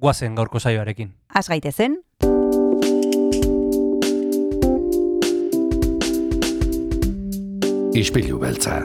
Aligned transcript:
guazen 0.00 0.34
gaurko 0.34 0.58
saioarekin. 0.58 1.12
Az 1.34 1.48
gaitezen, 1.48 2.00
Ispilu 8.00 8.38
beltza. 8.38 8.84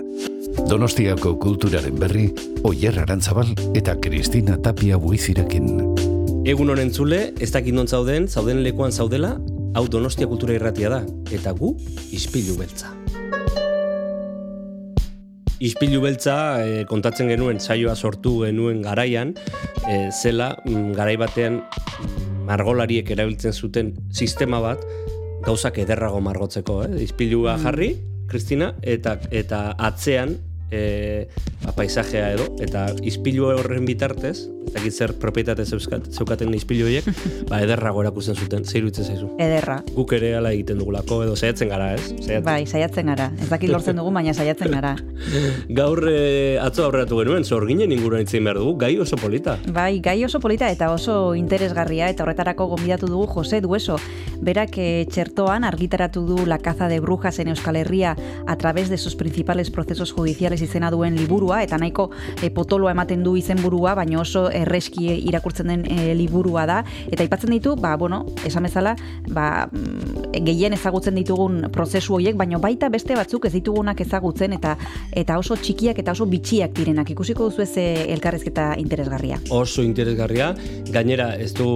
Donostiako 0.68 1.36
kulturaren 1.40 2.00
berri, 2.00 2.26
Oyer 2.66 2.98
Arantzabal 3.00 3.54
eta 3.78 3.94
Kristina 4.02 4.58
Tapia 4.58 4.98
buizirekin. 5.00 5.70
Egun 6.50 6.74
honen 6.74 6.92
zule, 6.92 7.22
ez 7.40 7.52
dakit 7.54 7.78
non 7.78 7.88
zauden, 7.88 8.28
zauden 8.28 8.64
lekuan 8.66 8.92
zaudela, 8.92 9.36
hau 9.78 9.88
Donostia 9.88 10.28
Kultura 10.28 10.58
Irratia 10.58 10.90
da, 10.90 11.04
eta 11.32 11.54
gu, 11.54 11.76
Ispilu 12.12 12.58
Beltza. 12.58 13.05
Ispilu 15.64 16.02
Beltza 16.04 16.36
eh, 16.66 16.84
kontatzen 16.90 17.30
genuen 17.32 17.62
saioa 17.64 17.96
sortu 17.96 18.42
genuen 18.44 18.82
garaian, 18.84 19.32
eh, 19.88 20.10
zela 20.12 20.52
mm, 20.66 20.92
garai 20.98 21.16
batean 21.22 21.62
mm, 21.62 22.44
margolariek 22.50 23.10
erabiltzen 23.16 23.56
zuten 23.56 23.94
sistema 24.12 24.60
bat, 24.60 24.84
gauzak 25.46 25.80
ederrago 25.80 26.20
margotzeko, 26.26 26.82
eh? 26.88 27.06
Ispilua 27.06 27.56
jarri, 27.62 27.94
Kristina, 28.28 28.74
eta 28.82 29.16
eta 29.32 29.62
atzean 29.78 30.36
e, 30.72 31.28
ba, 31.64 31.74
paisajea 31.76 32.32
edo, 32.36 32.48
eta 32.64 32.88
ispilu 33.06 33.50
horren 33.52 33.86
bitartez, 33.86 34.38
ez 34.66 34.74
dakit 34.74 34.94
zer 34.94 35.14
propietate 35.22 35.66
zeukaten 35.66 36.54
ispilu 36.58 36.88
horiek, 36.88 37.08
ba, 37.50 37.62
ederrago 37.64 38.02
erakusten 38.04 38.36
zuten, 38.36 38.66
zer 38.66 38.82
iruditzen 38.82 39.06
zaizu. 39.06 39.30
ederra. 39.42 39.82
Guk 39.96 40.14
ere 40.18 40.36
ala 40.40 40.52
egiten 40.56 40.80
dugulako, 40.82 41.22
edo 41.26 41.36
saiatzen 41.36 41.70
gara, 41.70 41.94
ez? 41.96 42.08
Saiatzen. 42.10 42.46
Bai, 42.48 42.66
saiatzen 42.66 43.12
gara. 43.14 43.30
Ez 43.42 43.50
dakit 43.50 43.72
lortzen 43.72 44.00
dugu, 44.00 44.12
baina 44.16 44.34
saiatzen 44.34 44.72
gara. 44.74 44.96
Gaur 45.80 46.04
e, 46.10 46.58
atzo 46.62 46.86
aurreratu 46.88 47.22
genuen, 47.22 47.46
zorginen 47.46 47.94
inguruan 47.96 48.26
itzen 48.26 48.44
behar 48.46 48.60
dugu, 48.62 48.76
gai 48.86 48.94
oso 49.02 49.20
polita. 49.22 49.58
Bai, 49.76 50.00
gai 50.04 50.18
oso 50.26 50.42
polita 50.44 50.70
eta 50.72 50.92
oso 50.94 51.36
interesgarria 51.38 52.10
eta 52.10 52.26
horretarako 52.26 52.68
gonbidatu 52.76 53.10
dugu 53.12 53.28
Jose 53.38 53.62
Dueso. 53.62 54.00
Berak 54.46 54.78
eh, 54.82 55.06
txertoan 55.10 55.64
argitaratu 55.64 56.26
du 56.28 56.46
La 56.46 56.60
caza 56.60 56.88
de 56.90 57.00
brujas 57.00 57.40
en 57.40 57.50
Euskal 57.54 57.78
Herria 57.78 58.16
a 58.46 58.58
través 58.58 58.90
de 58.90 58.98
sus 58.98 59.16
principales 59.16 59.72
procesos 59.72 60.12
judiciales 60.12 60.55
izena 60.62 60.92
duen 60.92 61.16
liburua 61.18 61.62
eta 61.64 61.78
nahiko 61.82 62.10
eh, 62.42 62.50
potoloa 62.54 62.92
ematen 62.92 63.24
du 63.24 63.36
izenburua, 63.36 63.96
baina 63.96 64.20
oso 64.22 64.48
erreski 64.50 65.08
irakurtzen 65.28 65.72
den 65.72 65.86
eh, 65.90 66.14
liburua 66.16 66.66
da 66.70 66.82
eta 67.12 67.24
aipatzen 67.24 67.52
ditu, 67.56 67.76
ba 67.76 67.96
bueno, 67.98 68.24
esan 68.46 68.68
bezala, 68.68 68.96
ba 69.30 69.68
mm, 69.72 70.36
gehien 70.46 70.74
ezagutzen 70.74 71.16
ditugun 71.16 71.70
prozesu 71.72 72.16
horiek, 72.18 72.38
baina 72.38 72.60
baita 72.62 72.90
beste 72.90 73.16
batzuk 73.16 73.46
ez 73.50 73.54
ditugunak 73.56 74.02
ezagutzen 74.02 74.54
eta 74.58 74.76
eta 75.16 75.38
oso 75.40 75.56
txikiak 75.56 76.00
eta 76.00 76.16
oso 76.16 76.28
bitxiak 76.30 76.76
direnak. 76.78 77.10
Ikusiko 77.16 77.50
duzu 77.50 77.66
ez 77.66 77.74
eh, 77.82 78.06
elkarrezketa 78.16 78.74
interesgarria. 78.82 79.40
Oso 79.50 79.84
interesgarria, 79.86 80.54
gainera 80.92 81.34
ez 81.40 81.54
du 81.58 81.70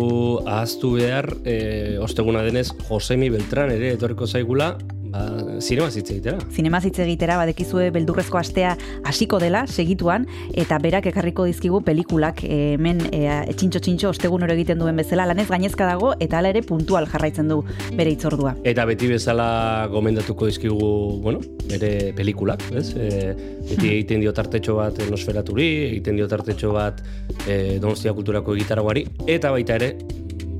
ahaztu 0.45 0.95
behar, 0.97 1.30
e, 1.45 1.97
osteguna 2.02 2.44
denez, 2.45 2.69
Josemi 2.88 3.30
Beltran 3.33 3.72
ere 3.73 3.94
etorriko 3.95 4.27
zaigula, 4.27 4.73
ba, 5.12 5.60
zinema 5.60 5.90
zitze 5.92 6.14
egitera. 6.16 6.40
Zinema 6.52 6.80
hitz 6.84 7.00
egitera 7.04 7.38
badekizue 7.40 7.90
beldurrezko 7.96 8.40
astea 8.40 8.75
hasiko 9.08 9.40
dela 9.42 9.66
segituan 9.68 10.28
eta 10.53 10.80
berak 10.80 11.09
ekarriko 11.12 11.46
dizkigu 11.50 11.81
pelikulak 11.86 12.44
eh, 12.44 12.75
hemen 12.75 13.02
e, 13.12 13.24
txintxo 13.53 13.81
txintxo 13.86 14.14
ostegun 14.14 14.46
oro 14.48 14.56
egiten 14.56 14.80
duen 14.81 15.00
bezala 15.00 15.28
lanez 15.30 15.48
gainezka 15.50 15.88
dago 15.90 16.14
eta 16.19 16.40
hala 16.40 16.53
ere 16.53 16.64
puntual 16.66 17.08
jarraitzen 17.09 17.50
du 17.52 17.62
bere 17.98 18.14
itzordua. 18.16 18.56
Eta 18.64 18.86
beti 18.90 19.09
bezala 19.12 19.88
gomendatuko 19.92 20.50
dizkigu, 20.50 20.92
bueno, 21.24 21.42
bere 21.69 22.14
pelikulak, 22.18 22.64
ez? 22.74 22.88
E, 22.96 23.34
beti 23.69 23.94
egiten 23.96 24.24
dio 24.24 24.34
tartetxo 24.36 24.78
bat 24.80 25.03
nosferaturi, 25.09 25.69
egiten 25.90 26.19
dio 26.19 26.30
tartetxo 26.31 26.74
bat 26.75 27.03
e, 27.46 27.78
Donostia 27.80 28.14
Kulturako 28.18 28.56
egitaragoari, 28.58 29.06
eta 29.28 29.53
baita 29.56 29.78
ere 29.80 29.94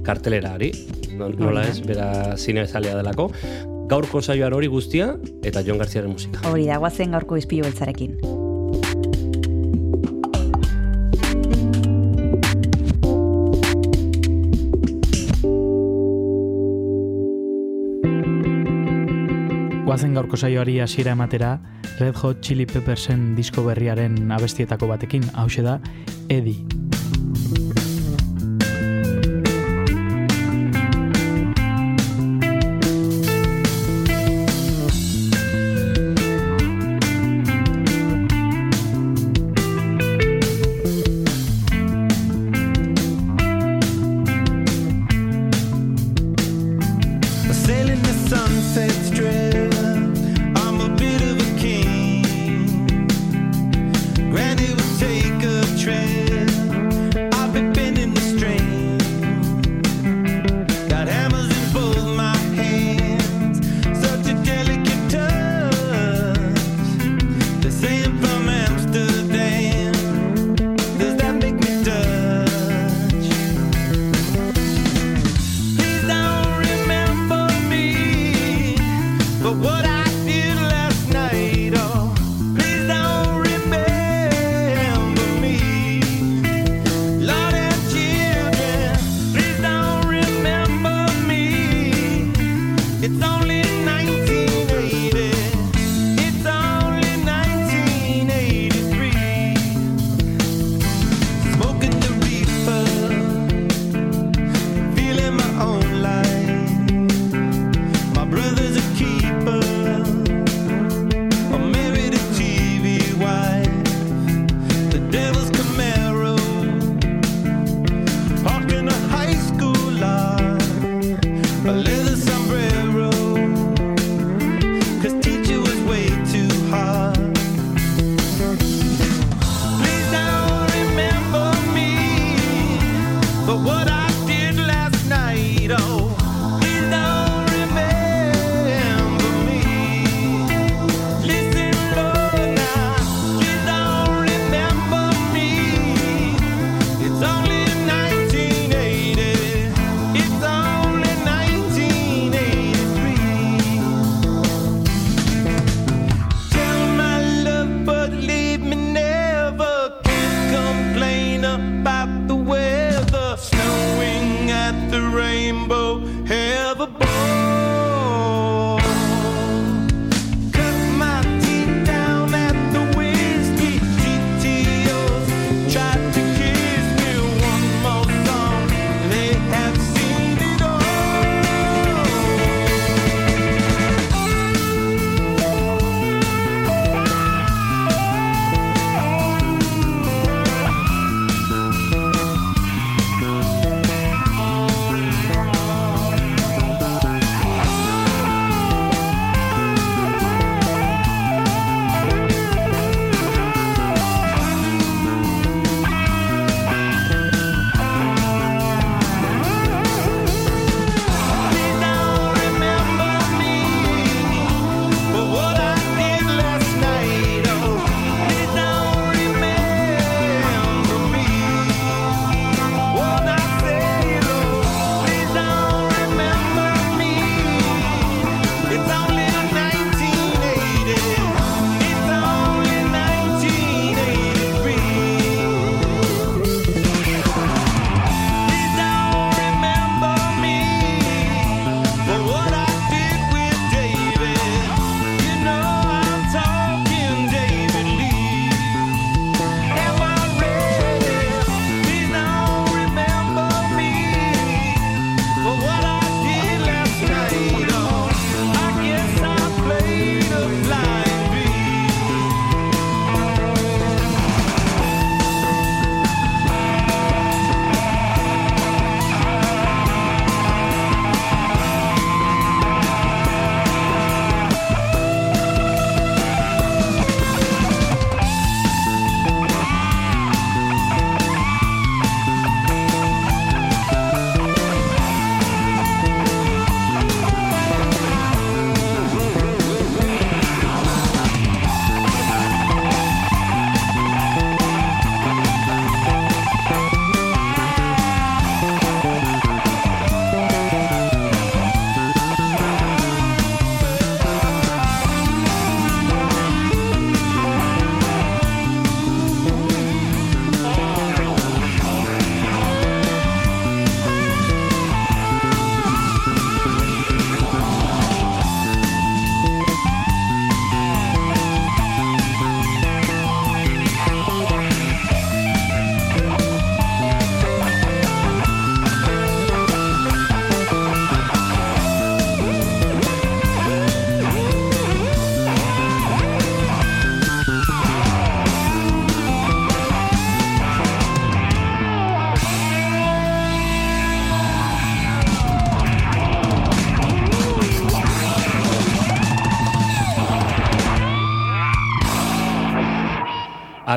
kartelerari, 0.09 0.72
no- 1.18 1.30
nola 1.38 1.68
ez, 1.70 1.80
bera 1.86 2.09
zine 2.38 2.66
ezalea 2.68 2.97
delako. 2.97 3.30
Gaurko 3.90 4.22
saioan 4.22 4.53
hori 4.53 4.68
guztia, 4.70 5.16
eta 5.44 5.64
Jon 5.66 5.80
Garziaren 5.81 6.12
musika. 6.14 6.44
Hori 6.50 6.68
da, 6.70 6.78
guazen 6.81 7.16
gaurko 7.18 7.38
izpilu 7.42 7.66
beltzarekin. 7.70 8.18
Guazen 19.86 20.14
gaurko 20.14 20.38
saioari 20.38 20.78
hasiera 20.84 21.16
ematera 21.18 21.56
Red 22.00 22.20
Hot 22.22 22.41
Chili 22.46 22.68
Peppersen 22.70 23.34
disko 23.36 23.64
berriaren 23.66 24.20
abestietako 24.31 24.88
batekin, 24.94 25.26
hause 25.34 25.66
da 25.66 25.80
Eddie. 26.30 26.89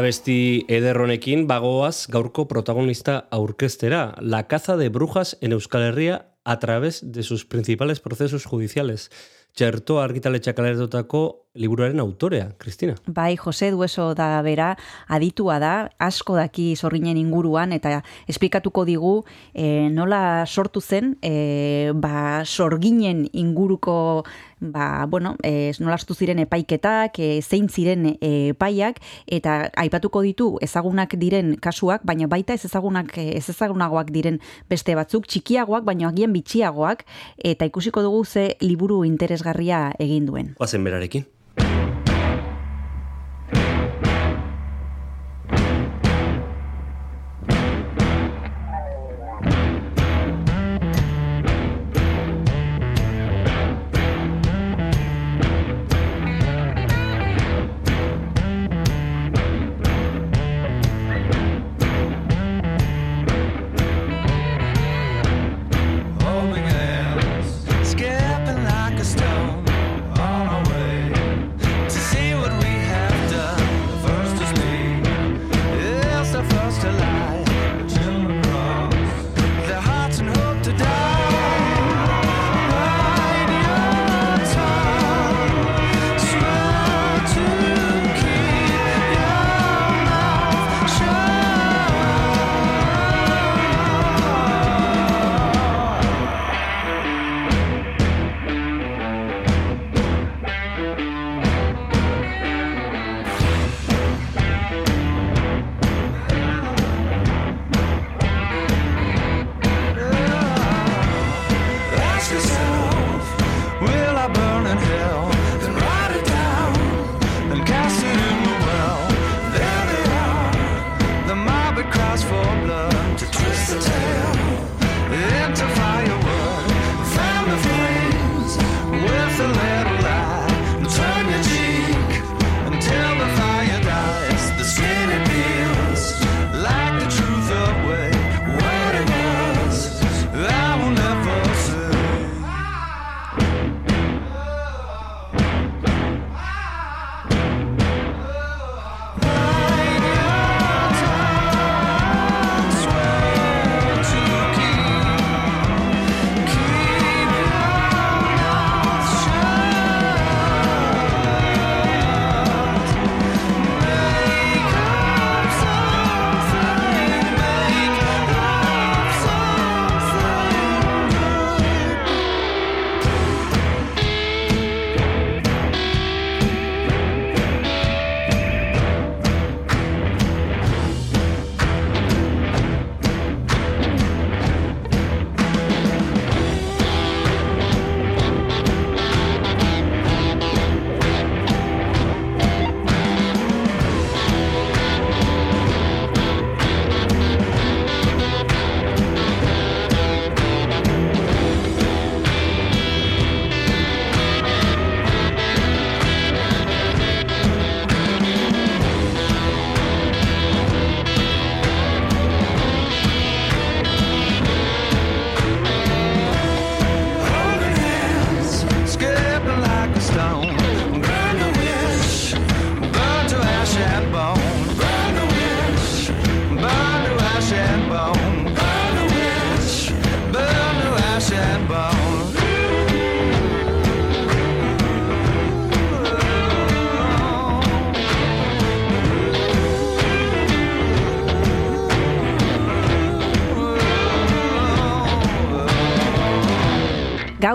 Abesti 0.02 0.64
ederronekin 0.66 1.44
bagoaz 1.46 2.08
gaurko 2.10 2.48
protagonista 2.50 3.28
aurkeztera, 3.30 4.16
la 4.18 4.48
caza 4.50 4.74
de 4.76 4.88
brujas 4.88 5.36
en 5.40 5.52
Euskal 5.52 5.82
Herria 5.82 6.26
a 6.42 6.58
través 6.58 7.12
de 7.12 7.22
sus 7.22 7.44
principales 7.44 8.00
procesos 8.00 8.44
judiciales. 8.44 9.12
Txerto 9.54 10.00
argitaletxak 10.00 10.56
kaleratutako 10.56 11.44
liburuaren 11.54 12.00
autorea, 12.00 12.54
Kristina. 12.58 12.94
Bai, 13.06 13.36
Jose 13.36 13.70
Dueso 13.70 14.14
da 14.16 14.40
bera, 14.42 14.72
aditua 15.06 15.58
da, 15.60 15.90
asko 16.00 16.38
daki 16.38 16.72
zorginen 16.74 17.18
inguruan, 17.20 17.74
eta 17.76 17.98
esplikatuko 18.32 18.86
digu 18.88 19.12
e, 19.52 19.90
nola 19.92 20.46
sortu 20.48 20.80
zen, 20.80 21.18
e, 21.20 21.92
ba, 21.94 22.46
sorginen 22.46 23.26
inguruko, 23.32 24.24
ba, 24.62 25.06
bueno, 25.06 25.36
e, 25.42 25.72
nola 25.82 25.98
sortu 25.98 26.14
ziren 26.14 26.38
epaiketak, 26.38 27.18
e, 27.18 27.42
zein 27.42 27.68
ziren 27.68 28.06
e, 28.14 28.30
epaiak, 28.54 29.02
eta 29.26 29.72
aipatuko 29.82 30.22
ditu 30.22 30.48
ezagunak 30.62 31.16
diren 31.18 31.56
kasuak, 31.60 32.06
baina 32.06 32.30
baita 32.30 32.54
ez 32.54 32.64
ezagunak, 32.70 33.12
ez 33.18 33.48
ezagunagoak 33.50 34.14
diren 34.14 34.38
beste 34.70 34.94
batzuk, 34.94 35.26
txikiagoak, 35.26 35.84
baina 35.84 36.08
agian 36.12 36.32
bitxiagoak, 36.32 37.04
eta 37.42 37.68
ikusiko 37.68 38.06
dugu 38.06 38.24
ze 38.24 38.52
liburu 38.62 39.02
interesgarria 39.04 39.90
egin 39.98 40.26
duen. 40.30 40.54
Oazen 40.62 40.84
berarekin. 40.84 41.26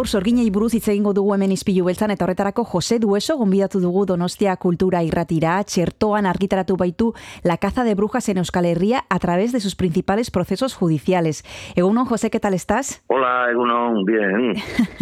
Gaur 0.08 0.22
sorginei 0.24 0.48
buruz 0.56 0.72
hitz 0.78 0.88
egingo 0.88 1.12
dugu 1.12 1.34
hemen 1.36 1.52
izpilu 1.52 1.84
beltzan 1.84 2.14
eta 2.14 2.24
horretarako 2.24 2.64
Jose 2.64 2.96
Dueso 3.04 3.36
gonbidatu 3.36 3.82
dugu 3.84 4.06
Donostia 4.08 4.54
Kultura 4.56 5.02
Irratira, 5.04 5.58
txertoan 5.68 6.26
argitaratu 6.30 6.78
baitu 6.80 7.10
La 7.44 7.58
caza 7.58 7.84
de 7.84 7.94
brujas 7.94 8.30
en 8.30 8.38
Euskal 8.40 8.64
Herria 8.70 9.04
a 9.10 9.20
través 9.20 9.52
de 9.52 9.60
sus 9.60 9.76
principales 9.76 10.32
procesos 10.32 10.76
judiciales. 10.76 11.44
Egunon, 11.76 12.06
José, 12.06 12.30
¿qué 12.30 12.40
tal 12.40 12.54
estás? 12.54 13.04
Hola, 13.08 13.52
Egunon, 13.52 14.06
bien. 14.06 14.52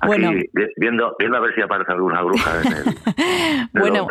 Aquí, 0.00 0.06
Bueno. 0.06 0.30
vi- 0.30 0.46
viendo, 0.76 1.16
viendo 1.18 1.38
a 1.38 1.40
ver 1.40 1.50
si 1.56 1.62
aparece 1.62 1.90
alguna 1.92 2.22
bruja 2.22 2.50
en 2.62 2.72
el, 2.72 2.84
en 3.16 3.68
Bueno. 3.72 4.06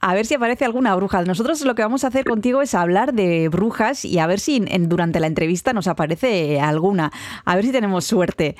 A 0.00 0.14
ver 0.14 0.26
si 0.26 0.34
aparece 0.34 0.66
alguna 0.66 0.94
bruja. 0.94 1.22
Nosotros 1.22 1.64
lo 1.64 1.74
que 1.74 1.80
vamos 1.80 2.04
a 2.04 2.08
hacer 2.08 2.26
contigo 2.26 2.60
es 2.60 2.74
hablar 2.74 3.14
de 3.14 3.48
brujas 3.48 4.04
y 4.04 4.18
a 4.18 4.26
ver 4.26 4.40
si 4.40 4.62
en- 4.68 4.90
durante 4.90 5.20
la 5.20 5.26
entrevista 5.26 5.72
nos 5.72 5.88
aparece 5.88 6.60
alguna. 6.60 7.10
A 7.46 7.54
ver 7.56 7.64
si 7.64 7.72
tenemos 7.72 8.04
suerte. 8.04 8.56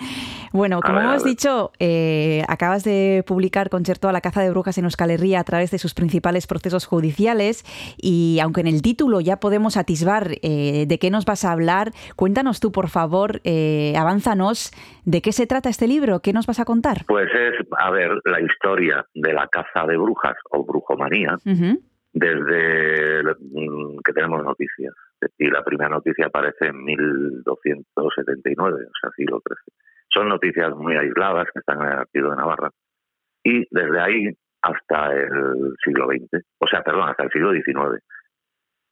Bueno, 0.53 0.81
como 0.81 0.99
ver, 0.99 1.07
hemos 1.07 1.25
dicho, 1.25 1.73
eh, 1.79 2.43
acabas 2.49 2.85
de 2.85 3.25
publicar 3.27 3.71
Concierto 3.71 4.09
a 4.09 4.13
la 4.13 4.21
caza 4.21 4.43
de 4.43 4.51
brujas 4.51 4.77
en 4.79 4.85
Euskal 4.85 5.11
Herria 5.11 5.41
a 5.41 5.45
través 5.45 5.71
de 5.71 5.79
sus 5.79 5.95
principales 5.95 6.47
procesos 6.47 6.87
judiciales 6.87 7.65
y 7.97 8.39
aunque 8.43 8.61
en 8.61 8.67
el 8.67 8.83
título 8.83 9.21
ya 9.21 9.39
podemos 9.39 9.77
atisbar 9.77 10.33
eh, 10.43 10.87
de 10.87 10.99
qué 10.99 11.11
nos 11.11 11.25
vas 11.25 11.45
a 11.45 11.53
hablar, 11.53 11.93
cuéntanos 12.17 12.61
tú, 12.61 12.73
por 12.73 12.89
favor, 12.89 13.41
eh, 13.45 13.95
avánzanos 13.97 14.73
de 15.05 15.23
qué 15.23 15.33
se 15.33 15.47
trata 15.47 15.69
este 15.69 15.87
libro, 15.87 16.21
qué 16.21 16.33
nos 16.33 16.47
vas 16.47 16.61
a 16.61 16.65
contar. 16.65 17.05
Pues 17.07 17.29
es, 17.35 17.55
a 17.79 17.91
ver, 17.91 18.11
la 18.25 18.41
historia 18.41 19.05
de 19.15 19.33
la 19.33 19.47
caza 19.49 19.87
de 19.87 19.97
brujas 19.97 20.37
o 20.51 20.65
brujomanía 20.65 21.37
Ujú. 21.45 21.81
desde 22.13 23.23
mm, 23.23 23.99
que 24.05 24.13
tenemos 24.13 24.45
noticias. 24.45 24.95
Y 25.39 25.49
la 25.49 25.65
primera 25.65 25.89
noticia 25.89 26.27
aparece 26.27 26.67
en 26.67 26.85
1279, 26.85 28.85
o 28.85 28.93
sea, 29.01 29.11
siglo 29.17 29.41
XIII. 29.47 29.75
Son 30.17 30.29
noticias 30.29 30.75
muy 30.75 30.97
aisladas 30.97 31.47
que 31.53 31.59
están 31.59 31.83
en 31.83 31.89
el 31.89 31.99
archivo 31.99 32.31
de 32.31 32.37
Navarra. 32.37 32.71
Y 33.45 33.67
desde 33.71 34.01
ahí 34.01 34.31
hasta 34.63 35.13
el 35.13 35.75
siglo 35.85 36.07
XX, 36.07 36.43
o 36.59 36.67
sea, 36.67 36.83
perdón, 36.83 37.11
hasta 37.11 37.25
el 37.25 37.31
siglo 37.31 37.53
XIX. 37.53 38.03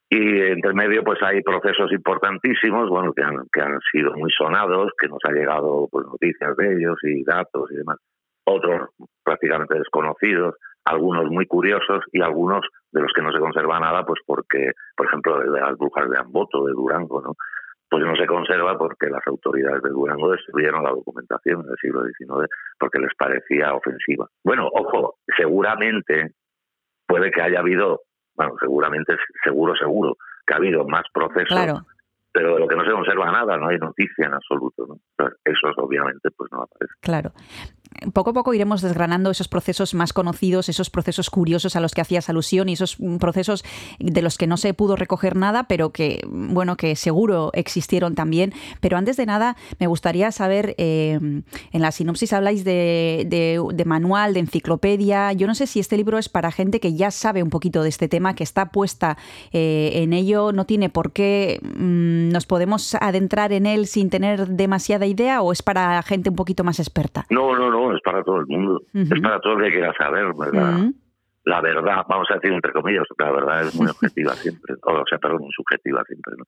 Y 0.07 0.39
entre 0.41 0.73
medio, 0.73 1.03
pues 1.03 1.17
hay 1.23 1.41
procesos 1.41 1.91
importantísimos, 1.91 2.89
bueno, 2.89 3.11
que 3.11 3.23
han, 3.23 3.47
que 3.51 3.59
han 3.59 3.79
sido 3.91 4.13
muy 4.13 4.29
sonados, 4.31 4.91
que 4.99 5.07
nos 5.07 5.19
ha 5.25 5.31
llegado 5.31 5.87
pues 5.91 6.05
noticias 6.05 6.55
de 6.57 6.75
ellos 6.75 6.97
y 7.01 7.23
datos 7.23 7.71
y 7.71 7.75
demás. 7.75 7.97
Otros 8.45 8.89
prácticamente 9.23 9.79
desconocidos, 9.79 10.55
algunos 10.85 11.25
muy 11.31 11.47
curiosos 11.47 12.03
y 12.11 12.21
algunos 12.21 12.61
de 12.91 13.01
los 13.01 13.11
que 13.13 13.23
no 13.23 13.31
se 13.31 13.39
conserva 13.39 13.79
nada, 13.79 14.05
pues 14.05 14.21
porque, 14.27 14.73
por 14.95 15.07
ejemplo, 15.07 15.39
de 15.39 15.59
las 15.59 15.75
brujas 15.75 16.07
de 16.07 16.19
Amboto, 16.19 16.65
de 16.65 16.73
Durango, 16.73 17.21
¿no? 17.21 17.33
Pues 17.89 18.03
no 18.03 18.15
se 18.15 18.25
conserva 18.25 18.77
porque 18.77 19.07
las 19.09 19.25
autoridades 19.27 19.81
de 19.83 19.89
Durango 19.89 20.31
destruyeron 20.31 20.83
la 20.83 20.89
documentación 20.89 21.61
en 21.61 21.69
el 21.69 21.77
siglo 21.77 22.03
XIX 22.03 22.49
porque 22.79 22.99
les 22.99 23.13
parecía 23.15 23.73
ofensiva. 23.73 24.27
Bueno, 24.43 24.67
ojo, 24.73 25.15
seguramente 25.37 26.33
puede 27.07 27.31
que 27.31 27.41
haya 27.41 27.59
habido, 27.59 28.01
bueno, 28.35 28.53
seguramente, 28.59 29.15
seguro, 29.43 29.75
seguro, 29.75 30.17
que 30.45 30.53
ha 30.53 30.57
habido 30.57 30.85
más 30.85 31.03
procesos 31.13 31.47
Claro. 31.49 31.85
Pero 32.35 32.53
de 32.55 32.59
lo 32.59 32.67
que 32.67 32.75
no 32.75 32.83
se 32.83 32.91
conserva 32.91 33.31
nada, 33.31 33.55
no 33.57 33.69
hay 33.69 33.77
noticia 33.77 34.25
en 34.25 34.33
absoluto. 34.33 34.85
¿no? 34.89 34.99
Eso 35.45 35.67
obviamente 35.77 36.29
pues 36.35 36.51
no 36.51 36.63
aparece. 36.63 36.93
Claro. 36.99 37.31
Poco 38.13 38.31
a 38.31 38.33
poco 38.33 38.53
iremos 38.53 38.81
desgranando 38.81 39.31
esos 39.31 39.47
procesos 39.47 39.93
más 39.93 40.11
conocidos, 40.11 40.67
esos 40.67 40.89
procesos 40.89 41.29
curiosos 41.29 41.77
a 41.77 41.79
los 41.79 41.93
que 41.93 42.01
hacías 42.01 42.29
alusión 42.29 42.67
y 42.67 42.73
esos 42.73 42.99
mm, 42.99 43.17
procesos 43.17 43.63
de 43.99 44.21
los 44.21 44.37
que 44.37 44.47
no 44.47 44.57
se 44.57 44.73
pudo 44.73 44.97
recoger 44.97 45.37
nada, 45.37 45.63
pero 45.69 45.91
que, 45.93 46.19
bueno, 46.27 46.75
que 46.75 46.97
seguro 46.97 47.51
existieron 47.53 48.13
también. 48.15 48.51
Pero 48.81 48.97
antes 48.97 49.15
de 49.15 49.25
nada, 49.25 49.55
me 49.79 49.87
gustaría 49.87 50.31
saber, 50.33 50.75
eh, 50.77 51.13
en 51.21 51.81
la 51.81 51.91
sinopsis 51.93 52.33
habláis 52.33 52.65
de, 52.65 53.25
de- 53.29 53.61
de 53.73 53.85
manual, 53.85 54.33
de 54.33 54.41
enciclopedia. 54.41 55.31
Yo 55.31 55.47
no 55.47 55.55
sé 55.55 55.65
si 55.65 55.79
este 55.79 55.95
libro 55.95 56.17
es 56.17 56.27
para 56.27 56.51
gente 56.51 56.81
que 56.81 56.95
ya 56.95 57.11
sabe 57.11 57.43
un 57.43 57.49
poquito 57.49 57.81
de 57.81 57.89
este 57.89 58.09
tema, 58.09 58.35
que 58.35 58.43
está 58.43 58.71
puesta 58.71 59.17
eh, 59.53 59.91
en 60.03 60.11
ello, 60.11 60.51
no 60.51 60.65
tiene 60.65 60.89
por 60.89 61.13
qué 61.13 61.61
mm, 61.63 62.24
nos 62.29 62.45
podemos 62.45 62.95
adentrar 62.95 63.51
en 63.51 63.65
él 63.65 63.85
sin 63.85 64.09
tener 64.09 64.47
demasiada 64.47 65.05
idea, 65.05 65.41
o 65.41 65.51
es 65.51 65.61
para 65.61 66.01
gente 66.03 66.29
un 66.29 66.35
poquito 66.35 66.63
más 66.63 66.79
experta. 66.79 67.25
No, 67.29 67.55
no, 67.55 67.69
no, 67.69 67.95
es 67.95 68.01
para 68.01 68.23
todo 68.23 68.37
el 68.37 68.47
mundo. 68.47 68.81
Es 68.93 69.21
para 69.21 69.39
todo 69.39 69.53
el 69.53 69.65
que 69.65 69.71
quiera 69.71 69.93
saber, 69.93 70.33
¿verdad? 70.37 70.91
La 71.45 71.61
verdad, 71.61 72.03
vamos 72.09 72.27
a 72.31 72.35
decir 72.35 72.51
entre 72.51 72.71
comillas, 72.71 73.05
la 73.19 73.31
verdad 73.31 73.61
es 73.61 73.75
muy 73.75 73.87
objetiva 73.89 74.33
siempre, 74.33 74.75
o 74.81 75.03
sea, 75.07 75.19
perdón, 75.19 75.41
muy 75.41 75.51
subjetiva 75.51 76.03
siempre, 76.05 76.33
¿no? 76.37 76.45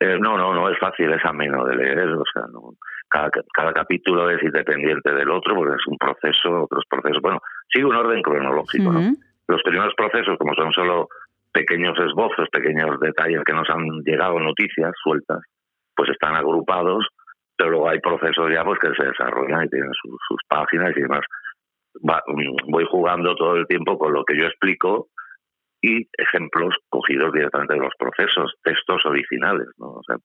Eh, 0.00 0.18
no, 0.18 0.38
no, 0.38 0.54
no 0.54 0.68
es 0.70 0.78
fácil, 0.78 1.12
es 1.12 1.24
ameno 1.26 1.64
de 1.66 1.76
leer, 1.76 2.08
o 2.08 2.24
sea, 2.32 2.42
no, 2.50 2.72
cada, 3.10 3.30
cada 3.52 3.72
capítulo 3.72 4.30
es 4.30 4.42
independiente 4.42 5.12
del 5.12 5.30
otro, 5.30 5.54
porque 5.54 5.76
es 5.76 5.86
un 5.86 5.98
proceso, 5.98 6.62
otros 6.62 6.84
procesos, 6.88 7.20
bueno, 7.20 7.40
sigue 7.68 7.84
un 7.84 7.94
orden 7.94 8.22
cronológico, 8.22 8.92
¿no? 8.92 9.12
Los 9.46 9.62
primeros 9.62 9.92
procesos, 9.94 10.38
como 10.38 10.54
son 10.54 10.72
solo 10.72 11.08
pequeños 11.52 11.98
esbozos, 11.98 12.48
pequeños 12.50 12.98
detalles 13.00 13.42
que 13.44 13.52
nos 13.52 13.68
han 13.70 13.84
llegado 14.04 14.38
noticias 14.38 14.92
sueltas, 15.02 15.40
pues 15.94 16.10
están 16.10 16.34
agrupados, 16.34 17.06
pero 17.56 17.70
luego 17.70 17.88
hay 17.88 18.00
procesos 18.00 18.50
ya 18.52 18.64
pues 18.64 18.78
que 18.78 18.94
se 18.94 19.04
desarrollan 19.08 19.64
y 19.64 19.68
tienen 19.68 19.90
sus, 20.02 20.16
sus 20.28 20.38
páginas 20.48 20.96
y 20.96 21.00
demás. 21.02 21.20
Va- 22.08 22.22
voy 22.68 22.84
jugando 22.88 23.34
todo 23.34 23.56
el 23.56 23.66
tiempo 23.66 23.98
con 23.98 24.12
lo 24.12 24.24
que 24.24 24.36
yo 24.38 24.46
explico 24.46 25.08
y 25.82 26.06
ejemplos 26.18 26.74
cogidos 26.88 27.32
directamente 27.32 27.74
de 27.74 27.80
los 27.80 27.92
procesos, 27.98 28.54
textos 28.62 29.04
originales, 29.06 29.66
¿no? 29.78 29.88
O 29.92 30.02
sea, 30.06 30.16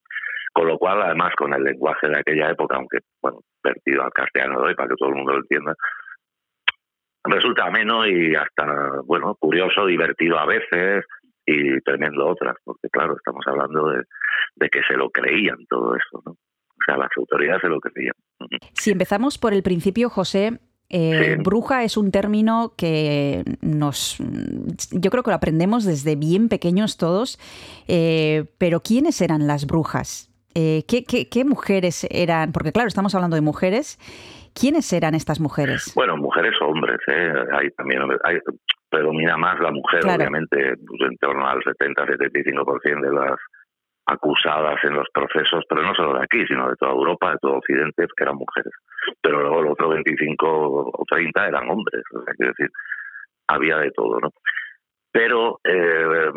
con 0.53 0.67
lo 0.67 0.77
cual, 0.77 1.01
además, 1.01 1.33
con 1.35 1.53
el 1.53 1.63
lenguaje 1.63 2.07
de 2.07 2.19
aquella 2.19 2.51
época, 2.51 2.75
aunque, 2.77 2.99
bueno, 3.21 3.39
vertido 3.63 4.03
al 4.03 4.11
castellano 4.13 4.61
de 4.61 4.67
hoy 4.67 4.75
para 4.75 4.89
que 4.89 4.95
todo 4.97 5.09
el 5.09 5.15
mundo 5.15 5.33
lo 5.33 5.39
entienda, 5.39 5.73
resulta 7.25 7.65
ameno 7.65 8.05
y 8.07 8.35
hasta, 8.35 8.65
bueno, 9.05 9.35
curioso, 9.35 9.85
divertido 9.85 10.37
a 10.39 10.45
veces 10.45 11.05
y 11.45 11.79
tremendo 11.81 12.27
otras, 12.27 12.55
porque 12.63 12.89
claro, 12.89 13.15
estamos 13.15 13.43
hablando 13.47 13.89
de, 13.89 14.03
de 14.55 14.69
que 14.69 14.81
se 14.87 14.95
lo 14.97 15.09
creían 15.09 15.57
todo 15.69 15.95
eso, 15.95 16.21
¿no? 16.25 16.31
O 16.31 16.83
sea, 16.85 16.97
las 16.97 17.09
autoridades 17.17 17.61
se 17.61 17.67
lo 17.67 17.79
creían. 17.79 18.13
Si 18.73 18.91
empezamos 18.91 19.37
por 19.37 19.53
el 19.53 19.63
principio, 19.63 20.09
José, 20.09 20.59
eh, 20.89 21.35
Sí. 21.35 21.41
bruja 21.43 21.83
es 21.83 21.97
un 21.97 22.11
término 22.11 22.73
que 22.77 23.43
nos, 23.61 24.17
yo 24.91 25.09
creo 25.09 25.23
que 25.23 25.31
lo 25.31 25.35
aprendemos 25.35 25.83
desde 25.83 26.15
bien 26.15 26.47
pequeños 26.47 26.97
todos, 26.97 27.39
eh, 27.87 28.45
pero 28.59 28.81
¿quiénes 28.81 29.19
eran 29.21 29.47
las 29.47 29.65
brujas? 29.65 30.29
Eh, 30.53 30.83
¿qué, 30.87 31.03
qué, 31.03 31.27
qué 31.27 31.43
mujeres 31.43 32.07
eran? 32.11 32.51
Porque 32.51 32.71
claro, 32.71 32.87
estamos 32.87 33.15
hablando 33.15 33.35
de 33.35 33.41
mujeres. 33.41 33.97
¿Quiénes 34.59 34.91
eran 34.93 35.15
estas 35.15 35.39
mujeres? 35.39 35.91
Bueno, 35.95 36.15
mujeres 36.17 36.53
o 36.61 36.67
hombres, 36.67 36.99
¿eh? 37.07 37.33
Hay 37.51 37.69
también, 37.71 38.01
hay, 38.23 38.39
predomina 38.89 39.35
más 39.35 39.59
la 39.59 39.71
mujer, 39.71 39.99
Claro. 40.01 40.17
obviamente, 40.17 40.75
pues, 40.87 41.01
en 41.11 41.17
torno 41.17 41.45
al 41.45 41.61
70-75% 41.63 43.01
de 43.01 43.13
las 43.13 43.37
acusadas 44.07 44.81
en 44.83 44.93
los 44.95 45.07
procesos, 45.13 45.65
pero 45.67 45.81
no 45.81 45.93
solo 45.95 46.13
de 46.17 46.23
aquí, 46.23 46.45
sino 46.47 46.69
de 46.69 46.75
toda 46.77 46.91
Europa, 46.93 47.31
de 47.31 47.37
todo 47.41 47.57
Occidente, 47.57 48.05
que 48.15 48.23
eran 48.23 48.35
mujeres. 48.35 48.71
Pero 49.21 49.41
luego 49.41 49.59
el 49.61 49.67
otro 49.67 49.89
25 49.89 50.47
o 50.47 51.03
30 51.09 51.47
eran 51.47 51.69
hombres, 51.69 52.03
o 52.13 52.23
sea, 52.23 52.33
quiero 52.35 52.53
decir, 52.57 52.71
había 53.47 53.77
de 53.77 53.91
todo, 53.91 54.19
¿no? 54.21 54.29
Pero 55.11 55.59
eh, 55.63 56.31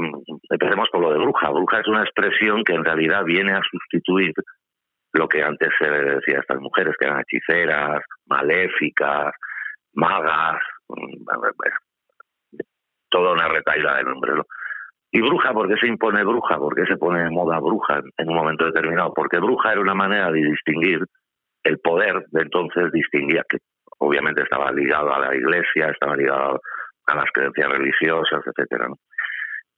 empecemos 0.51 0.89
por 0.91 1.03
lo 1.03 1.13
de 1.13 1.19
bruja. 1.19 1.51
Bruja 1.51 1.81
es 1.81 1.89
una 1.89 2.03
expresión 2.03 2.63
que 2.65 2.75
en 2.75 2.85
realidad 2.85 3.25
viene 3.25 3.53
a 3.53 3.61
sustituir 3.71 4.33
lo 5.13 5.29
que 5.29 5.43
antes 5.43 5.71
se 5.79 5.89
decía 5.89 6.39
a 6.39 6.41
estas 6.41 6.61
mujeres, 6.61 6.95
que 6.99 7.07
eran 7.07 7.21
hechiceras, 7.21 8.03
maléficas, 8.27 9.33
magas, 9.95 10.61
mm, 10.89 11.25
toda 13.09 13.33
una 13.33 13.49
retaila 13.49 13.97
de 13.97 14.05
nombres. 14.05 14.37
¿no? 14.37 14.45
¿Y 15.11 15.21
bruja? 15.23 15.53
¿Por 15.53 15.69
qué 15.69 15.77
se 15.81 15.87
impone 15.87 16.23
bruja? 16.23 16.59
¿Por 16.59 16.75
qué 16.75 16.85
se 16.87 16.97
pone 16.97 17.25
de 17.25 17.31
moda 17.31 17.59
bruja 17.59 18.01
en 18.17 18.29
un 18.29 18.35
momento 18.35 18.67
determinado? 18.67 19.13
Porque 19.15 19.39
bruja 19.39 19.73
era 19.73 19.81
una 19.81 19.95
manera 19.95 20.31
de 20.31 20.43
distinguir 20.43 21.01
el 21.65 21.79
poder 21.79 22.25
de 22.31 22.43
entonces, 22.43 22.93
distinguía 22.93 23.43
que 23.49 23.59
obviamente 23.99 24.43
estaba 24.43 24.71
ligado 24.71 25.13
a 25.15 25.19
la 25.19 25.35
iglesia, 25.35 25.89
estaba 25.89 26.17
ligado 26.17 26.61
a 27.07 27.15
las 27.15 27.31
creencias 27.33 27.71
religiosas, 27.71 28.43
etcétera. 28.47 28.89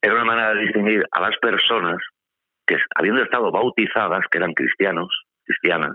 Era 0.02 0.14
una 0.14 0.24
manera 0.24 0.54
de 0.54 0.62
distinguir 0.62 1.04
a 1.12 1.20
las 1.20 1.36
personas 1.38 1.98
que, 2.70 2.76
habiendo 2.94 3.22
estado 3.22 3.50
bautizadas, 3.50 4.24
que 4.30 4.38
eran 4.38 4.54
cristianos, 4.54 5.08
cristianas, 5.44 5.92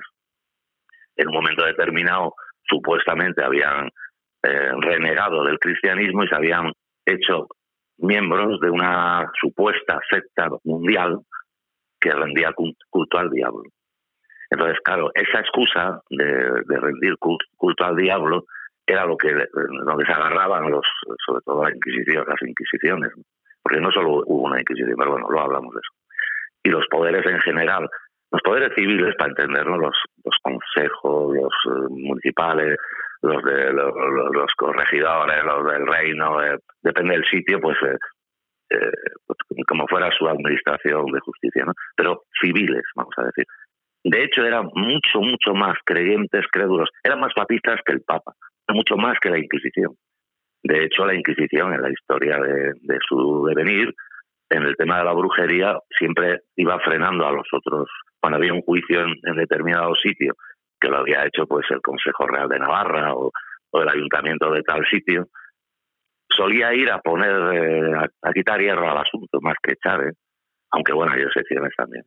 en 1.16 1.30
un 1.30 1.34
momento 1.34 1.64
determinado 1.64 2.34
supuestamente 2.68 3.42
habían 3.44 3.88
eh, 4.44 4.72
renegado 4.82 5.44
del 5.46 5.58
cristianismo 5.58 6.24
y 6.24 6.28
se 6.28 6.36
habían 6.36 6.72
hecho 7.06 7.48
miembros 7.98 8.60
de 8.60 8.70
una 8.70 9.32
supuesta 9.40 10.00
secta 10.10 10.50
mundial 10.66 11.20
que 12.00 12.12
rendía 12.12 12.52
cult- 12.52 12.76
culto 12.90 13.18
al 13.18 13.30
diablo. 13.30 13.64
Entonces, 14.50 14.78
claro, 14.84 15.12
esa 15.14 15.40
excusa 15.40 16.02
de, 16.10 16.78
rendir 16.80 17.14
cult- 17.14 17.48
culto 17.56 17.86
al 17.86 17.96
diablo 17.96 18.44
era 18.86 19.06
lo 19.06 19.16
que, 19.16 19.32
lo 19.32 19.98
se 20.06 20.12
agarraban 20.12 20.70
los, 20.70 20.86
sobre 21.26 21.42
todo 21.46 21.64
las 21.64 21.74
Inquisiciones, 22.42 23.12
porque 23.64 23.80
no 23.80 23.90
solo 23.92 24.22
hubo 24.26 24.44
una 24.44 24.60
Inquisición, 24.60 24.96
pero 24.98 25.12
bueno, 25.12 25.28
luego 25.30 25.46
hablamos 25.46 25.74
de 25.74 25.80
eso. 25.80 25.95
Y 26.66 26.70
los 26.70 26.86
poderes 26.88 27.26
en 27.26 27.40
general, 27.40 27.88
los 28.32 28.42
poderes 28.42 28.74
civiles, 28.76 29.16
para 29.18 29.30
entenderlo, 29.30 29.78
los, 29.78 29.96
consejos, 30.42 31.36
los 31.36 31.54
eh, 31.66 31.88
municipales, 31.90 32.76
los 33.22 33.44
de 33.44 33.72
los, 33.72 34.54
corregidores, 34.58 35.44
los 35.46 35.72
del 35.72 35.88
reino, 35.88 36.44
eh, 36.44 36.58
depende 36.82 37.14
del 37.14 37.26
sitio, 37.26 37.62
pues, 37.62 37.78
eh, 37.84 37.98
eh, 38.72 39.64
como 39.68 39.88
fuera 39.88 40.10
su 40.18 40.28
administración 40.28 41.06
de 41.06 41.20
justicia, 41.20 41.66
¿no? 41.66 41.74
Pero 41.96 42.24
civiles, 42.42 42.84
vamos 42.96 43.14
a 43.18 43.26
decir. 43.26 43.46
De 44.04 44.24
hecho, 44.24 44.44
eran 44.44 44.66
mucho, 44.74 45.20
mucho 45.20 45.54
más 45.54 45.78
creyentes, 45.86 46.46
crédulos, 46.52 46.90
eran 47.04 47.20
más 47.20 47.34
papistas 47.36 47.80
que 47.86 47.94
el 47.94 48.02
Papa, 48.02 48.34
mucho 48.70 48.98
más 48.98 49.20
que 49.20 49.30
la 49.30 49.38
Inquisición. 49.38 49.94
De 50.64 50.84
hecho, 50.86 51.06
la 51.06 51.14
Inquisición, 51.14 51.74
en 51.74 51.82
la 51.82 51.92
historia 51.92 52.40
de 52.40 52.98
su 53.08 53.46
devenir, 53.48 53.94
en 54.56 54.64
el 54.64 54.76
tema 54.76 54.98
de 55.00 55.06
la 55.06 55.14
brujería, 55.14 55.78
siempre 55.98 56.42
iba 56.56 56.80
frenando 56.80 57.26
a 57.28 57.32
los 57.32 57.48
otros. 57.52 57.90
Cuando 58.20 58.38
había 58.38 58.54
un 58.54 58.62
juicio 58.62 59.02
en, 59.02 59.36
determinado 59.36 59.94
sitio, 59.96 60.34
que 60.80 60.90
lo 60.90 60.98
había 60.98 61.26
hecho 61.26 61.46
pues 61.46 61.66
el 61.70 61.82
Consejo 61.82 62.28
Real 62.28 62.50
de 62.50 62.60
Navarra 62.60 63.14
o, 63.14 63.32
el 63.74 63.90
Ayuntamiento 63.90 64.50
de 64.52 64.62
tal 64.64 64.86
sitio, 64.90 65.28
solía 66.30 66.74
ir 66.74 66.90
a 66.90 67.00
poner, 67.00 67.32
eh, 67.32 67.94
a, 67.94 68.30
a 68.30 68.34
quitar 68.34 68.62
hierro 68.62 68.90
al 68.90 69.00
asunto, 69.00 69.40
más 69.42 69.56
que 69.62 69.74
echar, 69.74 70.02
¿eh? 70.02 70.14
aunque 70.72 70.94
bueno, 70.94 71.12
hay 71.12 71.24
excepciones 71.24 71.74
también. 71.76 72.04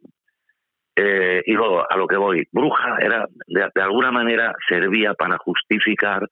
Eh, 0.97 1.43
y 1.45 1.53
luego, 1.53 1.85
a 1.89 1.97
lo 1.97 2.07
que 2.07 2.17
voy, 2.17 2.49
bruja 2.51 2.97
era, 3.01 3.27
de, 3.47 3.69
de 3.73 3.83
alguna 3.83 4.11
manera, 4.11 4.55
servía 4.67 5.13
para 5.13 5.37
justificar, 5.39 6.23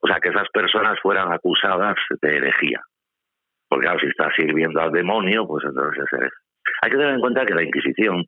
o 0.00 0.06
sea, 0.06 0.20
que 0.20 0.28
esas 0.28 0.48
personas 0.50 0.98
fueran 1.02 1.32
acusadas 1.32 1.96
de 2.22 2.36
herejía. 2.36 2.80
Porque 3.68 3.86
claro, 3.86 4.00
si 4.00 4.06
está 4.06 4.30
sirviendo 4.36 4.80
al 4.80 4.92
demonio, 4.92 5.46
pues 5.46 5.64
entonces 5.64 6.04
es 6.04 6.12
hereje. 6.12 6.36
Hay 6.82 6.90
que 6.90 6.96
tener 6.96 7.14
en 7.14 7.20
cuenta 7.20 7.44
que 7.44 7.54
la 7.54 7.62
Inquisición, 7.62 8.24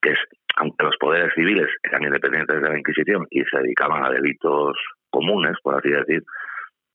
que 0.00 0.10
es, 0.12 0.18
aunque 0.56 0.84
los 0.84 0.96
poderes 0.98 1.32
civiles 1.34 1.68
eran 1.82 2.04
independientes 2.04 2.60
de 2.60 2.68
la 2.68 2.78
Inquisición 2.78 3.26
y 3.30 3.42
se 3.44 3.58
dedicaban 3.58 4.04
a 4.04 4.10
delitos 4.10 4.76
comunes, 5.10 5.56
por 5.62 5.76
así 5.76 5.90
decir, 5.90 6.22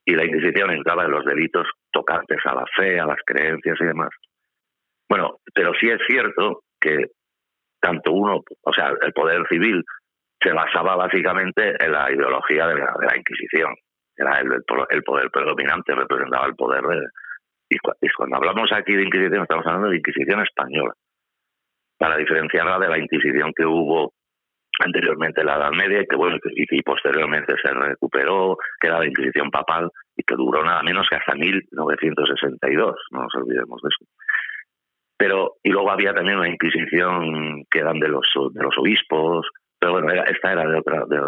y 0.06 0.16
la 0.16 0.26
Inquisición 0.26 0.72
entraba 0.72 1.06
en 1.06 1.12
los 1.12 1.26
delitos 1.26 1.68
tocantes 1.92 2.40
a 2.46 2.56
la 2.56 2.66
fe, 2.76 3.00
a 3.00 3.06
las 3.06 3.20
creencias 3.26 3.78
y 3.80 3.86
demás. 3.86 4.10
Bueno, 5.10 5.38
pero 5.54 5.74
sí 5.80 5.90
es 5.90 6.00
cierto 6.08 6.62
que 6.80 7.06
tanto 7.80 8.12
uno, 8.12 8.42
o 8.64 8.74
sea, 8.74 8.94
el 9.02 9.14
poder 9.14 9.46
civil 9.48 9.84
se 10.42 10.52
basaba 10.52 10.96
básicamente 10.96 11.76
en 11.84 11.92
la 11.92 12.12
ideología 12.12 12.68
de 12.68 12.76
la, 12.76 12.94
de 13.00 13.06
la 13.06 13.18
Inquisición. 13.18 13.74
Era 14.18 14.40
el, 14.40 14.52
el 14.90 15.04
poder 15.04 15.30
predominante, 15.32 15.94
representaba 15.94 16.48
el 16.48 16.56
poder 16.56 16.84
de... 16.84 17.02
Y, 17.70 17.78
cu- 17.80 17.94
y 18.02 18.10
cuando 18.10 18.38
hablamos 18.38 18.72
aquí 18.72 18.94
de 18.96 19.04
Inquisición, 19.04 19.42
estamos 19.44 19.66
hablando 19.66 19.90
de 19.90 19.98
Inquisición 19.98 20.42
española, 20.42 20.94
para 21.98 22.18
diferenciarla 22.18 22.78
de 22.80 22.90
la 22.90 23.00
Inquisición 23.00 23.52
que 23.56 23.66
hubo 23.66 24.14
anteriormente 24.84 25.40
en 25.42 25.48
la 25.48 25.56
Edad 25.56 25.72
Media 25.72 26.02
y 26.02 26.06
que, 26.06 26.16
bueno, 26.18 26.38
y, 26.52 26.66
y 26.78 26.82
posteriormente 26.82 27.56
se 27.64 27.72
recuperó, 27.74 28.58
que 28.80 28.88
era 28.88 29.00
la 29.00 29.08
Inquisición 29.08 29.50
papal 29.50 29.90
y 30.18 30.24
que 30.24 30.36
duró 30.36 30.64
nada 30.64 30.84
menos 30.84 31.08
que 31.10 31.16
hasta 31.16 31.34
1962, 31.34 32.96
no 33.12 33.22
nos 33.22 33.36
olvidemos 33.36 33.82
de 33.82 33.88
eso. 33.90 34.06
Pero, 35.18 35.54
y 35.64 35.70
luego 35.70 35.92
había 35.92 36.14
también 36.14 36.38
una 36.40 36.50
Inquisición 36.50 37.64
que 37.72 37.80
eran 37.80 38.00
de 38.00 38.10
los, 38.10 38.28
de 38.54 38.62
los 38.64 38.78
obispos, 38.78 39.48
pero 39.80 39.94
bueno, 39.94 40.12
era- 40.12 40.24
esta 40.24 40.52
era 40.52 40.68
de 40.70 40.78
otra, 40.78 41.06
de, 41.08 41.22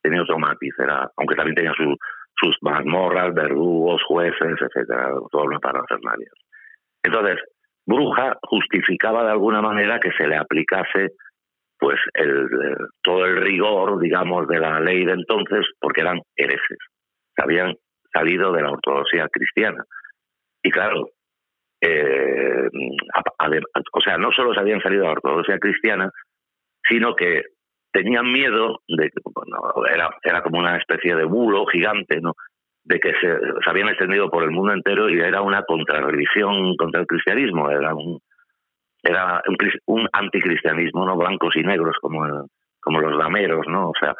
tenía 0.00 0.22
otro 0.22 0.38
matiz, 0.38 0.72
era, 0.78 1.10
aunque 1.16 1.34
también 1.34 1.56
tenía 1.56 1.72
su, 1.74 1.96
sus 2.42 2.56
mazmorras, 2.62 3.32
verdugos, 3.34 4.02
jueces, 4.08 4.56
etcétera, 4.60 5.10
todo 5.30 5.44
una 5.44 5.58
parafernalia. 5.60 6.28
Entonces, 7.04 7.38
bruja 7.86 8.36
justificaba 8.42 9.24
de 9.24 9.30
alguna 9.30 9.62
manera 9.62 9.98
que 10.00 10.10
se 10.12 10.26
le 10.26 10.36
aplicase 10.36 11.10
pues 11.78 11.98
el- 12.14 12.48
todo 13.02 13.24
el 13.26 13.38
rigor, 13.38 13.98
digamos, 13.98 14.46
de 14.46 14.60
la 14.60 14.78
ley 14.78 15.04
de 15.04 15.14
entonces, 15.14 15.66
porque 15.80 16.02
eran 16.02 16.20
herejes, 16.36 16.78
que 17.34 17.42
habían 17.42 17.74
salido 18.12 18.52
de 18.52 18.62
la 18.62 18.70
ortodoxia 18.70 19.26
cristiana. 19.28 19.82
Y 20.62 20.70
claro, 20.70 21.08
eh, 21.80 22.68
o 23.92 24.00
sea, 24.00 24.16
no 24.16 24.30
solo 24.30 24.54
se 24.54 24.60
habían 24.60 24.80
salido 24.80 25.02
de 25.02 25.08
la 25.08 25.12
ortodoxia 25.14 25.58
cristiana, 25.58 26.08
sino 26.88 27.16
que 27.16 27.42
tenían 27.92 28.30
miedo 28.32 28.80
de 28.88 29.10
bueno, 29.34 29.58
era, 29.92 30.10
era 30.22 30.42
como 30.42 30.58
una 30.58 30.76
especie 30.76 31.14
de 31.14 31.24
bulo 31.24 31.66
gigante, 31.66 32.20
¿no? 32.20 32.34
de 32.84 32.98
que 32.98 33.12
se, 33.20 33.28
se 33.64 33.70
habían 33.70 33.88
extendido 33.90 34.28
por 34.28 34.42
el 34.42 34.50
mundo 34.50 34.72
entero 34.72 35.08
y 35.08 35.20
era 35.20 35.40
una 35.40 35.62
contrarreligión 35.62 36.76
contra 36.76 37.00
el 37.02 37.06
cristianismo, 37.06 37.70
era 37.70 37.94
un 37.94 38.18
era 39.04 39.42
un, 39.48 39.56
un 39.86 40.08
anticristianismo, 40.12 41.04
no 41.06 41.16
blancos 41.16 41.54
y 41.56 41.62
negros 41.62 41.96
como 42.00 42.24
el- 42.26 42.46
como 42.80 43.00
los 43.00 43.16
dameros, 43.16 43.66
¿no? 43.68 43.90
O 43.90 43.92
sea, 44.00 44.14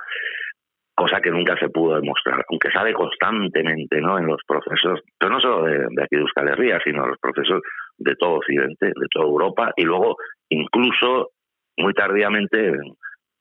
cosa 0.94 1.20
que 1.20 1.30
nunca 1.32 1.56
se 1.58 1.68
pudo 1.68 1.96
demostrar, 2.00 2.44
aunque 2.48 2.70
sale 2.70 2.92
constantemente, 2.94 4.00
¿no? 4.00 4.18
En 4.18 4.26
los 4.26 4.40
procesos, 4.46 5.00
pero 5.18 5.32
no 5.32 5.40
solo 5.40 5.64
de, 5.64 5.78
de 5.90 6.02
aquí 6.04 6.14
de 6.16 6.22
Euskal 6.22 6.48
Herria, 6.48 6.78
sino 6.84 7.06
los 7.06 7.18
procesos 7.18 7.60
de 7.98 8.14
todo 8.16 8.34
Occidente, 8.34 8.86
de 8.86 9.06
toda 9.10 9.26
Europa 9.26 9.72
y 9.76 9.82
luego 9.84 10.16
incluso 10.48 11.30
muy 11.78 11.92
tardíamente 11.94 12.68
en, 12.68 12.80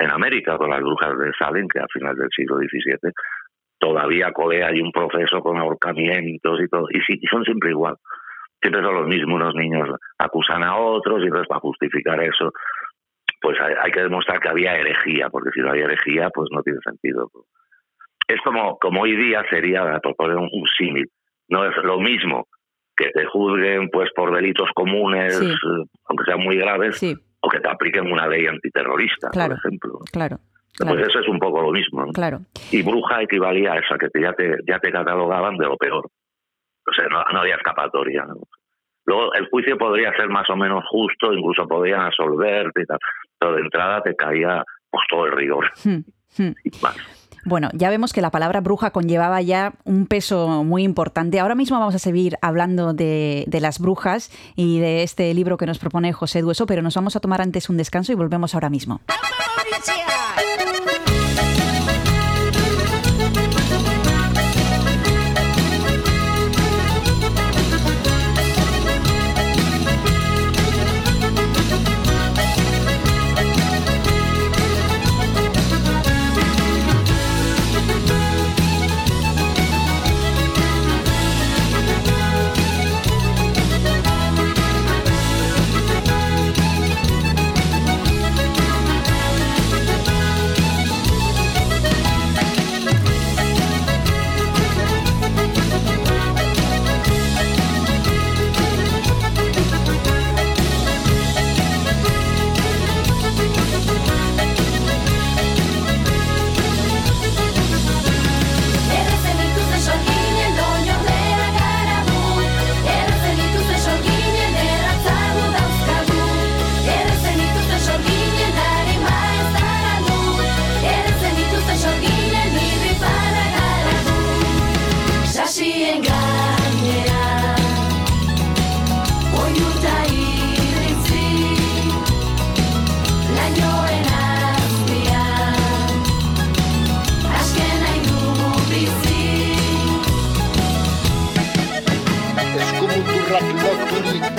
en 0.01 0.11
América 0.11 0.57
con 0.57 0.69
las 0.69 0.79
brujas 0.81 1.17
de 1.17 1.31
Salem, 1.37 1.67
que 1.67 1.79
a 1.79 1.85
final 1.93 2.15
del 2.15 2.29
siglo 2.35 2.57
XVII 2.57 3.11
todavía 3.79 4.31
colea 4.31 4.67
hay 4.67 4.79
un 4.81 4.91
proceso 4.91 5.39
con 5.41 5.57
ahorcamientos 5.57 6.59
y 6.61 6.67
todo, 6.67 6.87
y, 6.91 6.99
sí, 7.01 7.17
y 7.21 7.27
son 7.27 7.43
siempre 7.43 7.69
igual. 7.71 7.95
Siempre 8.61 8.83
son 8.83 8.93
los 8.93 9.07
mismos, 9.07 9.35
unos 9.35 9.55
niños 9.55 9.89
acusan 10.19 10.63
a 10.63 10.75
otros 10.77 11.21
y 11.21 11.25
entonces 11.25 11.47
para 11.47 11.61
justificar 11.61 12.21
eso, 12.21 12.51
pues 13.41 13.59
hay, 13.59 13.73
hay 13.81 13.91
que 13.91 14.01
demostrar 14.03 14.39
que 14.39 14.49
había 14.49 14.75
herejía, 14.75 15.29
porque 15.29 15.49
si 15.51 15.61
no 15.61 15.71
hay 15.71 15.81
herejía, 15.81 16.29
pues 16.29 16.47
no 16.51 16.61
tiene 16.61 16.77
sentido. 16.83 17.29
Es 18.27 18.39
como, 18.43 18.77
como 18.77 19.01
hoy 19.01 19.15
día 19.15 19.43
sería, 19.49 19.99
por 20.03 20.15
poner 20.15 20.37
un, 20.37 20.49
un 20.51 20.67
símil, 20.77 21.09
no 21.49 21.65
es 21.65 21.75
lo 21.83 21.99
mismo 21.99 22.47
que 22.95 23.09
te 23.09 23.25
juzguen 23.25 23.89
pues 23.89 24.11
por 24.15 24.31
delitos 24.35 24.69
comunes, 24.75 25.35
Sí. 25.37 25.45
eh, 25.47 25.85
aunque 26.05 26.23
sean 26.25 26.39
muy 26.41 26.55
graves, 26.57 26.97
Sí, 26.99 27.15
o 27.41 27.49
que 27.49 27.59
te 27.59 27.69
apliquen 27.69 28.11
una 28.11 28.27
ley 28.27 28.45
antiterrorista, 28.47 29.29
Claro. 29.29 29.55
por 29.55 29.59
ejemplo. 29.65 29.99
claro. 30.11 30.37
Pues 30.77 30.89
Claro, 30.89 31.05
eso 31.07 31.19
es 31.19 31.27
un 31.27 31.37
poco 31.37 31.61
lo 31.61 31.71
mismo. 31.71 32.05
¿no? 32.05 32.13
claro. 32.13 32.39
Y 32.71 32.81
bruja 32.81 33.21
equivalía 33.21 33.73
a 33.73 33.79
eso, 33.79 33.93
a 33.93 33.97
que 33.97 34.07
te- 34.09 34.21
ya 34.21 34.31
te, 34.33 34.55
ya 34.65 34.79
te 34.79 34.91
catalogaban 34.91 35.57
de 35.57 35.65
lo 35.65 35.75
peor. 35.77 36.05
O 36.05 36.93
sea, 36.95 37.07
no, 37.07 37.23
no 37.33 37.39
había 37.41 37.55
escapatoria. 37.55 38.23
¿no? 38.25 38.35
Luego, 39.05 39.33
el 39.33 39.47
juicio 39.49 39.77
podría 39.77 40.13
ser 40.15 40.29
más 40.29 40.49
o 40.49 40.55
menos 40.55 40.83
justo, 40.89 41.33
incluso 41.33 41.67
podían 41.67 42.01
absolverte 42.01 42.83
y 42.83 42.85
tal, 42.85 42.99
pero 43.37 43.53
de 43.55 43.61
entrada 43.61 44.01
te 44.01 44.15
caía 44.15 44.63
pues, 44.89 45.03
todo 45.09 45.25
el 45.25 45.33
rigor. 45.33 45.69
Hmm, 45.83 45.99
hmm. 46.41 46.51
y 46.63 46.69
más. 46.81 47.20
Bueno, 47.43 47.69
ya 47.73 47.89
vemos 47.89 48.13
que 48.13 48.21
la 48.21 48.29
palabra 48.29 48.61
bruja 48.61 48.91
conllevaba 48.91 49.41
ya 49.41 49.73
un 49.83 50.05
peso 50.05 50.63
muy 50.63 50.83
importante. 50.83 51.39
Ahora 51.39 51.55
mismo 51.55 51.79
vamos 51.79 51.95
a 51.95 51.99
seguir 51.99 52.37
hablando 52.41 52.93
de, 52.93 53.47
las 53.61 53.79
brujas 53.79 54.31
y 54.55 54.79
de 54.79 55.03
este 55.03 55.33
libro 55.33 55.57
que 55.57 55.65
nos 55.65 55.79
propone 55.79 56.13
José 56.13 56.41
Dueso, 56.41 56.65
pero 56.65 56.81
nos 56.81 56.95
vamos 56.95 57.15
a 57.15 57.19
tomar 57.19 57.41
antes 57.41 57.69
un 57.69 57.77
descanso 57.77 58.11
y 58.11 58.15
volvemos 58.15 58.53
ahora 58.53 58.69
mismo. 58.69 59.01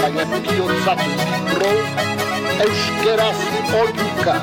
Baina 0.03 0.25
biontzat 0.25 1.01
pro 1.55 1.73
euskeraz 2.65 3.41
oiuka. 3.81 4.35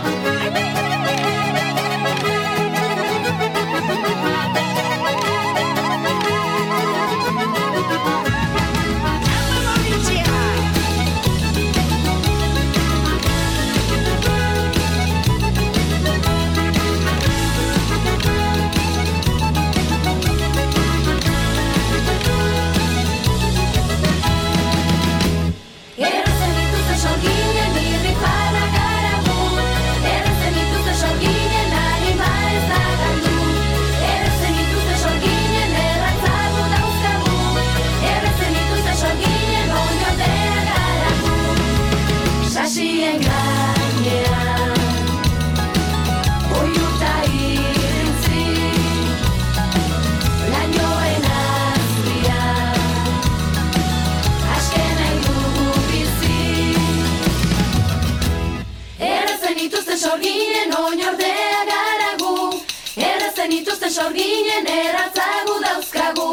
Sorginen 64.19 64.67
erratzagu 64.67 65.55
dauzkagu. 65.63 66.31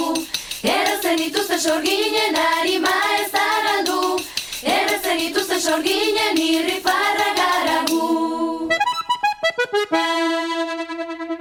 Erretzen 0.66 1.18
dituzten 1.20 1.60
sorginen 1.60 2.34
harima 2.34 2.94
ez 3.20 3.30
da 3.30 3.44
galdu 3.66 4.16
Erretzen 4.62 5.18
dituzten 5.20 5.60
sorginen 5.60 6.36
irrifarra 6.36 7.28
garagu. 7.38 8.66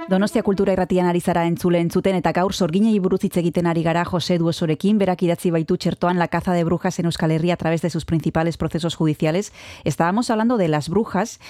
Donostia 0.06 0.44
Kultura 0.46 0.70
Irratian 0.76 1.08
ari 1.10 1.18
zara 1.20 1.42
entzule 1.50 1.80
entzuten 1.82 2.14
eta 2.14 2.30
gaur 2.30 2.54
sorginei 2.54 3.00
buruz 3.02 3.24
hitz 3.26 3.36
egiten 3.40 3.66
ari 3.66 3.82
gara 3.82 4.04
Jose 4.06 4.36
Duesorekin, 4.38 5.00
berak 5.02 5.24
idatzi 5.26 5.50
baitu 5.50 5.76
txertoan 5.76 6.20
La 6.22 6.28
caza 6.28 6.54
de 6.54 6.62
brujas 6.62 7.00
en 7.00 7.10
Euskal 7.10 7.32
Herria 7.34 7.54
a 7.54 7.56
través 7.56 7.82
de 7.82 7.90
sus 7.90 8.04
principales 8.04 8.56
procesos 8.56 8.94
judiciales. 8.94 9.52
Estábamos 9.82 10.30
hablando 10.30 10.58
de 10.58 10.68
las 10.68 10.88
brujas, 10.88 11.40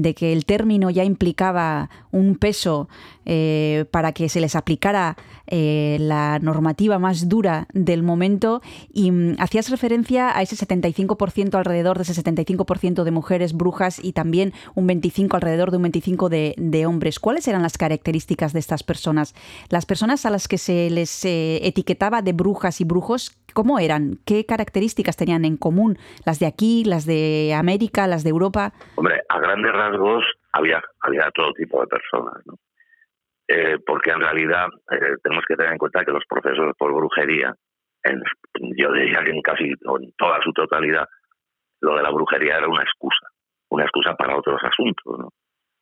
de 0.00 0.14
que 0.14 0.32
el 0.32 0.44
término 0.44 0.90
ya 0.90 1.04
implicaba 1.04 1.90
un 2.10 2.36
peso 2.36 2.88
eh, 3.24 3.84
para 3.90 4.12
que 4.12 4.28
se 4.28 4.40
les 4.40 4.56
aplicara 4.56 5.16
eh, 5.50 5.96
la 6.00 6.38
normativa 6.38 6.98
más 6.98 7.28
dura 7.28 7.66
del 7.72 8.02
momento 8.02 8.60
y 8.92 9.10
mm, 9.10 9.36
hacías 9.38 9.70
referencia 9.70 10.36
a 10.36 10.42
ese 10.42 10.56
75% 10.56 11.54
alrededor 11.54 11.96
de 11.96 12.02
ese 12.02 12.22
75% 12.22 13.02
de 13.02 13.10
mujeres 13.10 13.54
brujas 13.54 14.02
y 14.02 14.12
también 14.12 14.52
un 14.74 14.86
25 14.86 15.36
alrededor 15.36 15.70
de 15.70 15.76
un 15.78 15.84
25 15.84 16.28
de, 16.28 16.54
de 16.56 16.86
hombres. 16.86 17.18
¿Cuáles 17.18 17.48
eran 17.48 17.62
las 17.62 17.78
características 17.78 18.52
de 18.52 18.58
estas 18.58 18.82
personas? 18.82 19.34
Las 19.70 19.86
personas 19.86 20.26
a 20.26 20.30
las 20.30 20.48
que 20.48 20.58
se 20.58 20.90
les 20.90 21.24
eh, 21.24 21.60
etiquetaba 21.62 22.22
de 22.22 22.32
brujas 22.32 22.80
y 22.80 22.84
brujos, 22.84 23.36
¿cómo 23.54 23.78
eran? 23.78 24.18
¿Qué 24.26 24.44
características 24.44 25.16
tenían 25.16 25.44
en 25.44 25.56
común? 25.56 25.98
¿Las 26.24 26.38
de 26.38 26.46
aquí, 26.46 26.84
las 26.84 27.06
de 27.06 27.54
América, 27.56 28.06
las 28.06 28.24
de 28.24 28.30
Europa? 28.30 28.72
Hombre, 28.96 29.22
a 29.28 29.38
grandes 29.38 29.72
rasgos 29.72 30.24
había, 30.52 30.82
había 31.00 31.30
todo 31.34 31.52
tipo 31.54 31.80
de 31.80 31.86
personas, 31.86 32.34
¿no? 32.46 32.54
Eh, 33.50 33.78
porque 33.86 34.10
en 34.10 34.20
realidad 34.20 34.66
eh, 34.92 35.16
tenemos 35.22 35.44
que 35.48 35.56
tener 35.56 35.72
en 35.72 35.78
cuenta 35.78 36.04
que 36.04 36.12
los 36.12 36.24
procesos 36.28 36.72
por 36.78 36.92
brujería, 36.94 37.54
en- 38.04 38.22
yo 38.76 38.92
diría 38.92 39.24
que 39.24 39.30
en 39.30 39.40
casi 39.40 39.64
en 39.64 40.12
toda 40.18 40.38
su 40.42 40.52
totalidad, 40.52 41.06
lo 41.80 41.96
de 41.96 42.02
la 42.02 42.10
brujería 42.10 42.58
era 42.58 42.68
una 42.68 42.82
excusa, 42.82 43.26
una 43.70 43.84
excusa 43.84 44.14
para 44.16 44.36
otros 44.36 44.60
asuntos, 44.62 45.18
¿no? 45.18 45.28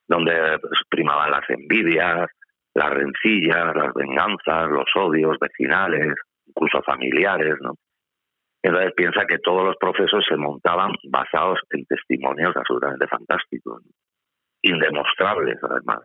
donde 0.09 0.59
pues, 0.61 0.81
primaban 0.89 1.33
las 1.33 1.49
envidias, 1.51 2.31
las 2.75 2.91
rencillas, 2.91 3.75
las 3.75 3.93
venganzas, 3.95 4.71
los 4.71 4.87
odios 4.95 5.37
vecinales, 5.41 6.15
incluso 6.47 6.81
familiares, 6.83 7.57
¿no? 7.61 7.73
Entonces 8.63 8.93
piensa 8.97 9.25
que 9.27 9.39
todos 9.39 9.65
los 9.65 9.77
procesos 9.77 10.25
se 10.29 10.37
montaban 10.37 10.93
basados 11.11 11.59
en 11.71 11.85
testimonios 11.87 12.55
absolutamente 12.57 13.09
fantásticos, 13.09 13.83
¿no? 13.85 13.91
indemostrables 14.63 15.59
además. 15.63 16.01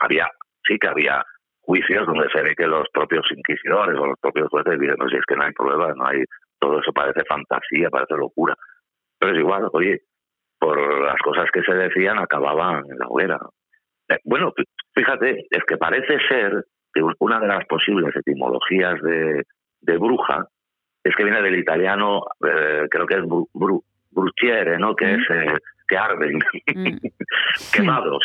Había, 0.00 0.28
sí 0.66 0.78
que 0.78 0.88
había 0.88 1.24
juicios 1.60 2.06
donde 2.06 2.28
se 2.30 2.42
ve 2.42 2.54
que 2.56 2.66
los 2.66 2.88
propios 2.92 3.26
inquisidores 3.34 3.96
o 3.98 4.06
los 4.06 4.18
propios 4.20 4.48
jueces 4.48 4.78
dicen, 4.78 4.96
no, 4.98 5.08
si 5.08 5.16
es 5.16 5.24
que 5.26 5.36
no 5.36 5.44
hay 5.44 5.52
pruebas, 5.52 5.94
no 5.96 6.06
hay, 6.06 6.24
todo 6.58 6.80
eso 6.80 6.92
parece 6.92 7.24
fantasía, 7.28 7.88
parece 7.90 8.14
locura. 8.16 8.54
Pero 9.18 9.32
es 9.32 9.38
igual, 9.38 9.68
oye, 9.72 10.00
por 10.58 10.78
las 11.04 11.18
cosas 11.22 11.50
que 11.52 11.62
se 11.62 11.72
decían 11.74 12.18
acababan 12.18 12.84
en 12.90 12.98
la 12.98 13.06
hoguera. 13.08 13.38
Eh, 14.08 14.18
bueno, 14.24 14.52
fí- 14.52 14.64
fíjate, 14.94 15.46
es 15.50 15.64
que 15.66 15.76
parece 15.76 16.18
ser 16.28 16.64
que 16.92 17.02
una 17.20 17.38
de 17.38 17.46
las 17.46 17.64
posibles 17.66 18.14
etimologías 18.16 19.00
de, 19.02 19.44
de 19.82 19.96
bruja 19.98 20.46
es 21.04 21.14
que 21.14 21.24
viene 21.24 21.40
del 21.42 21.58
italiano, 21.58 22.22
eh, 22.44 22.86
creo 22.90 23.06
que 23.06 23.14
es 23.14 23.22
bru, 23.22 23.48
bru- 23.54 23.82
bruciere, 24.10 24.76
¿no? 24.78 24.94
Que 24.96 25.06
Mm. 25.16 25.20
es 25.20 25.30
eh, 25.30 25.58
que 25.90 25.98
arden, 25.98 26.38
Mm. 26.74 26.96
quemados. 27.74 28.24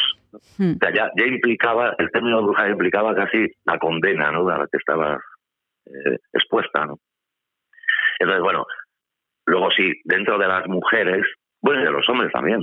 Mm. 0.58 0.74
O 0.76 0.78
sea, 0.80 0.94
ya, 0.94 1.12
ya 1.18 1.26
implicaba, 1.26 1.96
el 1.98 2.12
término 2.12 2.44
bruja 2.44 2.70
implicaba 2.70 3.16
casi 3.16 3.52
la 3.66 3.78
condena, 3.80 4.32
¿no? 4.32 4.48
A 4.50 4.60
la 4.60 4.68
que 4.72 4.78
estaba 4.78 5.20
eh, 5.88 6.18
expuesta, 6.34 6.86
¿no? 6.86 7.00
Entonces, 8.20 8.42
bueno, 8.44 8.66
luego 9.48 9.70
sí, 9.72 9.92
dentro 10.06 10.38
de 10.38 10.48
las 10.48 10.68
mujeres, 10.68 11.26
bueno, 11.62 11.82
y 11.82 11.86
de 11.86 11.92
los 11.92 12.08
hombres 12.10 12.32
también, 12.32 12.62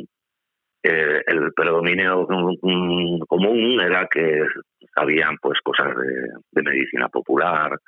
eh, 0.84 1.22
el 1.26 1.52
predominio 1.54 2.26
común 3.28 3.80
era 3.80 4.06
que 4.08 4.44
sabían 4.94 5.36
pues 5.40 5.60
cosas 5.62 5.88
de, 5.96 6.28
de 6.52 6.62
medicina 6.62 7.08
popular, 7.08 7.78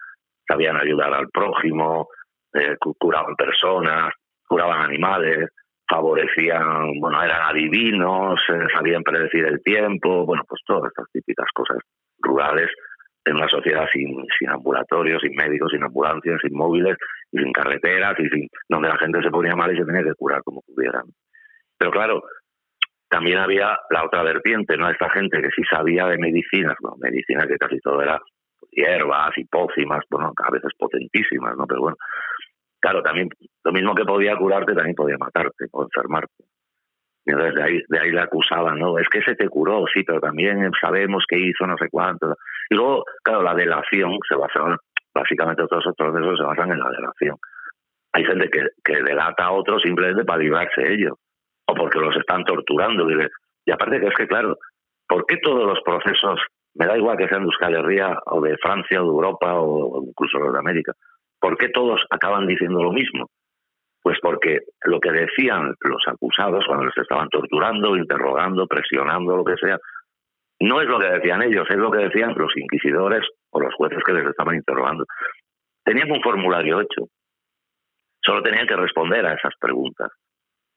sabían 0.46 0.77
ayudar 0.77 1.12
al 1.14 1.29
prójimo, 1.31 2.09
eh, 2.53 2.77
cu- 2.79 2.94
curaban 2.98 3.35
personas, 3.37 4.12
curaban 4.46 4.83
animales, 4.90 5.48
favorecían, 5.88 7.01
bueno, 7.01 7.23
eran 7.23 7.42
adivinos, 7.42 8.40
eh, 8.49 8.64
sabían 8.75 9.03
predecir 9.03 9.44
el 9.44 9.62
tiempo, 9.62 10.25
bueno, 10.25 10.42
pues 10.49 10.61
todas 10.66 10.88
estas 10.88 11.11
típicas 11.12 11.47
cosas 11.55 11.79
rurales 12.20 12.70
en 13.25 13.37
una 13.37 13.49
sociedad 13.49 13.87
sin, 13.92 14.25
sin 14.38 14.51
ambulatorios, 14.51 15.23
sin 15.23 15.35
médicos, 15.35 15.70
sin 15.73 15.83
ambulancias, 15.83 16.40
sin 16.42 16.57
móviles 16.57 16.97
y 17.33 17.38
sin 17.38 17.53
carreteras 17.53 18.18
y 18.18 18.29
sin 18.29 18.49
donde 18.68 18.88
la 18.88 18.99
gente 18.99 19.23
se 19.23 19.31
ponía 19.31 19.55
mal 19.55 19.73
y 19.73 19.79
se 19.79 19.85
tenía 19.85 20.03
que 20.03 20.14
curar 20.14 20.42
como 20.42 20.62
pudieran. 20.62 21.05
Pero 21.79 21.90
claro, 21.90 22.23
también 23.09 23.38
había 23.38 23.79
la 23.90 24.05
otra 24.05 24.23
vertiente, 24.23 24.77
¿no? 24.77 24.90
Esta 24.90 25.09
gente 25.11 25.40
que 25.40 25.51
sí 25.51 25.62
sabía 25.70 26.07
de 26.07 26.18
medicinas, 26.18 26.77
bueno, 26.81 26.97
medicina 26.99 27.47
que 27.47 27.57
casi 27.57 27.79
todo 27.79 28.03
era 28.03 28.20
hierbas 28.70 29.31
y 29.37 29.44
pócimas, 29.44 30.05
bueno, 30.11 30.33
a 30.37 30.51
veces 30.51 30.73
potentísimas, 30.79 31.57
¿no? 31.57 31.66
Pero 31.66 31.81
bueno, 31.81 31.97
claro, 32.85 33.03
también 33.03 33.31
lo 33.64 33.73
mismo 33.73 33.94
que 33.94 34.05
podía 34.05 34.37
curarte, 34.37 34.75
también 34.75 34.94
podía 34.94 35.16
matarte 35.16 35.64
o 35.73 35.85
enfermarte. 35.85 36.44
Y 37.25 37.31
entonces 37.31 37.55
de 37.55 37.62
ahí, 37.62 37.81
de 37.88 37.99
ahí 37.99 38.11
le 38.11 38.20
acusaban, 38.20 38.79
¿no? 38.79 38.99
Es 38.99 39.09
que 39.09 39.23
se 39.23 39.35
te 39.35 39.49
curó, 39.49 39.87
sí, 39.87 40.03
pero 40.05 40.20
también 40.20 40.70
sabemos 40.79 41.25
que 41.27 41.38
hizo 41.38 41.66
no 41.66 41.79
sé 41.79 41.88
cuánto. 41.90 42.37
Y 42.68 42.75
luego, 42.75 43.05
claro, 43.23 43.42
la 43.42 43.55
delación 43.55 44.18
se 44.29 44.37
basaban, 44.37 44.77
básicamente 45.14 45.64
todos 45.66 45.83
esos 45.83 45.97
procesos 45.97 46.37
se 46.38 46.44
basan 46.44 46.73
en 46.73 46.79
la 46.79 46.90
delación. 46.90 47.37
Hay 48.12 48.25
gente 48.27 48.51
que, 48.51 49.03
delata 49.03 49.44
a 49.44 49.53
otros 49.53 49.81
simplemente 49.83 50.27
para 50.27 50.42
librarse 50.42 50.92
ellos, 50.92 51.14
o 51.66 51.75
porque 51.75 51.99
los 51.99 52.14
están 52.16 52.44
torturando. 52.44 53.11
Y, 53.11 53.27
y 53.64 53.73
aparte 53.73 53.99
que 53.99 54.09
es 54.09 54.14
que, 54.14 54.27
claro, 54.27 54.59
¿por 55.09 55.25
qué 55.25 55.38
todos 55.38 55.64
los 55.64 55.81
procesos, 55.83 56.38
me 56.75 56.85
da 56.85 56.99
igual 56.99 57.16
que 57.16 57.29
sean 57.29 57.40
de 57.40 57.47
Euskal 57.47 57.77
Herria 57.77 58.18
o 58.27 58.42
de 58.42 58.59
Francia 58.59 59.01
o 59.01 59.05
de 59.05 59.11
Europa 59.11 59.55
o 59.55 60.05
incluso 60.07 60.38
los 60.38 60.53
de 60.53 60.59
América, 60.59 60.92
¿por 61.44 61.59
qué 61.59 61.68
todos 61.68 62.00
acaban 62.09 62.46
diciendo 62.46 62.83
lo 62.83 62.90
mismo? 62.90 63.28
Pues 64.02 64.16
porque 64.22 64.61
lo 64.87 64.98
que 64.98 65.12
decían 65.12 65.74
los 65.78 66.02
acusados 66.07 66.64
cuando 66.66 66.87
les 66.87 66.96
estaban 66.96 67.28
torturando, 67.28 67.98
interrogando, 67.98 68.66
presionando, 68.66 69.37
lo 69.37 69.44
que 69.44 69.57
sea, 69.57 69.78
no 70.61 70.80
es 70.80 70.88
lo 70.88 70.98
que 70.98 71.11
decían 71.11 71.42
ellos, 71.42 71.66
es 71.68 71.76
lo 71.76 71.90
que 71.90 71.98
decían 71.98 72.33
los 72.35 72.57
inquisidores 72.57 73.28
o 73.50 73.61
los 73.61 73.74
jueces 73.74 74.02
que 74.07 74.14
les 74.14 74.26
estaban 74.26 74.54
interrogando. 74.54 75.04
Tenían 75.85 76.11
un 76.11 76.22
formulario 76.22 76.80
hecho, 76.80 77.09
solo 78.24 78.42
tenían 78.42 78.66
que 78.66 78.76
responder 78.76 79.26
a 79.26 79.35
esas 79.35 79.52
preguntas. 79.61 80.09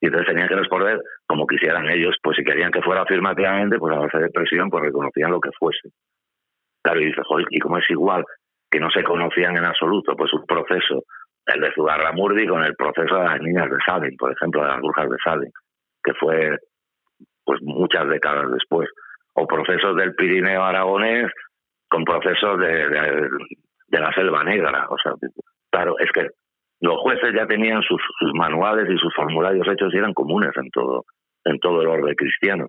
Y 0.02 0.08
entonces 0.08 0.28
tenían 0.28 0.50
que 0.50 0.58
responder 0.58 1.00
como 1.26 1.48
quisieran 1.48 1.88
ellos, 1.88 2.18
pues 2.22 2.36
si 2.36 2.44
querían 2.44 2.72
que 2.72 2.82
fuera 2.82 3.04
afirmativamente, 3.04 3.80
pues 3.80 3.96
a 3.96 4.00
base 4.00 4.18
de 4.18 4.30
presión, 4.32 4.70
pues 4.70 4.84
reconocían 4.84 5.32
lo 5.32 5.40
que 5.40 5.52
fuese. 5.58 5.92
Claro, 6.84 7.00
y 7.00 7.06
dice, 7.06 7.22
joder, 7.24 7.46
¿y 7.52 7.60
cómo 7.60 7.78
es 7.78 7.90
igual 7.90 8.26
que 8.70 8.80
no 8.80 8.90
se 8.90 9.04
conocían 9.04 9.58
en 9.58 9.66
absoluto? 9.66 10.16
Pues 10.16 10.34
un 10.34 10.46
proceso, 10.46 11.04
el 11.46 11.62
de 11.62 11.74
Zugarramurdi 11.74 12.48
con 12.48 12.64
el 12.64 12.76
proceso 12.76 13.16
de 13.16 13.26
las 13.26 13.42
niñas 13.42 13.70
de 13.70 13.78
Salem, 13.86 14.16
por 14.18 14.32
ejemplo, 14.32 14.62
de 14.62 14.68
las 14.68 14.80
brujas 14.80 15.10
de 15.10 15.18
Salem, 15.24 15.52
que 16.04 16.14
fue 16.14 16.58
pues 17.46 17.62
muchas 17.62 18.08
décadas 18.10 18.52
después. 18.52 18.90
O 19.34 19.48
procesos 19.48 19.96
del 19.96 20.16
Pirineo 20.16 20.64
aragonés 20.64 21.32
con 21.90 22.04
procesos 22.04 22.60
de, 22.60 22.90
de, 23.88 24.00
la 24.00 24.12
Selva 24.14 24.44
Negra. 24.44 24.88
O 24.90 24.98
sea, 25.02 25.14
claro, 25.72 25.96
es 26.00 26.12
que 26.12 26.28
los 26.82 26.98
jueces 26.98 27.34
ya 27.34 27.48
tenían 27.48 27.82
sus, 27.84 28.02
sus 28.20 28.34
manuales 28.34 28.90
y 28.90 28.98
sus 28.98 29.14
formularios 29.16 29.68
hechos 29.68 29.94
y 29.94 29.98
eran 29.98 30.14
comunes 30.14 30.52
en 30.56 30.70
todo, 30.72 31.06
en 31.46 31.60
todo 31.60 31.82
el 31.82 31.88
orden 31.88 32.16
cristiano. 32.16 32.68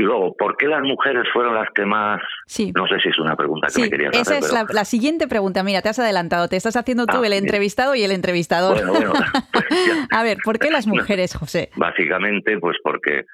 Y 0.00 0.02
luego, 0.02 0.34
¿por 0.34 0.56
qué 0.56 0.66
las 0.66 0.80
mujeres 0.80 1.24
fueron 1.30 1.54
las 1.54 1.68
que 1.74 1.84
más? 1.84 2.22
Sí. 2.46 2.72
No 2.74 2.86
sé 2.86 2.98
si 3.02 3.10
es 3.10 3.18
una 3.18 3.36
pregunta 3.36 3.66
que 3.66 3.72
Sí, 3.74 3.80
me 3.82 3.90
querías 3.90 4.12
esa 4.14 4.22
hacer, 4.22 4.36
es 4.38 4.50
pero 4.50 4.64
la, 4.66 4.72
la 4.72 4.84
siguiente 4.86 5.28
pregunta. 5.28 5.62
Mira, 5.62 5.82
te 5.82 5.90
has 5.90 5.98
adelantado. 5.98 6.48
Te 6.48 6.56
estás 6.56 6.74
haciendo 6.76 7.04
tú 7.04 7.18
Ah, 7.22 7.26
el 7.26 7.34
entrevistado 7.34 7.94
y 7.94 8.02
el 8.02 8.10
entrevistador. 8.12 8.76
bueno, 8.86 8.92
bueno, 8.92 9.12
pues 9.52 9.64
ya. 9.86 10.06
A 10.18 10.22
ver, 10.22 10.38
¿por 10.42 10.58
qué 10.58 10.70
las 10.70 10.86
mujeres, 10.86 11.34
José? 11.36 11.68
Básicamente, 11.76 12.58
pues 12.58 12.78
porque 12.82 13.24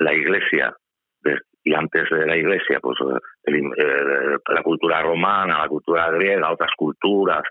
la 0.00 0.12
Iglesia, 0.14 0.74
y 1.62 1.74
antes 1.74 2.10
de 2.10 2.26
la 2.26 2.36
Iglesia, 2.36 2.80
pues 2.80 2.96
el- 3.44 3.54
eh, 3.76 4.36
la 4.48 4.62
cultura 4.64 5.02
romana, 5.02 5.60
la 5.60 5.68
cultura 5.68 6.10
griega, 6.10 6.50
otras 6.50 6.70
culturas, 6.76 7.42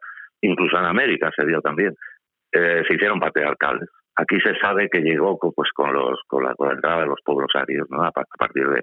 incluso 0.42 0.78
en 0.78 0.86
América 0.86 1.32
se 1.34 1.46
dio 1.46 1.62
también, 1.62 1.94
eh, 2.52 2.84
se 2.86 2.94
hicieron 2.94 3.22
patriarcales. 3.22 3.88
Aquí 4.18 4.40
se 4.40 4.56
sabe 4.60 4.90
que 4.90 5.02
llegó 5.02 5.38
pues 5.40 5.72
con 5.74 5.94
los 5.94 6.20
con 6.28 6.44
la, 6.44 6.54
con 6.56 6.70
la 6.70 6.74
entrada 6.76 7.02
de 7.02 7.08
los 7.08 7.20
pueblos 7.24 7.50
arios, 7.56 7.88
¿no? 7.90 8.04
a, 8.04 8.12
pa- 8.12 8.22
a 8.22 8.38
partir 8.38 8.68
de, 8.70 8.82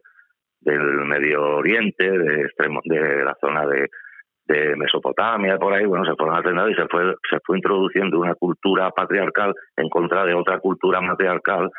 del 0.61 0.81
Medio 1.07 1.43
Oriente, 1.57 2.11
de, 2.11 2.43
extremo, 2.43 2.81
de 2.85 3.25
la 3.25 3.35
zona 3.41 3.67
de, 3.67 3.89
Mesopotamia, 4.77 5.57
por 5.57 5.73
ahí, 5.73 5.87
bueno, 5.87 6.05
se 6.05 6.15
fueron 6.15 6.37
alternando 6.37 6.69
y 6.71 6.75
se 6.75 6.87
fue, 6.89 7.15
se 7.31 7.39
fue 7.43 7.57
introduciendo 7.57 8.19
una 8.21 8.35
cultura 8.35 8.91
patriarcal 8.91 9.55
en 9.77 9.89
contra 9.89 10.27
de 10.27 10.35
otra 10.35 10.59
cultura 10.59 11.01
matriarcal 11.01 11.71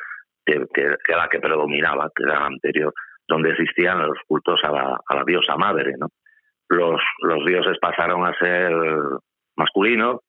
que 0.44 0.66
era 0.76 1.18
la 1.18 1.28
que 1.30 1.40
predominaba, 1.40 2.10
que 2.16 2.24
era 2.24 2.40
la 2.40 2.48
anterior, 2.48 2.92
donde 3.28 3.52
existían 3.52 4.02
los 4.08 4.18
cultos 4.28 4.60
a 4.64 4.72
la, 4.72 5.00
a 5.08 5.16
la 5.16 5.24
diosa 5.24 5.56
madre, 5.56 5.94
¿no? 6.00 6.08
los, 6.70 7.00
los 7.22 7.46
dioses 7.46 7.78
pasaron 7.80 8.26
a 8.26 8.34
ser 8.40 8.74
masculinos, 9.56 10.22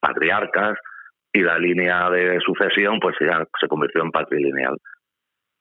patriarcas, 0.00 0.76
y 1.34 1.42
la 1.42 1.58
línea 1.58 2.08
de 2.10 2.38
sucesión 2.40 3.00
pues 3.00 3.16
se 3.18 3.68
convirtió 3.68 4.02
en 4.02 4.12
patrilineal. 4.12 4.78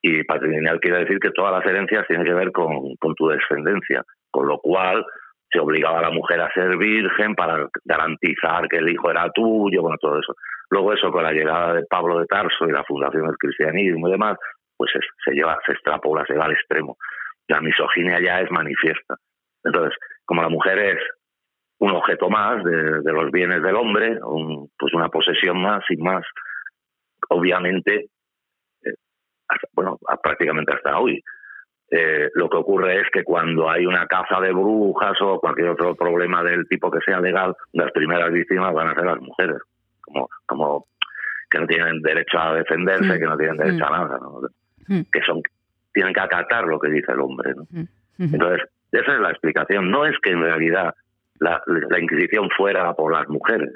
Y 0.04 0.24
patrilineal 0.24 0.80
quiere 0.80 1.00
decir 1.00 1.18
que 1.20 1.32
todas 1.32 1.52
las 1.52 1.66
herencias 1.66 2.06
tienen 2.08 2.26
que 2.26 2.34
ver 2.34 2.52
con, 2.52 2.96
con 3.00 3.16
tu 3.16 3.28
descendencia, 3.28 4.04
con 4.30 4.48
lo 4.48 4.60
cual 4.60 5.04
se 5.52 5.60
obligaba 5.60 6.00
a 6.00 6.04
la 6.04 6.12
mujer 6.12 6.42
a 6.42 6.54
ser 6.54 6.78
virgen 6.78 7.34
para 7.34 7.68
garantizar 7.86 8.68
que 8.68 8.78
el 8.78 8.90
hijo 8.90 9.10
era 9.10 9.32
tuyo, 9.32 9.82
bueno, 9.82 9.98
todo 10.00 10.20
eso. 10.20 10.36
Luego 10.70 10.94
eso, 10.94 11.12
con 11.12 11.24
la 11.24 11.32
llegada 11.32 11.74
de 11.74 11.86
Pablo 11.90 12.20
de 12.20 12.28
Tarso 12.28 12.68
y 12.68 12.72
la 12.72 12.84
fundación 12.84 13.26
del 13.26 13.38
cristianismo 13.38 14.08
y 14.08 14.12
demás, 14.12 14.38
pues 14.78 14.92
se, 14.92 15.00
se 15.26 15.36
lleva, 15.36 15.58
se 15.66 15.72
extrapola, 15.72 16.24
se 16.28 16.36
va 16.36 16.46
al 16.46 16.54
extremo. 16.54 16.98
La 17.48 17.62
misoginia 17.62 18.20
ya 18.20 18.42
es 18.42 18.52
manifiesta. 18.52 19.16
Entonces, 19.64 19.98
como 20.26 20.44
la 20.44 20.50
mujer 20.50 20.78
es 20.78 21.00
un 21.84 21.92
objeto 21.92 22.30
más 22.30 22.64
de, 22.64 23.02
de 23.02 23.12
los 23.12 23.30
bienes 23.32 23.62
del 23.62 23.76
hombre, 23.76 24.18
un- 24.24 24.70
pues 24.80 24.94
una 24.94 25.10
posesión 25.10 25.62
más 25.62 25.84
y 25.90 25.98
más, 25.98 26.24
obviamente, 27.30 28.08
eh, 28.86 28.94
hasta- 29.48 29.68
bueno, 29.74 29.98
a- 30.08 30.18
prácticamente 30.18 30.74
hasta 30.74 30.98
hoy. 31.00 31.22
Eh, 31.92 32.30
lo 32.34 32.50
que 32.50 32.58
ocurre 32.58 33.02
es 33.02 33.08
que 33.12 33.24
cuando 33.24 33.70
hay 33.70 33.86
una 33.86 34.08
caza 34.08 34.40
de 34.40 34.52
brujas 34.52 35.14
o 35.22 35.40
cualquier 35.40 35.70
otro 35.70 35.96
problema 35.96 36.42
del 36.44 36.68
tipo 36.68 36.90
que 36.90 37.00
sea 37.06 37.20
legal, 37.20 37.56
las 37.74 37.92
primeras 37.92 38.32
víctimas 38.32 38.74
van 38.74 38.88
a 38.90 38.96
ser 38.96 39.06
las 39.06 39.20
mujeres, 39.20 39.58
como, 40.02 40.28
como 40.48 40.86
que 41.50 41.60
no 41.60 41.68
tienen 41.68 42.02
derecho 42.02 42.40
a 42.40 42.56
defenderse, 42.56 43.06
Mm. 43.16 43.20
que 43.20 43.26
no 43.26 43.38
tienen 43.38 43.58
derecho 43.58 43.84
Mm. 43.86 43.94
a 43.94 43.98
nada, 43.98 44.18
¿no? 44.20 44.40
Mm. 44.88 45.02
que 45.12 45.22
son 45.22 45.42
tienen 45.94 46.14
que 46.14 46.22
acatar 46.22 46.66
lo 46.66 46.80
que 46.80 46.90
dice 46.90 47.12
el 47.12 47.20
hombre. 47.20 47.54
¿no? 47.56 47.62
Ujú. 47.64 47.88
Entonces, 48.18 48.68
esa 48.92 49.14
es 49.14 49.20
la 49.20 49.30
explicación. 49.30 49.92
No 49.92 50.06
es 50.08 50.18
que 50.24 50.32
en 50.32 50.42
realidad 50.42 50.96
la, 51.40 51.62
la 51.66 52.00
Inquisición 52.00 52.50
fuera 52.56 52.94
por 52.94 53.12
las 53.14 53.28
mujeres. 53.30 53.72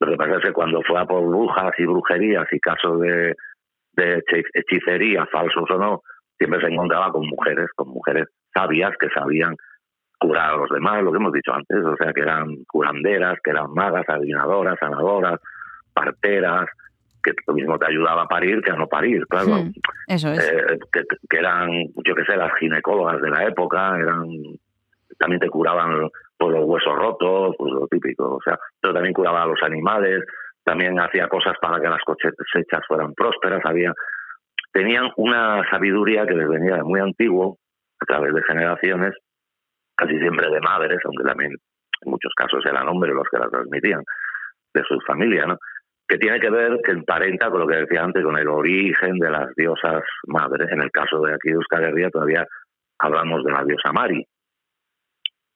Lo 0.00 0.08
que 0.10 0.16
pasa 0.16 0.36
es 0.36 0.40
que 0.44 0.52
cuando 0.52 0.82
fuera 0.82 1.06
por 1.06 1.26
brujas 1.26 1.72
y 1.78 1.84
brujerías 1.86 2.46
y 2.52 2.58
casos 2.60 3.00
de, 3.00 3.34
de 3.92 4.18
hechi- 4.18 4.44
hechicería, 4.54 5.26
falsos 5.26 5.70
o 5.70 5.78
no, 5.78 6.02
siempre 6.38 6.60
se 6.60 6.66
encontraba 6.72 7.10
con 7.12 7.26
mujeres, 7.26 7.68
con 7.76 7.88
mujeres 7.88 8.26
sabias 8.54 8.92
que 8.98 9.08
sabían 9.10 9.54
curar 10.18 10.54
a 10.54 10.56
los 10.56 10.70
demás, 10.70 11.02
lo 11.02 11.10
que 11.12 11.18
hemos 11.18 11.32
dicho 11.32 11.52
antes, 11.52 11.78
o 11.84 11.96
sea, 11.96 12.12
que 12.12 12.20
eran 12.22 12.46
curanderas, 12.70 13.38
que 13.42 13.50
eran 13.50 13.72
magas, 13.74 14.04
adivinadoras, 14.08 14.78
sanadoras, 14.78 15.40
parteras, 15.92 16.66
que 17.22 17.32
lo 17.46 17.54
mismo 17.54 17.78
te 17.78 17.86
ayudaba 17.86 18.22
a 18.22 18.28
parir 18.28 18.60
que 18.62 18.70
a 18.72 18.76
no 18.76 18.86
parir, 18.88 19.24
claro. 19.28 19.48
Mm, 19.64 19.72
Eso 20.08 20.32
es. 20.32 20.40
Eh, 20.48 20.78
que, 20.92 21.02
que 21.28 21.36
eran, 21.38 21.70
yo 22.04 22.14
qué 22.14 22.24
sé, 22.24 22.36
las 22.36 22.52
ginecólogas 22.58 23.20
de 23.20 23.30
la 23.30 23.44
época, 23.46 23.96
eran 24.00 24.26
también 25.18 25.38
te 25.40 25.48
curaban 25.48 26.08
por 26.42 26.52
los 26.52 26.64
huesos 26.64 26.96
rotos, 26.96 27.54
pues 27.56 27.72
lo 27.72 27.86
típico, 27.86 28.34
o 28.34 28.40
sea, 28.44 28.58
pero 28.80 28.92
también 28.92 29.14
curaba 29.14 29.44
a 29.44 29.46
los 29.46 29.62
animales, 29.62 30.24
también 30.64 30.98
hacía 30.98 31.28
cosas 31.28 31.54
para 31.62 31.80
que 31.80 31.88
las 31.88 32.02
cosechas 32.02 32.82
fueran 32.88 33.14
prósperas, 33.14 33.60
había 33.64 33.92
tenían 34.72 35.08
una 35.18 35.62
sabiduría 35.70 36.26
que 36.26 36.34
les 36.34 36.48
venía 36.48 36.76
de 36.76 36.82
muy 36.82 36.98
antiguo, 36.98 37.58
a 38.00 38.04
través 38.06 38.34
de 38.34 38.42
generaciones, 38.42 39.14
casi 39.94 40.18
siempre 40.18 40.50
de 40.50 40.60
madres, 40.60 40.98
aunque 41.04 41.22
también 41.22 41.52
en 41.52 42.10
muchos 42.10 42.32
casos 42.34 42.64
eran 42.66 42.88
hombres 42.88 43.14
los 43.14 43.28
que 43.30 43.38
la 43.38 43.48
transmitían, 43.48 44.02
de 44.74 44.82
su 44.82 44.98
familia, 45.06 45.46
¿no? 45.46 45.58
que 46.08 46.18
tiene 46.18 46.40
que 46.40 46.50
ver, 46.50 46.76
que 46.84 46.90
emparenta 46.90 47.50
con 47.50 47.60
lo 47.60 47.68
que 47.68 47.76
decía 47.76 48.02
antes, 48.02 48.24
con 48.24 48.36
el 48.36 48.48
origen 48.48 49.16
de 49.18 49.30
las 49.30 49.54
diosas 49.54 50.02
madres. 50.26 50.68
En 50.72 50.82
el 50.82 50.90
caso 50.90 51.20
de 51.20 51.34
aquí 51.34 51.50
de 51.50 51.54
Euskal 51.54 51.84
Herria 51.84 52.10
todavía 52.10 52.44
hablamos 52.98 53.44
de 53.44 53.52
la 53.52 53.64
diosa 53.64 53.92
Mari. 53.92 54.26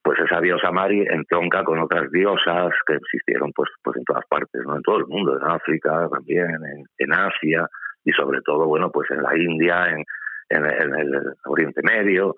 Pues 0.07 0.19
esa 0.21 0.39
diosa 0.39 0.71
Mari 0.71 1.01
entronca 1.01 1.65
con 1.65 1.79
otras 1.79 2.09
diosas 2.11 2.71
que 2.85 2.93
existieron 2.93 3.51
pues, 3.53 3.69
pues 3.83 3.97
en 3.97 4.05
todas 4.05 4.23
partes, 4.29 4.61
¿no? 4.65 4.77
en 4.77 4.81
todo 4.81 4.99
el 4.99 5.05
mundo, 5.05 5.37
en 5.37 5.45
África 5.45 6.07
también, 6.09 6.47
en, 6.47 6.85
en 6.97 7.13
Asia 7.13 7.67
y 8.05 8.13
sobre 8.13 8.39
todo, 8.41 8.67
bueno, 8.67 8.89
pues 8.89 9.11
en 9.11 9.21
la 9.21 9.37
India, 9.37 9.89
en, 9.89 10.05
en, 10.47 10.65
en 10.65 10.95
el 10.97 11.33
Oriente 11.43 11.81
Medio. 11.83 12.35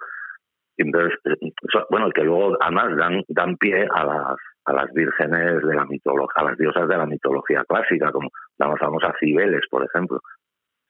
Entonces, 0.77 1.19
eh, 1.25 1.51
bueno, 1.91 2.09
que 2.09 2.23
luego 2.23 2.57
además 2.59 2.97
dan, 2.97 3.21
dan 3.27 3.55
pie 3.57 3.87
a 3.93 4.03
las, 4.03 4.37
a 4.65 4.73
las 4.73 4.91
vírgenes 4.91 5.61
de 5.61 5.75
la 5.75 5.85
mitología, 5.85 6.41
a 6.41 6.45
las 6.45 6.57
diosas 6.57 6.87
de 6.87 6.97
la 6.97 7.05
mitología 7.05 7.63
clásica, 7.69 8.11
como 8.11 8.31
la 8.57 8.67
más 8.67 8.79
famosa 8.79 9.13
Cibeles, 9.19 9.61
por 9.69 9.85
ejemplo. 9.85 10.19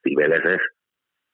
Cibeles 0.02 0.42
es, 0.46 0.62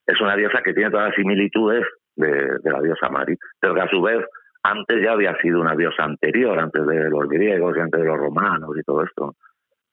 es 0.08 0.20
una 0.20 0.34
diosa 0.34 0.60
que 0.60 0.74
tiene 0.74 0.90
todas 0.90 1.10
las 1.10 1.14
similitudes 1.14 1.86
de, 2.16 2.32
de 2.64 2.72
la 2.72 2.80
diosa 2.80 3.08
Mari, 3.10 3.36
pero 3.60 3.74
que 3.76 3.82
a 3.82 3.88
su 3.88 4.02
vez 4.02 4.26
antes 4.70 5.02
ya 5.02 5.12
había 5.12 5.36
sido 5.40 5.60
una 5.60 5.74
diosa 5.74 6.04
anterior, 6.04 6.58
antes 6.58 6.86
de 6.86 7.10
los 7.10 7.28
griegos 7.28 7.76
y 7.76 7.80
antes 7.80 8.00
de 8.00 8.06
los 8.06 8.18
romanos 8.18 8.70
y 8.76 8.82
todo 8.82 9.02
esto. 9.04 9.34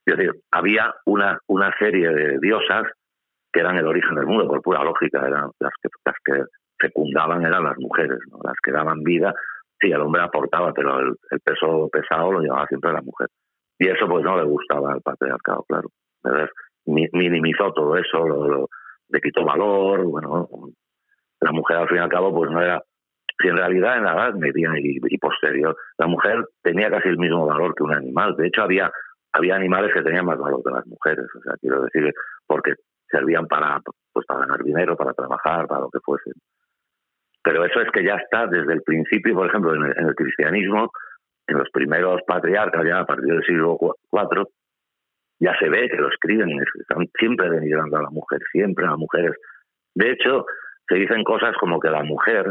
Es 0.05 0.17
decir, 0.17 0.31
había 0.51 0.93
una, 1.05 1.39
una 1.47 1.71
serie 1.79 2.09
de 2.09 2.39
diosas 2.39 2.83
que 3.51 3.59
eran 3.59 3.77
el 3.77 3.87
origen 3.87 4.15
del 4.15 4.25
mundo, 4.25 4.47
por 4.47 4.61
pura 4.61 4.83
lógica, 4.83 5.25
eran 5.25 5.51
las 5.59 5.71
que, 5.81 5.89
las 6.05 6.15
que 6.25 6.43
fecundaban 6.79 7.45
eran 7.45 7.63
las 7.63 7.77
mujeres, 7.77 8.17
¿no? 8.31 8.39
las 8.43 8.55
que 8.63 8.71
daban 8.71 9.03
vida. 9.03 9.33
Sí, 9.79 9.91
el 9.91 10.01
hombre 10.01 10.21
aportaba, 10.21 10.73
pero 10.73 10.99
el, 10.99 11.15
el 11.31 11.39
peso 11.41 11.89
pesado 11.91 12.31
lo 12.31 12.39
llevaba 12.39 12.65
siempre 12.67 12.91
la 12.91 13.01
mujer. 13.01 13.27
Y 13.79 13.87
eso 13.89 14.07
pues 14.07 14.23
no 14.23 14.37
le 14.37 14.43
gustaba 14.43 14.93
al 14.93 15.01
patriarcado, 15.01 15.63
claro. 15.67 15.89
Mi- 16.85 17.07
minimizó 17.13 17.71
todo 17.73 17.95
eso, 17.97 18.27
lo, 18.27 18.47
lo- 18.47 18.69
le 19.09 19.21
quitó 19.21 19.43
valor, 19.45 20.03
bueno, 20.05 20.47
la 21.41 21.51
mujer 21.51 21.77
al 21.77 21.87
fin 21.87 21.97
y 21.97 22.01
al 22.01 22.09
cabo 22.09 22.33
pues 22.33 22.49
no 22.49 22.61
era, 22.61 22.81
si 23.39 23.47
en 23.47 23.57
realidad 23.57 23.97
en 23.97 24.03
la 24.03 24.13
edad 24.13 24.33
media 24.35 24.71
y, 24.77 25.17
posterior, 25.17 25.75
la 25.97 26.07
mujer 26.07 26.45
tenía 26.61 26.89
casi 26.89 27.09
el 27.09 27.17
mismo 27.17 27.45
valor 27.45 27.73
que 27.75 27.83
un 27.83 27.95
animal. 27.95 28.35
De 28.35 28.47
hecho, 28.47 28.63
había, 28.63 28.91
había 29.31 29.55
animales 29.55 29.91
que 29.93 30.01
tenían 30.01 30.25
más 30.25 30.37
valor 30.37 30.61
que 30.63 30.71
las 30.71 30.85
mujeres, 30.85 31.25
o 31.35 31.41
sea, 31.41 31.53
quiero 31.59 31.83
decir, 31.83 32.13
porque 32.47 32.73
servían 33.09 33.47
para, 33.47 33.79
pues, 34.11 34.25
para 34.25 34.41
ganar 34.41 34.63
dinero, 34.63 34.95
para 34.95 35.13
trabajar, 35.13 35.67
para 35.67 35.81
lo 35.81 35.89
que 35.89 35.99
fuese. 35.99 36.31
Pero 37.43 37.65
eso 37.65 37.81
es 37.81 37.91
que 37.91 38.03
ya 38.03 38.15
está 38.15 38.47
desde 38.47 38.73
el 38.73 38.81
principio, 38.83 39.35
por 39.35 39.47
ejemplo, 39.47 39.75
en 39.75 39.83
el, 39.83 40.15
cristianismo, 40.15 40.91
en 41.47 41.57
los 41.57 41.69
primeros 41.71 42.21
patriarcas, 42.25 42.85
ya 42.85 42.99
a 42.99 43.05
partir 43.05 43.33
del 43.33 43.43
siglo 43.43 43.77
IV, 44.11 44.45
ya 45.39 45.53
se 45.59 45.67
ve 45.67 45.89
que 45.89 45.97
lo 45.97 46.07
escriben, 46.07 46.49
están 46.79 47.05
siempre 47.19 47.49
denigrando 47.49 47.97
a 47.97 48.03
la 48.03 48.09
mujer, 48.09 48.39
siempre 48.51 48.85
a 48.85 48.91
las 48.91 48.97
mujeres. 48.97 49.35
De 49.93 50.11
hecho, 50.11 50.45
se 50.87 50.95
dicen 50.95 51.23
cosas 51.25 51.55
como 51.59 51.81
que 51.81 51.89
la 51.89 52.03
mujer 52.03 52.45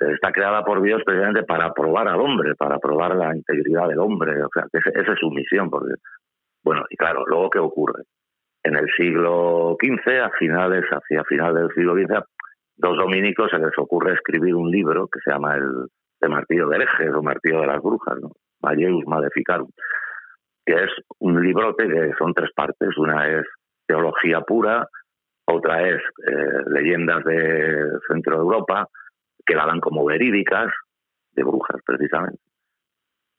está 0.00 0.32
creada 0.32 0.64
por 0.64 0.82
Dios 0.82 1.02
precisamente 1.04 1.42
para 1.42 1.72
probar 1.72 2.08
al 2.08 2.20
hombre, 2.20 2.54
para 2.54 2.78
probar 2.78 3.14
la 3.14 3.36
integridad 3.36 3.88
del 3.88 3.98
hombre, 3.98 4.42
o 4.42 4.48
sea, 4.52 4.66
esa 4.72 5.12
es 5.12 5.18
su 5.18 5.30
misión. 5.30 5.68
Porque, 5.68 5.94
bueno, 6.64 6.84
y 6.88 6.96
claro, 6.96 7.24
luego, 7.26 7.50
¿qué 7.50 7.58
ocurre? 7.58 8.04
En 8.62 8.76
el 8.76 8.86
siglo 8.96 9.76
XV, 9.80 10.22
a 10.22 10.30
finales, 10.38 10.84
hacia 10.90 11.24
final 11.24 11.54
del 11.54 11.68
siglo 11.74 11.94
XV, 11.94 12.22
dos 12.76 12.96
dominicos 12.96 13.50
se 13.50 13.58
les 13.58 13.76
ocurre 13.78 14.14
escribir 14.14 14.54
un 14.54 14.70
libro 14.70 15.06
que 15.06 15.20
se 15.24 15.30
llama 15.30 15.56
el 15.56 15.86
de 16.20 16.28
Martillo 16.28 16.68
de 16.68 16.76
Herejes 16.76 17.14
o 17.14 17.22
Martillo 17.22 17.60
de 17.60 17.66
las 17.66 17.82
Brujas, 17.82 18.18
¿no? 18.20 18.32
Malleus 18.62 19.04
Maleficarum, 19.06 19.70
que 20.66 20.74
es 20.74 20.90
un 21.18 21.42
librote 21.42 21.88
que 21.88 22.12
son 22.18 22.34
tres 22.34 22.50
partes. 22.54 22.96
Una 22.98 23.26
es 23.28 23.46
teología 23.86 24.42
pura, 24.42 24.86
otra 25.46 25.88
es 25.88 26.02
eh, 26.26 26.62
leyendas 26.68 27.24
de 27.24 27.86
Centro 28.06 28.36
Europa, 28.36 28.86
que 29.50 29.56
la 29.56 29.66
dan 29.66 29.80
como 29.80 30.04
verídicas, 30.04 30.72
de 31.32 31.42
brujas 31.42 31.82
precisamente. 31.84 32.40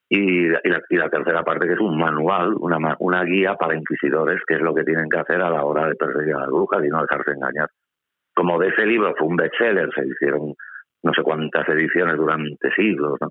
Y, 0.10 0.48
y 0.48 0.50
la, 0.50 0.82
y 0.90 0.98
la 0.98 1.10
tercera 1.10 1.42
parte 1.42 1.68
que 1.68 1.74
es 1.74 1.80
un 1.80 1.98
manual, 1.98 2.56
una, 2.60 2.98
una 3.00 3.24
guía 3.24 3.56
para 3.56 3.78
inquisidores, 3.78 4.42
que 4.46 4.56
es 4.56 4.62
lo 4.62 4.76
que 4.76 4.84
tienen 4.84 5.10
que 5.10 5.20
hacer 5.20 5.42
a 5.42 5.50
la 5.50 5.64
hora 5.64 5.88
de 5.88 5.96
perseguir 5.96 6.36
a 6.36 6.42
las 6.42 6.50
brujas 6.50 6.84
y 6.84 6.90
no 6.90 7.02
dejarse 7.02 7.32
engañar. 7.32 7.70
Como 8.36 8.60
de 8.60 8.68
ese 8.68 8.86
libro 8.86 9.16
fue 9.18 9.28
un 9.28 9.38
bestseller, 9.38 9.90
se 9.96 10.06
hicieron 10.06 10.54
no 11.04 11.14
sé 11.14 11.24
cuántas 11.24 11.68
ediciones 11.70 12.18
durante 12.18 12.72
siglos, 12.76 13.18
¿no? 13.22 13.30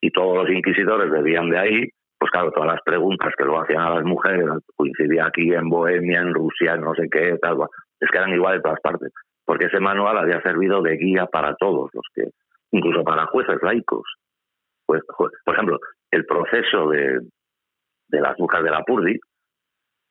y 0.00 0.10
todos 0.12 0.36
los 0.36 0.50
inquisidores 0.50 1.10
bebían 1.10 1.50
de 1.50 1.58
ahí, 1.58 1.88
pues 2.16 2.30
claro, 2.30 2.52
todas 2.52 2.74
las 2.74 2.82
preguntas 2.84 3.34
que 3.36 3.44
lo 3.44 3.60
hacían 3.60 3.82
a 3.82 3.96
las 3.96 4.04
mujeres, 4.04 4.46
coincidía 4.76 5.26
aquí 5.26 5.52
en 5.52 5.68
Bohemia, 5.68 6.20
en 6.20 6.32
Rusia, 6.32 6.74
en 6.74 6.82
no 6.82 6.94
sé 6.94 7.08
qué, 7.10 7.36
tal, 7.42 7.58
es 7.98 8.08
que 8.08 8.18
eran 8.18 8.32
igual 8.32 8.56
de 8.56 8.62
todas 8.62 8.80
partes, 8.80 9.12
porque 9.50 9.64
ese 9.64 9.80
manual 9.80 10.16
había 10.16 10.40
servido 10.42 10.80
de 10.80 10.96
guía 10.96 11.26
para 11.26 11.56
todos 11.56 11.90
los 11.92 12.04
que, 12.14 12.22
incluso 12.70 13.02
para 13.02 13.26
jueces 13.26 13.60
laicos. 13.62 14.04
Pues, 14.86 15.02
por 15.18 15.32
ejemplo, 15.54 15.76
el 16.12 16.24
proceso 16.24 16.88
de, 16.88 17.18
de 18.10 18.20
las 18.20 18.36
brujas 18.36 18.62
de 18.62 18.70
la 18.70 18.84
Purdi, 18.84 19.18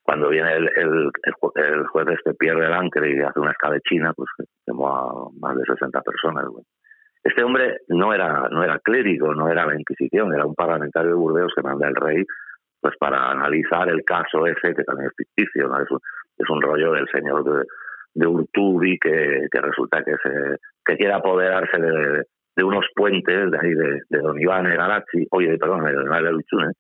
cuando 0.04 0.28
viene 0.28 0.52
el, 0.58 0.69
el, 0.75 1.10
el 1.23 1.34
ju- 1.36 1.54
el 1.56 1.88
juez 1.88 2.08
este 2.10 2.34
pierde 2.34 2.65
el 2.65 2.73
ancre 2.73 3.15
y 3.15 3.21
hace 3.21 3.39
una 3.39 3.52
escabechina, 3.52 4.12
pues 4.13 4.28
quemó 4.65 4.89
a 4.89 5.30
más 5.39 5.56
de 5.56 5.63
60 5.63 6.02
personas. 6.02 6.43
Este 7.23 7.41
hombre 7.41 7.78
no 7.88 8.13
era, 8.13 8.49
no 8.52 8.62
era 8.62 8.78
clérigo, 8.80 9.34
no 9.34 9.47
era 9.47 9.65
la 9.65 9.80
Inquisición, 9.80 10.34
era 10.34 10.45
un 10.45 10.54
parlamentario 10.56 11.12
de 11.12 11.15
Burdeos 11.15 11.54
que 11.56 11.62
manda 11.63 11.88
el 11.88 11.95
rey 11.95 12.25
pues 12.82 12.93
para 12.99 13.32
analizar 13.32 13.88
el 13.88 14.04
caso 14.04 14.45
ese, 14.47 14.75
que 14.75 14.84
también 14.84 15.08
es 15.08 15.15
ficticio, 15.15 15.69
¿no? 15.69 15.82
es, 15.82 15.89
un, 15.91 15.99
es 16.38 16.49
un 16.49 16.62
rollo 16.62 16.91
del 16.91 17.08
señor 17.08 17.45
de, 17.45 17.65
de 18.13 18.28
Urtubi 18.28 18.98
que, 19.00 19.48
que 19.52 19.62
resulta 19.62 20.04
que 20.04 20.13
se 20.24 20.58
que 20.86 20.98
quiere 20.98 21.13
apoderarse 21.13 21.80
de, 21.80 22.24
de 22.56 22.63
unos 22.63 22.86
puentes 22.95 23.52
de 23.52 23.58
ahí 23.58 23.74
de, 23.74 24.02
de 24.10 24.19
Don 24.19 24.39
Iván 24.39 24.63
Garazzi, 24.63 25.28
oye, 25.32 25.58
perdón, 25.58 25.86
de 25.86 25.93
Don 25.93 26.08
Iván 26.08 26.26
Luchune, 26.26 26.74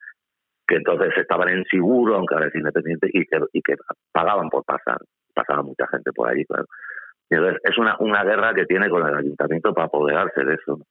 que 0.67 0.75
entonces 0.75 1.13
estaban 1.17 1.49
en 1.49 1.63
seguro, 1.65 2.15
aunque 2.15 2.35
ahora 2.35 2.47
es 2.47 2.55
independiente, 2.55 3.09
y 3.13 3.25
que, 3.25 3.39
y 3.53 3.61
que 3.61 3.75
pagaban 4.11 4.49
por 4.49 4.63
pasar. 4.65 4.97
Pasaba 5.33 5.63
mucha 5.63 5.87
gente 5.87 6.11
por 6.11 6.29
allí, 6.29 6.43
claro. 6.45 6.65
Y 7.29 7.35
entonces 7.35 7.61
es 7.63 7.77
una, 7.77 7.95
una 7.99 8.23
guerra 8.23 8.53
que 8.53 8.65
tiene 8.65 8.89
con 8.89 9.07
el 9.07 9.15
ayuntamiento 9.15 9.73
para 9.73 9.87
apoderarse 9.87 10.43
de 10.43 10.53
eso. 10.55 10.77
¿no? 10.77 10.85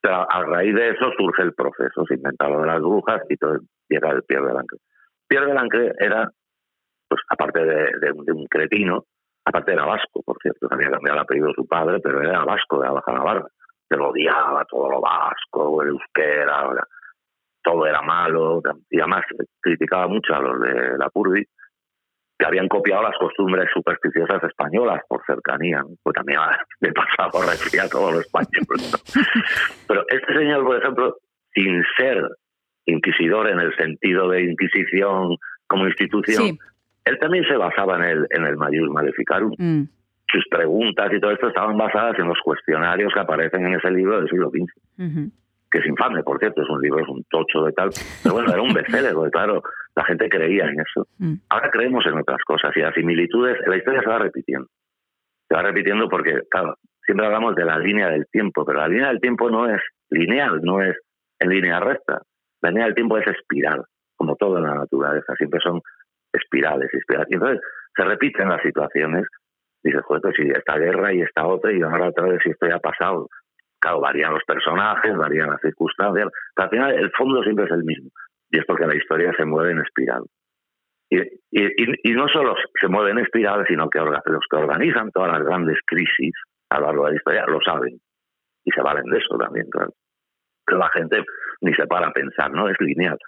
Pero 0.00 0.30
a 0.30 0.42
raíz 0.44 0.74
de 0.74 0.90
eso 0.90 1.10
surge 1.18 1.42
el 1.42 1.52
proceso, 1.52 2.04
se 2.06 2.14
inventa 2.14 2.48
lo 2.48 2.62
de 2.62 2.66
las 2.66 2.80
brujas 2.80 3.22
y 3.28 3.36
todo 3.36 3.58
llega 3.88 4.10
el 4.10 4.22
Pierre 4.22 4.46
de 4.46 4.54
Lancre. 4.54 4.78
Pierre 5.28 5.46
de 5.46 5.54
Lancre 5.54 5.92
era, 5.98 6.30
pues 7.08 7.20
aparte 7.28 7.64
de, 7.64 7.84
de 8.00 8.12
de 8.24 8.32
un 8.32 8.46
cretino, 8.46 9.04
aparte 9.44 9.72
era 9.72 9.84
vasco, 9.84 10.22
por 10.24 10.36
cierto, 10.42 10.68
había 10.70 10.90
cambiado 10.90 11.16
el 11.18 11.22
apellido 11.22 11.48
de 11.48 11.54
su 11.54 11.66
padre, 11.66 11.98
pero 12.00 12.22
era 12.22 12.44
vasco 12.44 12.78
de 12.80 12.86
la 12.86 12.92
Baja 12.92 13.12
Navarra. 13.12 13.46
Se 13.88 13.96
lo 13.96 14.10
odiaba 14.10 14.64
todo 14.66 14.90
lo 14.90 15.00
vasco, 15.00 15.82
el 15.82 15.88
euskera, 15.88 16.68
era- 16.72 16.86
todo 17.62 17.86
era 17.86 18.00
malo, 18.02 18.62
y 18.88 18.98
además 19.00 19.24
criticaba 19.60 20.06
mucho 20.08 20.34
a 20.34 20.40
los 20.40 20.60
de 20.60 20.96
la 20.98 21.10
Purdi, 21.10 21.44
que 22.38 22.46
habían 22.46 22.68
copiado 22.68 23.02
las 23.02 23.18
costumbres 23.18 23.68
supersticiosas 23.74 24.42
españolas 24.44 25.02
por 25.06 25.22
cercanía, 25.26 25.80
¿no? 25.82 25.90
pues 26.02 26.14
también 26.14 26.40
le 26.80 26.92
pasaba 26.94 27.30
por 27.30 27.44
recibir 27.44 27.82
a 27.82 27.88
todos 27.88 28.12
los 28.14 28.20
españoles. 28.22 28.92
¿no? 28.92 29.22
Pero 29.88 30.04
este 30.08 30.34
señor, 30.34 30.64
por 30.64 30.76
ejemplo, 30.78 31.16
sin 31.52 31.82
ser 31.98 32.26
inquisidor 32.86 33.48
en 33.50 33.60
el 33.60 33.76
sentido 33.76 34.28
de 34.30 34.42
inquisición 34.44 35.36
como 35.66 35.86
institución, 35.86 36.44
Sí. 36.44 36.58
Él 37.10 37.18
también 37.18 37.44
se 37.44 37.56
basaba 37.56 37.96
en 37.96 38.04
el, 38.04 38.26
en 38.30 38.46
el 38.46 38.56
Maius 38.56 38.90
Maleficarum. 38.90 39.52
Mm. 39.58 39.82
Sus 40.32 40.44
preguntas 40.48 41.12
y 41.12 41.20
todo 41.20 41.32
esto 41.32 41.48
estaban 41.48 41.76
basadas 41.76 42.18
en 42.18 42.28
los 42.28 42.38
cuestionarios 42.44 43.12
que 43.12 43.20
aparecen 43.20 43.66
en 43.66 43.74
ese 43.74 43.90
libro 43.90 44.16
del 44.16 44.28
siglo 44.28 44.50
XV 44.50 45.30
que 45.70 45.78
es 45.78 45.86
infame, 45.86 46.22
por 46.22 46.38
cierto, 46.38 46.62
es 46.62 46.68
un 46.68 46.80
libro, 46.80 47.00
es 47.00 47.08
un 47.08 47.24
tocho 47.30 47.62
de 47.64 47.72
tal, 47.72 47.90
pero 48.22 48.34
bueno, 48.34 48.52
era 48.52 48.62
un 48.62 48.74
bestseller, 48.74 49.14
porque 49.14 49.30
claro, 49.30 49.62
la 49.94 50.04
gente 50.04 50.28
creía 50.28 50.64
en 50.64 50.80
eso. 50.80 51.06
Mm. 51.18 51.34
Ahora 51.48 51.70
creemos 51.70 52.04
en 52.06 52.18
otras 52.18 52.42
cosas 52.44 52.72
y 52.76 52.80
las 52.80 52.94
similitudes, 52.94 53.56
la 53.66 53.76
historia 53.76 54.00
se 54.02 54.08
va 54.08 54.18
repitiendo. 54.18 54.68
Se 55.48 55.54
va 55.54 55.62
repitiendo 55.62 56.08
porque, 56.08 56.42
claro, 56.50 56.76
siempre 57.04 57.26
hablamos 57.26 57.54
de 57.54 57.64
la 57.64 57.78
línea 57.78 58.08
del 58.08 58.26
tiempo, 58.30 58.64
pero 58.64 58.80
la 58.80 58.88
línea 58.88 59.08
del 59.08 59.20
tiempo 59.20 59.48
no 59.48 59.68
es 59.68 59.80
lineal, 60.10 60.60
no 60.62 60.82
es 60.82 60.96
en 61.38 61.50
línea 61.50 61.78
recta. 61.78 62.20
La 62.62 62.70
línea 62.70 62.86
del 62.86 62.94
tiempo 62.94 63.18
es 63.18 63.26
espiral, 63.26 63.84
como 64.16 64.36
todo 64.36 64.58
en 64.58 64.64
la 64.64 64.74
naturaleza, 64.74 65.34
siempre 65.36 65.60
son 65.62 65.80
espirales, 66.32 66.88
espirales. 66.92 67.28
Y 67.30 67.34
entonces 67.34 67.60
se 67.96 68.04
repiten 68.04 68.48
las 68.48 68.62
situaciones. 68.62 69.24
Dices, 69.82 70.02
joder, 70.04 70.22
pues 70.22 70.36
si 70.36 70.48
esta 70.48 70.76
guerra 70.76 71.12
y 71.12 71.22
esta 71.22 71.46
otra, 71.46 71.72
y 71.72 71.80
ahora 71.82 72.08
otra 72.08 72.26
vez 72.26 72.40
si 72.42 72.50
esto 72.50 72.66
ya 72.68 72.76
ha 72.76 72.80
pasado. 72.80 73.28
Claro, 73.80 74.00
varían 74.00 74.34
los 74.34 74.44
personajes, 74.44 75.16
varían 75.16 75.48
las 75.50 75.60
circunstancias, 75.62 76.28
pero 76.54 76.64
al 76.64 76.70
final 76.70 76.94
el 76.98 77.10
fondo 77.12 77.42
siempre 77.42 77.64
es 77.64 77.70
el 77.70 77.84
mismo. 77.84 78.10
Y 78.50 78.58
es 78.58 78.64
porque 78.66 78.86
la 78.86 78.94
historia 78.94 79.32
se 79.36 79.44
mueve 79.46 79.72
en 79.72 79.78
espiral. 79.78 80.22
Y, 81.08 81.18
y, 81.20 82.10
y- 82.10 82.12
no 82.12 82.28
solo 82.28 82.54
se 82.80 82.88
mueve 82.88 83.12
en 83.12 83.18
espiral, 83.20 83.64
sino 83.66 83.88
que 83.88 83.98
los 84.00 84.44
que 84.50 84.56
organizan 84.56 85.10
todas 85.12 85.32
las 85.32 85.42
grandes 85.42 85.78
crisis 85.86 86.34
a 86.68 86.78
lo 86.78 86.86
largo 86.86 87.04
de 87.06 87.10
la 87.12 87.16
historia 87.16 87.44
lo 87.46 87.60
saben. 87.62 87.98
Y 88.64 88.70
se 88.70 88.82
valen 88.82 89.04
de 89.04 89.18
eso 89.18 89.36
también, 89.38 89.66
claro. 89.70 89.92
Pero 90.66 90.78
la 90.78 90.88
gente 90.90 91.24
ni 91.62 91.72
se 91.74 91.86
para 91.86 92.08
a 92.08 92.12
pensar, 92.12 92.50
¿no? 92.52 92.68
Es 92.68 92.76
lineal. 92.80 93.18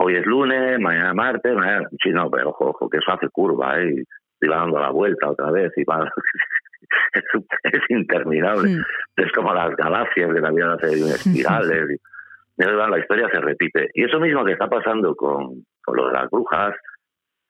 Hoy 0.00 0.16
es 0.16 0.26
lunes, 0.26 0.78
mañana 0.80 1.12
martes, 1.12 1.54
mañana... 1.54 1.88
Sí, 2.02 2.10
no, 2.10 2.30
pero 2.30 2.50
ojo, 2.50 2.68
ojo, 2.68 2.88
que 2.88 2.98
eso 2.98 3.12
hace 3.12 3.28
curva, 3.30 3.80
¿eh? 3.80 3.94
Y, 3.96 4.04
y 4.40 4.48
va 4.48 4.58
dando 4.58 4.78
la 4.78 4.90
vuelta 4.90 5.30
otra 5.30 5.50
vez 5.50 5.72
y 5.76 5.84
va... 5.84 6.04
es, 7.14 7.24
es 7.64 7.82
interminable. 7.88 8.70
Mm. 8.70 8.84
Es 9.16 9.32
como 9.32 9.52
las 9.52 9.74
galaxias 9.76 10.32
que 10.32 10.40
también 10.40 10.68
hacen 10.68 10.90
espirales. 10.90 11.90
y, 11.90 12.62
y 12.62 12.64
además 12.64 12.90
la 12.90 12.98
historia 13.00 13.28
se 13.30 13.40
repite. 13.40 13.88
Y 13.94 14.04
eso 14.04 14.20
mismo 14.20 14.44
que 14.44 14.52
está 14.52 14.68
pasando 14.68 15.14
con, 15.16 15.64
con 15.84 15.96
lo 15.96 16.06
de 16.06 16.12
las 16.12 16.30
brujas, 16.30 16.74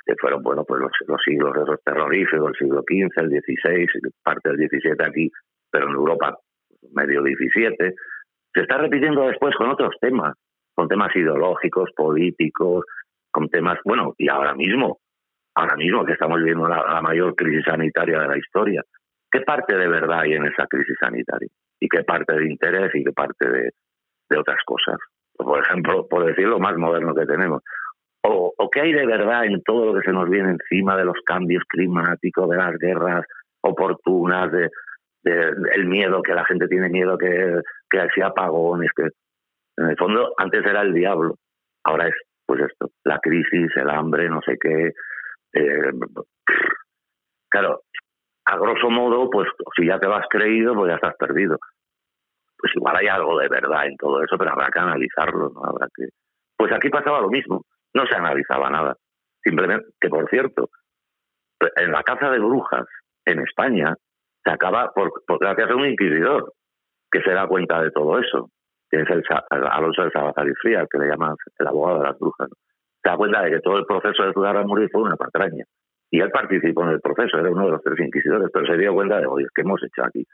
que 0.07 0.15
fueron, 0.19 0.43
bueno, 0.43 0.65
pues 0.65 0.81
los, 0.81 0.93
los 1.07 1.21
siglos 1.23 1.55
esos 1.55 1.83
terroríficos, 1.85 2.49
el 2.49 2.57
siglo 2.57 2.81
XV, 2.81 3.25
el 3.25 3.43
XVI, 3.43 3.87
parte 4.23 4.49
del 4.49 4.69
XVII 4.69 5.07
aquí, 5.07 5.31
pero 5.71 5.89
en 5.89 5.95
Europa 5.95 6.39
medio 6.93 7.21
XVII, 7.21 7.95
se 8.55 8.61
está 8.61 8.79
repitiendo 8.79 9.27
después 9.27 9.55
con 9.57 9.69
otros 9.69 9.95
temas, 10.01 10.35
con 10.79 10.87
temas 10.87 11.11
ideológicos, 11.17 11.91
políticos, 11.91 12.85
con 13.33 13.49
temas, 13.49 13.81
bueno, 13.85 14.15
y 14.17 14.29
ahora 14.29 14.55
mismo, 14.55 15.01
ahora 15.57 15.75
mismo 15.75 16.05
que 16.05 16.13
estamos 16.13 16.39
viviendo 16.39 16.69
la, 16.69 17.01
mayor 17.03 17.35
crisis 17.35 17.65
sanitaria 17.65 18.21
de 18.21 18.29
la 18.29 18.39
historia, 18.39 18.85
¿qué 19.29 19.41
parte 19.41 19.77
de 19.77 19.89
verdad 19.89 20.21
hay 20.21 20.35
en 20.35 20.47
esa 20.47 20.69
crisis 20.69 20.95
sanitaria? 21.01 21.49
¿Y 21.81 21.89
qué 21.89 22.05
parte 22.05 22.33
de 22.33 22.47
interés 22.47 22.95
y 22.95 23.03
qué 23.03 23.11
parte 23.11 23.51
de, 23.51 24.39
otras 24.39 24.59
cosas? 24.65 24.99
Por 25.37 25.61
ejemplo, 25.61 26.07
por 26.07 26.25
decir 26.25 26.47
lo 26.47 26.61
más 26.61 26.77
moderno 26.77 27.13
que 27.13 27.27
tenemos, 27.27 27.61
o, 28.23 28.55
o 28.57 28.71
qué 28.71 28.83
hay 28.83 28.93
de 28.93 29.05
verdad 29.05 29.47
en 29.47 29.61
todo 29.65 29.87
lo 29.87 29.99
que 29.99 30.07
se 30.07 30.13
nos 30.13 30.31
viene 30.31 30.51
encima 30.51 30.97
de 30.97 31.07
los 31.07 31.17
cambios 31.27 31.65
climáticos, 31.69 32.51
de 32.51 32.57
las 32.57 32.79
guerras 32.79 33.27
oportunas, 33.63 34.53
de, 34.53 34.71
el 35.75 35.87
miedo, 35.87 36.23
que 36.23 36.35
la 36.35 36.45
gente 36.45 36.69
tiene 36.69 36.89
miedo 36.89 37.19
que, 37.19 37.63
que 37.91 38.23
apagones, 38.23 38.93
que 38.95 39.09
en 39.79 39.91
el 39.91 39.97
fondo 39.97 40.35
antes 40.37 40.65
era 40.65 40.83
el 40.83 40.93
diablo, 40.93 41.37
ahora 41.85 42.09
es 42.09 42.15
pues 42.47 42.63
esto, 42.63 42.91
la 43.05 43.19
crisis, 43.19 43.71
el 43.77 43.91
hambre, 43.91 44.29
no 44.29 44.41
sé 44.41 44.57
qué. 44.59 44.93
eh, 45.53 45.93
claro, 47.51 47.83
a 48.47 48.57
grosso 48.57 48.89
modo, 48.89 49.29
pues 49.29 49.49
si 49.77 49.87
ya 49.87 49.99
te 49.99 50.07
lo 50.07 50.17
has 50.17 50.27
creído, 50.31 50.75
pues 50.75 50.89
ya 50.89 50.95
estás 50.97 51.15
perdido. 51.17 51.59
Pues 52.59 52.73
igual 52.75 52.97
hay 52.97 53.07
algo 53.07 53.39
de 53.39 53.49
verdad 53.49 53.87
en 53.87 53.97
todo 53.97 54.23
eso, 54.23 54.37
pero 54.39 54.51
habrá 54.51 54.71
que 54.71 54.81
analizarlo, 54.81 55.51
¿no? 55.51 55.63
Habrá 55.65 55.87
que... 55.95 56.07
Pues 56.57 56.73
aquí 56.73 56.89
pasaba 56.89 57.21
lo 57.21 57.29
mismo, 57.29 57.63
no 57.95 58.07
se 58.07 58.17
analizaba 58.17 58.71
nada. 58.71 58.97
Simplemente, 59.45 59.87
que 60.01 60.09
por 60.09 60.29
cierto, 60.31 60.71
en 61.77 61.93
la 61.93 62.03
caza 62.03 62.31
de 62.31 62.39
brujas 62.39 62.87
en 63.27 63.41
España 63.41 63.95
se 64.43 64.51
acaba 64.51 64.91
por, 64.93 65.13
por 65.27 65.39
gracias 65.39 65.71
a 65.71 65.77
un 65.77 65.87
inquisidor 65.87 66.53
que 67.11 67.21
se 67.21 67.33
da 67.33 67.47
cuenta 67.47 67.83
de 67.83 67.91
todo 67.91 68.19
eso, 68.19 68.51
que 68.91 69.01
es 69.03 69.11
el 69.11 69.23
Sa- 69.25 69.45
Alonso 69.51 70.03
de 70.05 70.11
Salazar 70.11 70.47
y 70.49 70.55
Frías, 70.55 70.87
que 70.91 70.99
le 70.99 71.09
llaman 71.09 71.35
el 71.59 71.67
abogado 71.67 71.99
de 72.01 72.05
las 72.07 72.19
brujas. 72.19 72.49
¿no? 72.49 72.57
Se 73.03 73.11
da 73.11 73.17
cuenta 73.17 73.43
de 73.43 73.51
que 73.51 73.61
todo 73.61 73.79
el 73.79 73.85
proceso 73.87 74.23
de 74.25 74.33
Ciudad 74.33 74.55
Ramírez 74.55 74.91
fue 74.93 75.03
una 75.03 75.17
patraña. 75.17 75.65
Y 76.11 76.21
él 76.21 76.31
participó 76.31 76.85
en 76.85 76.91
el 76.91 77.01
proceso, 77.01 77.39
era 77.39 77.51
uno 77.51 77.67
de 77.67 77.73
los 77.73 77.83
tres 77.83 77.99
inquisidores, 78.01 78.49
pero 78.53 78.67
se 78.67 78.79
dio 78.79 78.95
cuenta 78.95 79.21
de, 79.21 79.27
oye, 79.27 79.47
¿qué 79.55 79.61
hemos 79.63 79.83
hecho 79.83 80.03
aquí? 80.05 80.25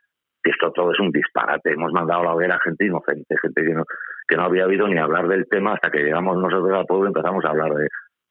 Que 0.43 0.51
esto 0.51 0.71
todo 0.73 0.93
es 0.93 1.01
un 1.01 1.11
disparate, 1.11 1.73
hemos 1.73 1.93
mandado 1.93 2.21
a 2.21 2.25
la 2.25 2.33
hoguera 2.35 2.61
gente 2.63 2.87
inocente, 2.87 3.35
gente 3.43 3.65
que 3.65 3.75
no, 3.75 3.85
que 4.29 4.37
no 4.37 4.45
había 4.45 4.67
oído 4.67 4.87
ni 4.87 4.99
hablar 4.99 5.27
del 5.27 5.47
tema 5.49 5.73
hasta 5.75 5.91
que 5.91 5.99
llegamos 6.05 6.37
nosotros 6.37 6.79
al 6.79 6.87
pueblo 6.87 7.07
y 7.07 7.09
empezamos 7.09 7.45
a 7.45 7.49
hablar 7.49 7.73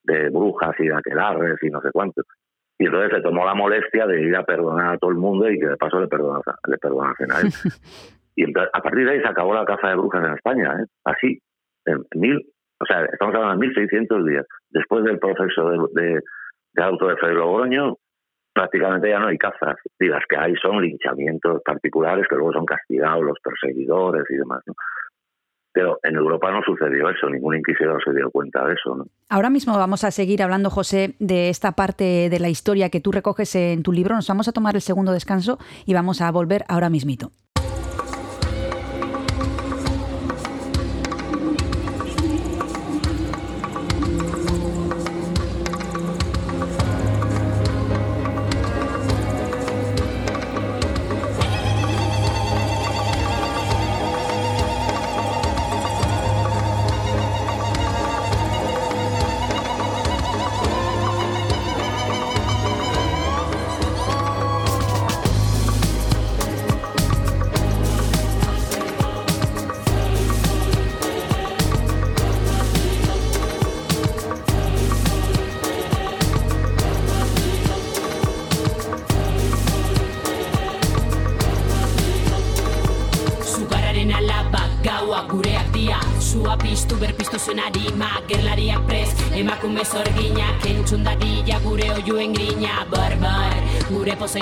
de, 0.04 0.30
brujas 0.30 0.76
y 0.80 0.88
de 0.88 0.96
aquelarres 0.96 1.58
y 1.62 1.70
no 1.70 1.82
sé 1.82 1.90
cuánto. 1.92 2.22
Y 2.78 2.86
entonces 2.86 3.12
se 3.16 3.22
tomó 3.22 3.46
la 3.46 3.54
molestia 3.56 4.06
de 4.08 4.22
ir 4.22 4.36
a 4.36 4.44
perdonar 4.44 4.94
a 4.94 4.98
todo 4.98 5.12
el 5.12 5.18
mundo 5.18 5.50
y 5.50 5.60
que 5.60 5.68
de 5.68 5.78
paso 5.78 6.00
le 6.00 6.08
perdonas 6.08 6.48
a- 6.48 6.58
le 6.70 6.78
perdonasen 6.78 7.32
a 7.32 7.40
él. 7.42 7.48
Y 8.36 8.46
a 8.46 8.82
partir 8.82 9.06
de 9.06 9.12
ahí 9.12 9.22
se 9.22 9.28
acabó 9.28 9.54
la 9.54 9.66
caza 9.66 9.90
de 9.90 9.96
brujas 9.96 10.26
en 10.26 10.34
España, 10.34 10.76
¿eh? 10.80 10.86
así, 11.06 11.40
en 11.86 12.04
mil, 12.16 12.42
o 12.80 12.86
sea, 12.86 13.06
estamos 13.06 13.36
hablando 13.36 13.62
de 13.62 13.68
1600 13.68 14.26
días. 14.26 14.46
Después 14.70 15.04
del 15.04 15.20
proceso 15.20 15.70
de, 15.70 16.02
de, 16.02 16.20
de 16.74 16.84
auto 16.84 17.08
de 17.08 17.18
Fray 17.18 17.34
Logroño, 17.34 17.96
prácticamente 18.54 19.10
ya 19.10 19.20
no 19.20 19.28
hay 19.28 19.38
cazas. 19.38 19.78
Y 20.00 20.08
las 20.08 20.24
que 20.28 20.38
hay 20.38 20.56
son 20.56 20.82
linchamientos 20.82 21.62
particulares 21.64 22.26
que 22.30 22.36
luego 22.36 22.54
son 22.54 22.66
castigados 22.66 23.24
los 23.24 23.38
perseguidores 23.44 24.24
y 24.30 24.36
demás. 24.36 24.62
¿no? 24.68 24.74
Pero 25.74 25.98
en 26.04 26.16
Europa 26.16 26.52
no 26.52 26.62
sucedió 26.62 27.10
eso, 27.10 27.28
ningún 27.30 27.56
inquisidor 27.56 28.02
se 28.04 28.14
dio 28.14 28.30
cuenta 28.30 28.64
de 28.68 28.74
eso. 28.74 29.08
Ahora 29.30 29.50
mismo 29.50 29.76
vamos 29.76 30.04
a 30.04 30.12
seguir 30.12 30.44
hablando, 30.44 30.70
José, 30.70 31.16
de 31.20 31.50
esta 31.50 31.72
parte 31.72 32.30
de 32.30 32.40
la 32.40 32.50
historia 32.50 32.90
que 32.90 33.02
tú 33.02 33.12
recoges 33.12 33.56
en 33.56 33.82
tu 33.82 33.92
libro. 33.92 34.14
Nos 34.14 34.28
vamos 34.28 34.48
a 34.48 34.52
tomar 34.52 34.76
el 34.76 34.82
segundo 34.82 35.12
descanso 35.12 35.58
y 35.88 35.96
vamos 35.96 36.22
a 36.22 36.32
volver 36.32 36.64
ahora 36.68 36.92
mismito. 36.92 37.32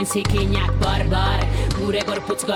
si 0.05 0.23
que 0.23 0.45
ni 0.45 0.57
atordoar 0.57 1.39
pure 1.77 2.01
korputzko 2.07 2.53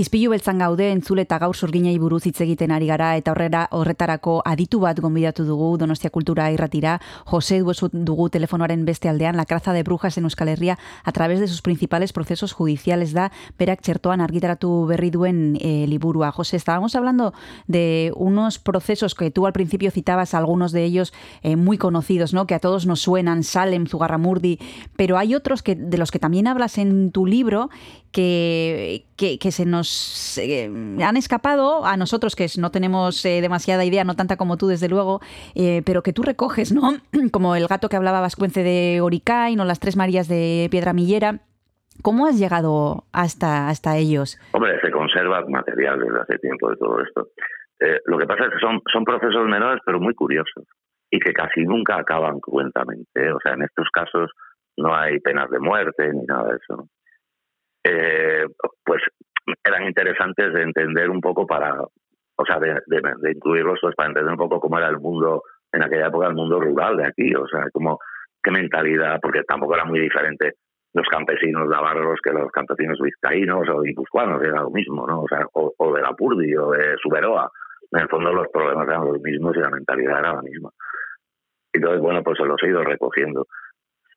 Izpilu 0.00 0.30
beltzan 0.32 0.62
gaude 0.62 0.86
entzule 0.94 1.26
eta 1.26 1.36
gaur 1.42 1.52
zurginei 1.52 1.98
buruz 2.00 2.22
hitz 2.24 2.38
egiten 2.40 2.72
ari 2.72 2.86
gara 2.88 3.10
eta 3.18 3.34
horrera 3.34 3.66
horretarako 3.76 4.38
aditu 4.48 4.78
bat 4.80 4.96
gonbidatu 4.96 5.44
dugu 5.44 5.74
Donostia 5.76 6.08
Kultura 6.08 6.46
irratira. 6.54 6.94
Jose 7.28 7.58
Duesu 7.60 7.90
dugu 7.92 8.30
telefonoaren 8.32 8.86
beste 8.86 9.10
aldean, 9.10 9.36
la 9.36 9.44
craza 9.44 9.74
de 9.74 9.82
brujas 9.82 10.16
en 10.16 10.24
Euskal 10.24 10.48
Herria 10.48 10.78
a 11.04 11.12
través 11.12 11.38
de 11.38 11.48
sus 11.48 11.60
principales 11.60 12.14
procesos 12.14 12.54
judiciales 12.54 13.12
da 13.12 13.26
berak 13.58 13.82
txertoan 13.84 14.22
argitaratu 14.24 14.86
berri 14.88 15.10
duen 15.10 15.58
eh, 15.60 15.84
liburua. 15.86 16.32
José, 16.32 16.56
estábamos 16.56 16.96
hablando 16.96 17.34
de 17.66 18.10
unos 18.16 18.58
procesos 18.58 19.14
que 19.14 19.30
tú 19.30 19.44
al 19.46 19.52
principio 19.52 19.90
citabas, 19.90 20.32
algunos 20.32 20.72
de 20.72 20.84
ellos 20.84 21.12
eh, 21.42 21.56
muy 21.56 21.76
conocidos, 21.76 22.32
¿no? 22.32 22.46
que 22.46 22.54
a 22.54 22.60
todos 22.60 22.86
nos 22.86 23.02
suenan, 23.02 23.42
Salem, 23.44 23.84
Zugarramurdi, 23.84 24.60
pero 24.96 25.18
hay 25.18 25.34
otros 25.34 25.62
que 25.62 25.74
de 25.74 25.98
los 25.98 26.10
que 26.10 26.18
también 26.18 26.46
hablas 26.46 26.78
en 26.78 27.10
tu 27.10 27.26
libro 27.26 27.68
que, 28.12 29.04
que 29.16 29.52
se 29.52 29.66
nos 29.66 29.89
eh, 30.38 30.70
han 31.02 31.16
escapado 31.16 31.84
a 31.84 31.96
nosotros, 31.96 32.36
que 32.36 32.46
no 32.58 32.70
tenemos 32.70 33.24
eh, 33.24 33.40
demasiada 33.40 33.84
idea, 33.84 34.04
no 34.04 34.14
tanta 34.14 34.36
como 34.36 34.56
tú, 34.56 34.68
desde 34.68 34.88
luego, 34.88 35.20
eh, 35.54 35.82
pero 35.84 36.02
que 36.02 36.12
tú 36.12 36.22
recoges, 36.22 36.72
¿no? 36.72 36.92
Como 37.32 37.56
el 37.56 37.66
gato 37.66 37.88
que 37.88 37.96
hablaba 37.96 38.20
Vascuence 38.20 38.62
de 38.62 39.00
Oricain 39.00 39.58
o 39.60 39.64
las 39.64 39.80
Tres 39.80 39.96
Marías 39.96 40.28
de 40.28 40.68
Piedra 40.70 40.92
Millera. 40.92 41.40
¿Cómo 42.02 42.26
has 42.26 42.38
llegado 42.38 43.04
hasta, 43.12 43.68
hasta 43.68 43.96
ellos? 43.98 44.38
Hombre, 44.52 44.80
se 44.80 44.90
conserva 44.90 45.44
material 45.46 46.00
desde 46.00 46.20
hace 46.20 46.38
tiempo 46.38 46.70
de 46.70 46.76
todo 46.76 47.00
esto. 47.02 47.28
Lo 48.06 48.18
que 48.18 48.26
pasa 48.26 48.44
es 48.44 48.50
que 48.50 48.58
son, 48.58 48.80
son 48.92 49.04
procesos 49.04 49.46
menores, 49.46 49.80
pero 49.84 50.00
muy 50.00 50.14
curiosos 50.14 50.64
y 51.10 51.18
que 51.18 51.32
casi 51.32 51.62
nunca 51.64 51.98
acaban 51.98 52.40
cuentamente. 52.40 53.32
O 53.32 53.38
sea, 53.42 53.54
en 53.54 53.62
estos 53.62 53.88
casos 53.90 54.30
no 54.76 54.94
hay 54.94 55.18
penas 55.20 55.50
de 55.50 55.58
muerte 55.58 56.12
ni 56.12 56.24
nada 56.24 56.50
de 56.50 56.56
eso. 56.56 56.88
pues 58.84 59.02
eran 59.64 59.84
interesantes 59.84 60.52
de 60.52 60.62
entender 60.62 61.10
un 61.10 61.20
poco 61.20 61.46
para, 61.46 61.80
o 61.80 62.44
sea, 62.46 62.58
de, 62.58 63.32
incluirlos 63.32 63.78
pues, 63.80 63.94
para 63.94 64.08
entender 64.08 64.32
un 64.32 64.38
poco 64.38 64.60
cómo 64.60 64.78
era 64.78 64.88
el 64.88 64.98
mundo 64.98 65.42
en 65.72 65.82
aquella 65.82 66.08
época, 66.08 66.28
el 66.28 66.34
mundo 66.34 66.60
rural 66.60 66.96
de 66.96 67.06
aquí, 67.06 67.34
o 67.34 67.46
sea, 67.46 67.66
como 67.72 67.98
qué 68.42 68.50
mentalidad, 68.50 69.18
porque 69.20 69.42
tampoco 69.44 69.74
era 69.74 69.84
muy 69.84 70.00
diferente 70.00 70.54
los 70.92 71.06
campesinos 71.08 71.68
navarros 71.68 72.18
que 72.22 72.32
los 72.32 72.50
campesinos 72.50 72.98
vizcaínos 73.00 73.68
o 73.68 73.82
guipuzcoanos, 73.82 74.42
era 74.42 74.62
lo 74.62 74.70
mismo, 74.70 75.06
¿no? 75.06 75.22
O 75.22 75.28
sea, 75.28 75.46
o, 75.52 75.72
o 75.76 75.94
de 75.94 76.02
la 76.02 76.12
Purdi 76.14 76.56
o 76.56 76.70
de 76.70 76.96
Suberoa. 77.00 77.48
En 77.92 78.02
el 78.02 78.08
fondo 78.08 78.32
los 78.32 78.48
problemas 78.48 78.88
eran 78.88 79.04
los 79.04 79.20
mismos 79.20 79.56
y 79.56 79.60
la 79.60 79.70
mentalidad 79.70 80.18
era 80.18 80.34
la 80.34 80.42
misma. 80.42 80.70
Entonces, 81.72 82.00
bueno, 82.00 82.22
pues 82.22 82.38
se 82.38 82.44
los 82.44 82.60
he 82.62 82.68
ido 82.68 82.82
recogiendo. 82.82 83.46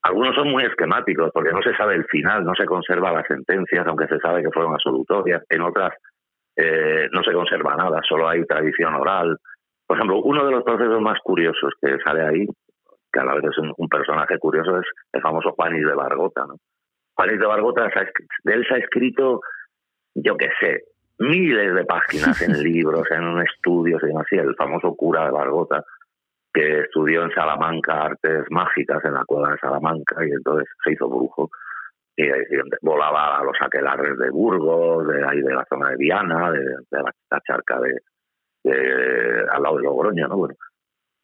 Algunos 0.04 0.36
son 0.36 0.51
muy 0.51 0.64
esquemáticos 0.64 1.32
porque 1.34 1.51
no 1.51 1.62
se 1.62 1.76
sabe 1.76 1.95
el 1.95 2.06
final, 2.06 2.43
no 2.43 2.54
se 2.56 2.66
conserva 2.66 3.14
las 3.14 3.26
sentencias, 3.26 3.88
aunque 3.88 4.08
se 4.08 4.20
sabe 4.20 4.43
que 4.43 4.51
fueron 4.51 4.74
absolutorias. 4.74 5.43
En 5.49 5.62
otras 5.62 5.93
eh, 6.58 7.08
no 7.12 7.24
se 7.24 7.32
conserva 7.32 7.76
nada, 7.76 8.01
solo 8.08 8.28
hay 8.28 8.45
tradición 8.45 8.93
oral. 8.95 9.38
Por 9.88 9.97
ejemplo, 9.97 10.22
uno 10.22 10.45
de 10.45 10.51
los 10.51 10.64
procesos 10.64 11.01
más 11.01 11.20
curiosos 11.24 11.74
que 11.82 11.97
sale 12.04 12.22
ahí, 12.22 12.45
que 13.12 13.20
a 13.20 13.26
la 13.26 13.36
vez 13.36 13.45
es 13.45 13.58
un, 13.60 13.74
un 13.78 13.88
personaje 13.88 14.38
curioso, 14.39 14.78
es 14.78 14.88
el 15.14 15.22
famoso 15.22 15.51
Juanis 15.51 15.86
de 15.86 15.95
Bargota. 15.95 16.45
¿no? 16.47 16.56
Juanis 17.16 17.39
de 17.39 17.45
Bargota, 17.45 17.89
de 18.43 18.54
él 18.54 18.66
se 18.68 18.76
ha 18.76 18.78
escrito, 18.78 19.41
yo 20.16 20.36
qué 20.36 20.49
sé, 20.60 20.84
miles 21.20 21.76
de 21.76 21.86
páginas 21.86 22.41
en 22.41 22.51
libros, 22.64 23.10
en 23.12 23.39
estudios 23.39 24.01
y 24.04 24.08
demás. 24.08 24.26
Sí, 24.30 24.36
el 24.36 24.56
famoso 24.56 24.95
cura 24.95 25.26
de 25.26 25.32
Bargota, 25.32 25.84
que 26.54 26.82
estudió 26.82 27.24
en 27.24 27.32
Salamanca 27.32 28.04
artes 28.06 28.45
mágicas 28.49 29.04
en 29.06 29.14
la 29.14 29.26
cueva 29.26 29.51
de 29.51 29.58
Salamanca 29.58 30.26
y 30.26 30.32
entonces 30.32 30.68
se 30.84 30.93
hizo 30.93 31.10
brujo 31.10 31.49
y, 32.16 32.28
volaba 32.82 33.39
a 33.39 33.43
los 33.43 33.58
aquelarres 33.60 34.18
de 34.20 34.30
Burgos, 34.30 35.08
de 35.08 35.26
ahí 35.26 35.41
de 35.41 35.54
la 35.54 35.66
zona 35.68 35.89
de 35.89 35.97
Viana, 35.97 36.51
de, 36.51 36.60
de 36.60 37.04
la 37.32 37.41
charca 37.47 37.80
de, 37.80 37.97
de- 38.64 39.45
al 39.51 39.64
lado 39.64 39.78
de 39.78 39.84
Logroño, 39.84 40.28
¿no? 40.28 40.38
Bueno, 40.38 40.56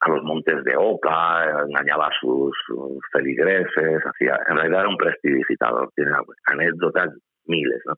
a 0.02 0.10
los 0.10 0.24
montes 0.24 0.64
de 0.64 0.76
Oca, 0.78 1.62
engañaba 1.68 2.08
a 2.08 2.20
sus, 2.20 2.56
sus 2.66 3.00
feligreses, 3.12 4.02
hacía, 4.04 4.40
en 4.48 4.56
realidad 4.56 4.82
era 4.82 4.90
un 4.90 4.98
prestidigitador, 4.98 5.92
tiene 5.96 6.12
anécdotas 6.46 7.10
miles, 7.46 7.82
¿no? 7.86 7.94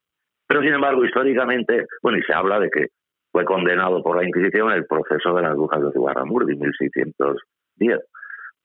Pero 0.47 0.61
sin 0.61 0.73
embargo, 0.73 1.05
históricamente, 1.05 1.85
bueno, 2.01 2.17
y 2.17 2.23
se 2.23 2.33
habla 2.33 2.59
de 2.59 2.69
que 2.69 2.87
fue 3.31 3.45
condenado 3.45 4.03
por 4.03 4.17
la 4.17 4.27
Inquisición 4.27 4.71
en 4.71 4.77
el 4.77 4.85
proceso 4.85 5.33
de 5.33 5.41
las 5.41 5.55
brujas 5.55 5.81
de 5.81 5.91
Zugarramurdi, 5.91 6.55
1610. 6.55 7.99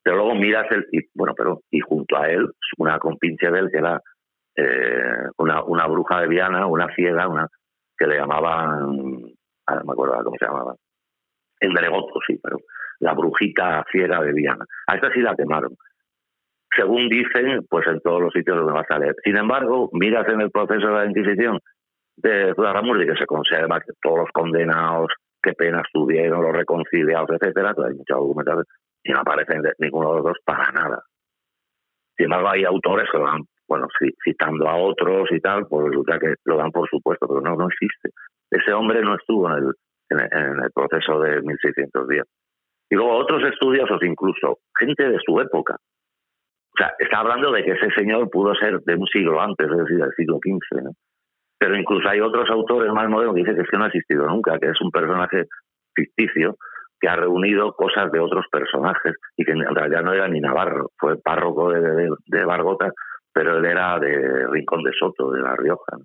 Pero 0.03 0.17
luego 0.17 0.35
miras 0.35 0.67
el, 0.71 0.87
y, 0.93 1.01
bueno, 1.15 1.35
pero, 1.37 1.61
y 1.71 1.81
junto 1.81 2.17
a 2.17 2.29
él, 2.29 2.49
una 2.79 2.99
compinche 2.99 3.51
de 3.51 3.59
él 3.59 3.71
que 3.71 3.79
era 3.79 4.01
eh, 4.57 5.29
una, 5.39 5.87
bruja 5.87 6.21
de 6.21 6.29
Viana, 6.29 6.67
una 6.67 6.89
ciega, 6.95 7.29
una 7.29 7.49
que 7.97 8.07
le 8.07 8.17
llamaban, 8.17 9.35
ahora 9.67 9.83
me 9.85 9.93
acuerdo 9.93 10.25
cómo 10.25 10.37
se 10.39 10.47
llamaba, 10.47 10.75
el 11.61 11.73
Dregoto, 11.73 12.21
sí, 12.27 12.39
pero 12.43 12.59
la 13.01 13.15
brujita 13.15 13.85
ciega 13.91 14.21
de 14.21 14.33
Viana. 14.33 14.65
A 14.87 14.95
esta 14.97 15.13
sí 15.13 15.21
la 15.21 15.35
quemaron. 15.35 15.77
Según 16.75 17.09
dicen, 17.09 17.67
pues 17.69 17.87
en 17.87 18.01
todos 18.01 18.21
los 18.21 18.33
sitios 18.33 18.57
donde 18.57 18.73
vas 18.73 18.91
a 18.91 18.99
leer. 18.99 19.15
Sin 19.25 19.37
embargo, 19.37 19.89
miras 19.93 20.29
en 20.29 20.41
el 20.41 20.51
proceso 20.51 20.89
de 20.89 20.93
la 20.93 21.07
Inquisición 21.07 21.59
de 22.17 22.55
Zugarramurdi, 22.55 23.07
que 23.07 23.17
se 23.17 23.27
conserva 23.27 23.81
todos 24.03 24.19
los 24.21 24.29
condenados, 24.33 25.09
qué 25.43 25.53
penas 25.53 25.85
tuvieron, 25.93 26.43
los 26.43 26.53
reconciliados, 26.53 27.29
etcétera, 27.31 27.75
que 27.75 27.85
hay 27.85 27.95
mucha 27.95 28.15
documentación, 28.15 28.65
y 29.05 29.13
no 29.13 29.21
aparecen 29.21 29.63
ninguno 29.79 30.11
de 30.11 30.15
los 30.17 30.25
dos 30.25 30.39
para 30.45 30.71
nada. 30.73 31.03
Sin 32.17 32.25
embargo, 32.25 32.49
hay 32.49 32.65
autores 32.65 33.09
que 33.13 33.19
lo 33.19 33.25
dan, 33.27 33.43
bueno, 33.69 33.87
ci- 34.01 34.15
citando 34.25 34.69
a 34.69 34.77
otros 34.77 35.29
y 35.31 35.41
tal, 35.41 35.67
pues 35.69 35.87
resulta 35.89 36.19
que 36.19 36.35
lo 36.45 36.57
dan 36.57 36.71
por 36.73 36.89
supuesto, 36.89 37.29
pero 37.29 37.41
no, 37.41 37.55
no 37.57 37.69
existe. 37.69 38.11
Ese 38.51 38.73
hombre 38.73 39.03
no 39.03 39.15
estuvo 39.17 39.49
en 39.51 39.57
el, 39.65 39.73
en 40.11 40.21
el, 40.21 40.29
en 40.33 40.63
el 40.65 40.71
proceso 40.73 41.21
de 41.21 41.43
1610. 41.43 42.25
Y 42.91 42.95
luego 42.95 43.17
otros 43.17 43.43
estudiosos, 43.45 44.03
incluso 44.03 44.59
gente 44.79 45.09
de 45.11 45.19
su 45.25 45.39
época. 45.41 45.75
O 45.75 46.79
sea, 46.79 46.95
está 46.99 47.19
hablando 47.19 47.51
de 47.53 47.65
que 47.65 47.73
ese 47.73 47.91
señor 47.91 48.31
pudo 48.31 48.55
ser 48.55 48.81
de 48.81 48.95
un 48.95 49.07
siglo 49.07 49.41
antes, 49.41 49.69
es 49.71 49.77
decir, 49.77 49.99
del 49.99 50.13
siglo 50.17 50.39
XV. 50.39 50.83
¿no? 50.85 50.91
Pero 51.59 51.77
incluso 51.77 52.09
hay 52.09 52.21
otros 52.21 52.49
autores 52.51 52.93
más 52.93 53.09
modernos 53.09 53.35
que 53.35 53.41
dicen 53.41 53.57
que 53.57 53.63
es 53.63 53.69
que 53.69 53.79
no 53.79 53.85
ha 53.85 53.89
existido 53.89 54.27
nunca, 54.27 54.59
que 54.59 54.71
es 54.71 54.81
un 54.81 54.91
personaje 54.91 55.45
ficticio 55.95 56.57
que 57.01 57.09
ha 57.09 57.17
reunido 57.17 57.73
cosas 57.73 58.11
de 58.11 58.21
otros 58.21 58.47
personajes 58.51 59.15
y 59.37 59.45
que 59.45 59.53
en 59.53 59.75
realidad 59.75 60.03
no 60.03 60.13
era 60.13 60.29
ni 60.29 60.41
Navarro, 60.41 60.91
fue 60.99 61.21
párroco 61.21 61.71
de, 61.71 61.81
de, 61.81 62.11
de 62.27 62.45
Bargota, 62.45 62.91
pero 63.33 63.59
él 63.59 63.65
era 63.65 63.99
de 63.99 64.47
Rincón 64.49 64.83
de 64.83 64.93
Soto, 64.99 65.31
de 65.31 65.43
La 65.43 65.55
Rioja. 65.57 65.99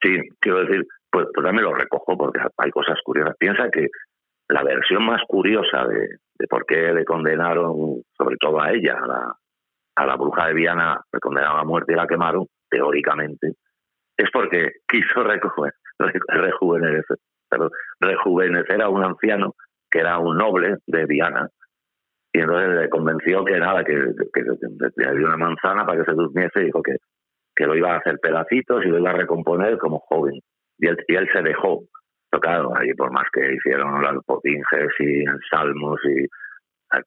Sí, 0.00 0.16
quiero 0.38 0.60
decir, 0.60 0.84
pues, 1.10 1.26
pues 1.34 1.44
también 1.44 1.64
lo 1.64 1.74
recojo 1.74 2.16
porque 2.16 2.40
hay 2.58 2.70
cosas 2.70 2.98
curiosas. 3.04 3.34
Piensa 3.38 3.70
que 3.70 3.88
la 4.48 4.62
versión 4.62 5.04
más 5.04 5.22
curiosa 5.26 5.84
de, 5.86 6.08
de 6.38 6.46
por 6.48 6.64
qué 6.66 6.92
le 6.92 7.04
condenaron, 7.04 8.02
sobre 8.16 8.36
todo 8.36 8.60
a 8.60 8.70
ella, 8.72 8.98
a 9.02 9.06
la, 9.06 9.34
a 9.96 10.06
la 10.06 10.16
bruja 10.16 10.48
de 10.48 10.54
Viana, 10.54 11.00
le 11.12 11.20
condenaron 11.20 11.60
a 11.60 11.64
muerte 11.64 11.92
y 11.92 11.96
la 11.96 12.06
quemaron, 12.06 12.46
teóricamente, 12.68 13.52
es 14.16 14.30
porque 14.32 14.72
quiso 14.88 15.22
rejuve- 15.24 15.72
re- 15.98 16.20
rejuvenecer, 16.28 17.16
rejuvenecer 18.00 18.82
a 18.82 18.88
un 18.88 19.04
anciano 19.04 19.54
que 19.90 20.00
era 20.00 20.18
un 20.18 20.36
noble 20.36 20.76
de 20.86 21.06
Viana. 21.06 21.48
Y 22.32 22.40
entonces 22.40 22.68
le 22.70 22.88
convenció 22.88 23.44
que 23.44 23.58
nada, 23.58 23.84
que, 23.84 23.92
le 23.94 25.16
dio 25.16 25.26
una 25.26 25.36
manzana 25.36 25.86
para 25.86 25.98
que 26.00 26.04
se 26.10 26.16
durmiese 26.16 26.62
y 26.62 26.64
dijo 26.64 26.82
que, 26.82 26.96
que 27.54 27.64
lo 27.66 27.76
iba 27.76 27.92
a 27.92 27.98
hacer 27.98 28.18
pedacitos 28.18 28.84
y 28.84 28.88
lo 28.88 28.98
iba 28.98 29.10
a 29.10 29.14
recomponer 29.16 29.78
como 29.78 30.00
joven. 30.00 30.40
Y 30.78 30.88
él, 30.88 30.96
y 31.06 31.14
él 31.14 31.28
se 31.32 31.42
dejó. 31.42 31.84
Claro, 32.42 32.76
ahí 32.76 32.92
por 32.94 33.12
más 33.12 33.26
que 33.32 33.54
hicieron 33.54 34.02
las 34.02 34.16
potinges 34.26 34.90
y 34.98 35.24
salmos 35.48 36.00
y 36.04 36.18
el, 36.18 37.04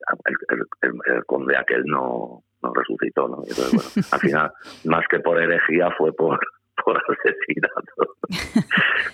el- 0.49 0.66
el- 0.82 1.14
el 1.16 1.26
conde 1.26 1.58
aquel 1.58 1.84
no, 1.86 2.43
no 2.64 2.74
resucitó, 2.74 3.28
¿no? 3.28 3.39
Entonces, 3.45 3.74
bueno, 3.74 4.08
al 4.14 4.20
final, 4.22 4.51
más 4.86 5.05
que 5.10 5.20
por 5.20 5.41
herejía, 5.41 5.91
fue 5.97 6.14
por, 6.14 6.39
por 6.84 6.97
asesinato. 7.07 8.15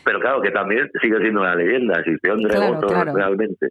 Pero 0.04 0.20
claro, 0.20 0.42
que 0.42 0.52
también 0.52 0.90
sigue 1.02 1.18
siendo 1.20 1.42
una 1.42 1.56
leyenda, 1.56 2.00
existió 2.00 2.34
un 2.34 2.44
Claro, 2.44 3.14
realmente. 3.16 3.70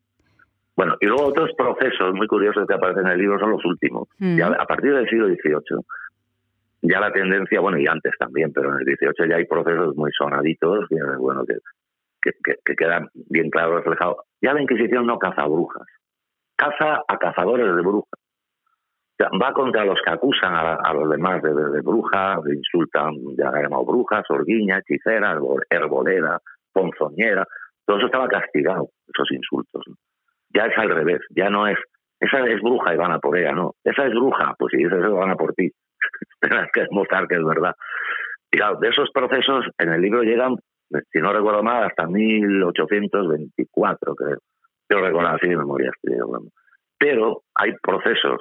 Bueno, 0.77 0.97
y 1.01 1.07
luego 1.07 1.27
otros 1.27 1.51
procesos 1.57 2.15
muy 2.15 2.27
curiosos 2.27 2.67
que 2.67 2.75
aparecen 2.75 3.07
en 3.07 3.13
el 3.13 3.19
libro 3.19 3.39
son 3.39 3.51
los 3.51 3.65
últimos. 3.65 4.09
Mm. 4.19 4.37
Ya 4.39 4.47
a 4.49 4.65
partir 4.67 4.95
del 4.95 5.09
siglo 5.09 5.27
XVIII, 5.29 5.85
ya 6.83 6.99
la 7.01 7.13
tendencia, 7.13 7.61
bueno, 7.61 7.79
y 7.79 7.87
antes 7.87 8.13
también, 8.19 8.53
pero 8.53 8.71
en 8.75 8.81
el 8.81 8.97
XVIII 8.97 9.29
ya 9.29 9.37
hay 9.37 9.45
procesos 9.45 9.95
muy 9.97 10.11
sonaditos, 10.17 10.87
y, 10.91 10.97
eh, 10.97 11.17
bueno, 11.19 11.45
que, 11.45 11.55
que, 12.23 12.31
que- 12.43 12.59
que 12.65 12.75
quedan 12.75 13.09
bien 13.29 13.51
claro 13.51 13.77
reflejados. 13.77 14.17
Ya 14.41 14.55
la 14.55 14.63
Inquisición 14.63 15.07
no 15.07 15.19
caza 15.19 15.45
brujas, 15.45 15.87
caza 16.57 17.03
a 17.07 17.19
cazadores 17.19 17.67
de 17.67 17.83
brujas. 17.83 18.19
Va 19.41 19.53
contra 19.53 19.85
los 19.85 20.01
que 20.05 20.11
acusan 20.11 20.55
a, 20.55 20.93
los 20.95 21.09
demás 21.11 21.41
de, 21.43 21.53
de, 21.55 21.71
de 21.71 21.81
bruja, 21.81 22.39
de 22.45 22.55
insultan, 22.57 23.15
ya 23.37 23.51
la 23.51 23.63
llamado 23.63 23.85
brujas, 23.85 24.25
orguiña, 24.31 24.79
hechicera, 24.79 25.35
herbol- 25.35 25.65
herbolera, 25.71 26.39
ponzoñera. 26.73 27.47
Todo 27.85 27.99
eso 27.99 28.07
estaba 28.07 28.29
castigado, 28.29 28.89
esos 29.07 29.31
insultos. 29.33 29.85
Ya 30.55 30.67
es 30.67 30.77
al 30.79 30.89
revés, 30.91 31.21
ya 31.31 31.51
no 31.51 31.67
es, 31.67 31.77
esa 32.21 32.45
es 32.47 32.61
bruja 32.63 32.95
y 32.95 32.97
van 32.97 33.13
a 33.13 33.19
por 33.19 33.37
ella, 33.37 33.53
no. 33.53 33.75
Esa 33.85 34.07
es 34.07 34.13
bruja, 34.13 34.55
pues 34.59 34.71
si 34.73 34.79
dices 34.79 34.99
eso 34.99 35.15
van 35.15 35.31
a 35.31 35.37
por 35.37 35.53
ti. 35.55 35.71
Tienes 36.41 36.71
que 36.73 36.83
demostrar 36.83 37.27
que 37.29 37.35
es 37.37 37.45
verdad. 37.45 37.75
Y 38.51 38.57
claro, 38.59 38.79
de 38.79 38.89
esos 38.89 39.11
procesos 39.13 39.67
en 39.79 39.93
el 39.93 40.01
libro 40.01 40.23
llegan, 40.23 40.57
si 41.11 41.19
no 41.21 41.33
recuerdo 41.33 41.63
mal, 41.63 41.85
hasta 41.85 42.07
1824, 42.07 44.15
creo. 44.15 44.39
Yo 44.91 44.99
recuerdo 45.01 45.29
así 45.31 45.49
de 45.49 45.57
memoria 45.57 45.91
estoy. 45.95 46.19
Pero 46.99 47.43
hay 47.55 47.73
procesos, 47.83 48.41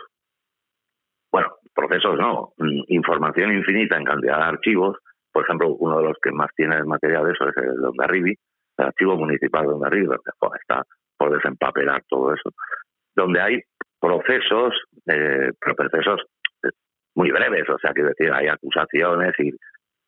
bueno, 1.32 1.56
procesos 1.74 2.18
no, 2.18 2.54
información 2.88 3.54
infinita 3.54 3.98
en 3.98 4.06
cantidad 4.06 4.38
de 4.38 4.44
archivos. 4.44 4.98
Por 5.32 5.46
ejemplo, 5.46 5.70
uno 5.80 6.00
de 6.00 6.08
los 6.10 6.18
que 6.22 6.32
más 6.32 6.50
tiene 6.56 6.84
material 6.84 7.26
de 7.26 7.32
eso 7.32 7.48
es 7.48 7.58
el 7.58 7.82
de 7.82 7.88
Ondarribi, 7.88 8.36
el 8.78 8.86
archivo 8.86 9.16
municipal 9.16 9.66
de 9.66 9.74
Ondarribi, 9.74 10.08
joder, 10.40 10.62
está 10.62 10.84
por 11.18 11.32
desempapelar 11.34 12.04
todo 12.10 12.34
eso, 12.34 12.50
donde 13.16 13.40
hay 13.40 13.62
procesos, 14.00 14.74
eh, 15.08 15.52
pero 15.60 15.76
procesos 15.76 16.22
eh, 16.64 16.70
muy 17.16 17.32
breves, 17.32 17.70
o 17.70 17.78
sea, 17.78 17.94
quiero 17.94 18.10
decir, 18.10 18.32
hay 18.34 18.48
acusaciones 18.48 19.34
y, 19.40 19.52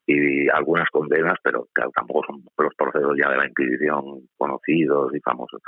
y 0.07 0.49
algunas 0.49 0.89
condenas, 0.89 1.37
pero 1.43 1.67
claro, 1.71 1.91
tampoco 1.95 2.23
son 2.27 2.43
los 2.57 2.75
procesos 2.75 3.15
ya 3.21 3.29
de 3.29 3.37
la 3.37 3.47
Inquisición 3.47 4.27
conocidos 4.37 5.15
y 5.15 5.19
famosos, 5.21 5.61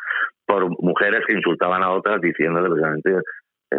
por 0.46 0.68
mujeres 0.82 1.22
que 1.28 1.36
insultaban 1.36 1.84
a 1.84 1.92
otras 1.92 2.20
diciéndole 2.20 2.70
precisamente, 2.70 3.22
eh, 3.72 3.78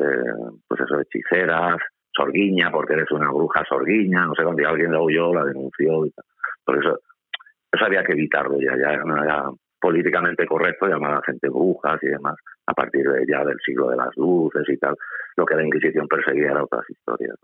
pues 0.66 0.80
eso, 0.80 1.01
hechiceras, 1.01 1.78
sorguiña, 2.14 2.70
porque 2.70 2.95
eres 2.95 3.11
una 3.11 3.30
bruja 3.30 3.64
sorguiña, 3.68 4.26
no 4.26 4.34
sé, 4.34 4.43
cuando 4.43 4.68
alguien 4.68 4.93
la 4.93 5.01
huyó, 5.01 5.34
la 5.34 5.45
denunció 5.45 6.07
y 6.07 6.11
tal. 6.11 6.24
Por 6.64 6.78
eso, 6.78 7.01
eso 7.70 7.84
había 7.84 8.03
que 8.03 8.12
evitarlo 8.12 8.59
ya, 8.61 8.76
ya 8.76 8.93
era 8.95 9.51
políticamente 9.80 10.47
correcto 10.47 10.87
llamar 10.87 11.14
a 11.14 11.22
gente 11.22 11.49
brujas 11.49 12.03
y 12.03 12.09
demás, 12.09 12.34
a 12.66 12.72
partir 12.72 13.09
de 13.09 13.24
ya 13.28 13.45
del 13.45 13.59
siglo 13.64 13.91
de 13.91 13.97
las 13.97 14.16
luces 14.16 14.64
y 14.68 14.76
tal, 14.78 14.97
lo 15.37 15.45
que 15.45 15.55
la 15.55 15.64
Inquisición 15.64 16.09
perseguía 16.09 16.51
era 16.51 16.64
otras 16.64 16.89
historias. 16.89 17.37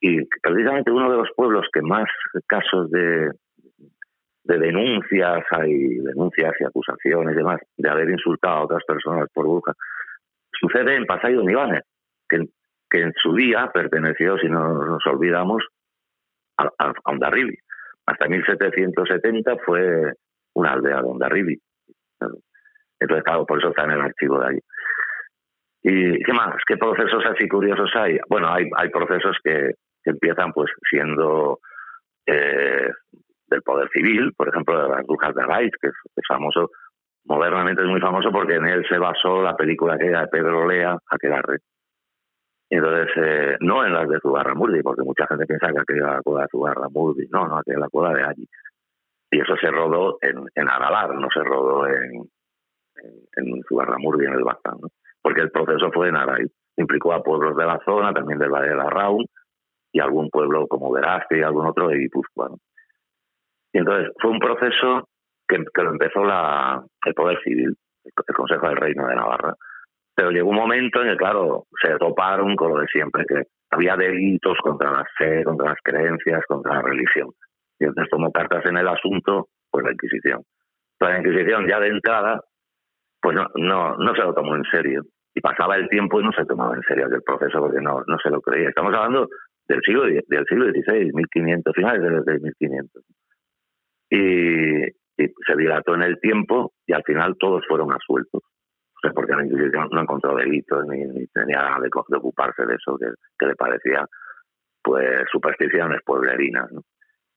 Y 0.00 0.22
precisamente 0.42 0.90
uno 0.90 1.10
de 1.10 1.16
los 1.16 1.28
pueblos 1.34 1.66
que 1.72 1.80
más 1.80 2.06
casos 2.46 2.90
de, 2.90 3.30
de 4.44 4.58
denuncias 4.58 5.44
hay, 5.50 5.96
denuncias 6.00 6.52
y 6.60 6.64
acusaciones 6.64 7.32
y 7.32 7.38
demás, 7.38 7.60
de 7.78 7.88
haber 7.88 8.10
insultado 8.10 8.56
a 8.56 8.64
otras 8.64 8.84
personas 8.86 9.28
por 9.32 9.46
brujas, 9.46 9.76
sucede 10.60 10.96
en 10.96 11.06
Pasay 11.06 11.34
de 11.34 11.82
que, 12.28 13.00
en 13.00 13.12
su 13.20 13.34
día 13.34 13.70
perteneció, 13.72 14.38
si 14.38 14.48
no 14.48 14.84
nos 14.84 15.04
olvidamos, 15.06 15.64
a, 16.58 16.70
a, 16.78 16.92
Ondarribi. 17.04 17.56
Hasta 18.06 18.28
1770 18.28 19.56
fue 19.64 20.12
una 20.54 20.72
aldea 20.72 21.00
de 21.00 21.08
Ondarribi. 21.08 21.58
Entonces, 23.00 23.24
por 23.48 23.58
eso 23.58 23.70
está 23.70 23.84
en 23.84 23.90
el 23.90 24.00
archivo 24.00 24.38
de 24.38 24.46
allí. 24.46 24.60
¿Y 25.82 26.22
qué 26.22 26.32
más? 26.32 26.54
¿Qué 26.66 26.76
procesos 26.76 27.24
así 27.26 27.46
curiosos 27.48 27.90
hay? 27.94 28.18
Bueno, 28.28 28.48
hay, 28.50 28.70
hay 28.76 28.88
procesos 28.88 29.36
que, 29.42 29.74
que 30.02 30.10
empiezan 30.10 30.52
pues 30.52 30.70
siendo 30.88 31.58
eh, 32.26 32.88
del 33.48 33.62
poder 33.62 33.88
civil, 33.90 34.32
por 34.36 34.48
ejemplo, 34.48 34.82
de 34.82 34.88
las 34.88 35.06
brujas 35.06 35.34
de 35.34 35.42
Araiz, 35.42 35.72
que 35.80 35.88
es, 35.88 35.94
es 36.16 36.24
famoso, 36.26 36.70
modernamente 37.24 37.82
es 37.82 37.88
muy 37.88 38.00
famoso 38.00 38.30
porque 38.30 38.56
en 38.56 38.66
él 38.66 38.84
se 38.88 38.98
basó 38.98 39.42
la 39.42 39.56
película 39.56 39.94
aquella 39.94 40.22
de 40.22 40.28
Pedro 40.28 40.66
Lea, 40.66 40.96
Aquelarre. 41.10 41.58
Y 42.70 42.76
entonces, 42.76 43.08
eh, 43.16 43.56
no 43.60 43.84
en 43.84 43.92
las 43.92 44.08
de 44.08 44.18
Zugarramurdi, 44.20 44.82
porque 44.82 45.02
mucha 45.02 45.26
gente 45.26 45.46
piensa 45.46 45.72
que 45.72 45.80
aquella 45.80 46.06
era 46.06 46.14
la 46.14 46.22
cueva 46.22 46.42
de 46.42 46.48
Zugarramurdi, 46.50 47.28
no, 47.30 47.46
no, 47.46 47.58
aquella 47.58 47.76
es 47.76 47.80
la 47.80 47.88
cueva 47.88 48.14
de 48.14 48.24
allí. 48.24 48.48
Y 49.30 49.40
eso 49.40 49.56
se 49.56 49.70
rodó 49.70 50.18
en, 50.22 50.38
en 50.54 50.64
no 50.64 51.28
se 51.32 51.42
rodó 51.42 51.86
en, 51.86 52.22
en, 52.96 53.46
en 53.46 53.46
en 53.46 54.32
el 54.32 54.44
Bazán, 54.44 54.78
¿no? 54.80 54.88
porque 55.22 55.40
el 55.40 55.50
proceso 55.50 55.90
fue 55.92 56.08
en 56.08 56.16
Araiz. 56.16 56.52
Implicó 56.76 57.12
a 57.12 57.22
pueblos 57.22 57.56
de 57.56 57.64
la 57.64 57.80
zona, 57.84 58.12
también 58.12 58.38
del 58.38 58.50
Valle 58.50 58.70
de 58.70 58.76
la 58.76 58.90
Raun, 58.90 59.24
y 59.92 60.00
algún 60.00 60.28
pueblo 60.28 60.66
como 60.68 60.92
Verazte 60.92 61.38
y 61.38 61.42
algún 61.42 61.66
otro 61.66 61.88
de 61.88 61.98
Guipúzcoa. 61.98 62.50
Y 63.72 63.78
entonces 63.78 64.12
fue 64.20 64.30
un 64.30 64.38
proceso 64.38 65.08
que, 65.48 65.64
que 65.72 65.82
lo 65.82 65.90
empezó 65.90 66.24
la, 66.24 66.82
el 67.04 67.14
Poder 67.14 67.38
Civil, 67.42 67.76
el, 68.04 68.34
Consejo 68.34 68.68
del 68.68 68.76
Reino 68.76 69.06
de 69.06 69.16
Navarra. 69.16 69.54
Pero 70.14 70.30
llegó 70.30 70.50
un 70.50 70.56
momento 70.56 71.02
en 71.02 71.10
que, 71.10 71.16
claro, 71.16 71.66
se 71.82 71.96
toparon 71.98 72.54
con 72.56 72.72
lo 72.72 72.80
de 72.80 72.86
siempre, 72.86 73.24
que 73.26 73.42
había 73.70 73.96
delitos 73.96 74.56
contra 74.62 74.90
la 74.92 75.04
fe, 75.18 75.42
contra 75.44 75.70
las 75.70 75.78
creencias, 75.82 76.44
contra 76.46 76.74
la 76.74 76.82
religión. 76.82 77.30
Y 77.78 77.84
entonces 77.84 78.10
tomó 78.10 78.30
cartas 78.30 78.64
en 78.66 78.76
el 78.76 78.86
asunto, 78.86 79.48
pues 79.70 79.84
la 79.84 79.92
Inquisición. 79.92 80.42
Pero 80.98 81.12
la 81.12 81.18
Inquisición 81.18 81.66
ya 81.68 81.80
de 81.80 81.88
entrada, 81.88 82.40
pues 83.20 83.34
no, 83.34 83.48
no, 83.56 83.96
no 83.96 84.14
se 84.14 84.22
lo 84.22 84.34
tomó 84.34 84.54
en 84.54 84.64
serio. 84.64 85.02
Y 85.34 85.40
pasaba 85.40 85.74
el 85.74 85.88
tiempo 85.88 86.20
y 86.20 86.24
no 86.24 86.32
se 86.32 86.44
tomaba 86.44 86.76
en 86.76 86.82
serio 86.82 87.06
aquel 87.06 87.22
proceso 87.22 87.58
porque 87.58 87.80
no, 87.80 88.04
no 88.06 88.16
se 88.22 88.30
lo 88.30 88.40
creía. 88.40 88.68
Estamos 88.68 88.94
hablando 88.94 89.28
del 89.66 89.80
siglo, 89.84 90.04
del 90.04 90.46
siglo 90.48 90.70
XVI, 90.70 91.12
1500, 91.12 91.74
finales 91.74 92.24
del 92.24 92.40
1500. 92.40 93.02
Y, 94.10 95.03
y 95.16 95.26
se 95.46 95.56
dilató 95.56 95.94
en 95.94 96.02
el 96.02 96.18
tiempo 96.20 96.72
y 96.86 96.92
al 96.92 97.02
final 97.04 97.36
todos 97.38 97.64
fueron 97.68 97.92
asueltos. 97.92 98.42
O 98.42 99.00
sea, 99.00 99.12
porque 99.12 99.34
la 99.34 99.44
Inquisición 99.44 99.88
no 99.92 100.00
encontró 100.00 100.34
delitos 100.34 100.86
ni, 100.86 101.26
tenía 101.28 101.76
de, 101.80 101.88
de 102.08 102.16
ocuparse 102.16 102.64
de 102.66 102.74
eso 102.74 102.96
que, 102.98 103.46
le 103.46 103.54
parecía 103.54 104.06
pues 104.82 105.24
supersticiones 105.30 106.00
pueblerinas. 106.04 106.70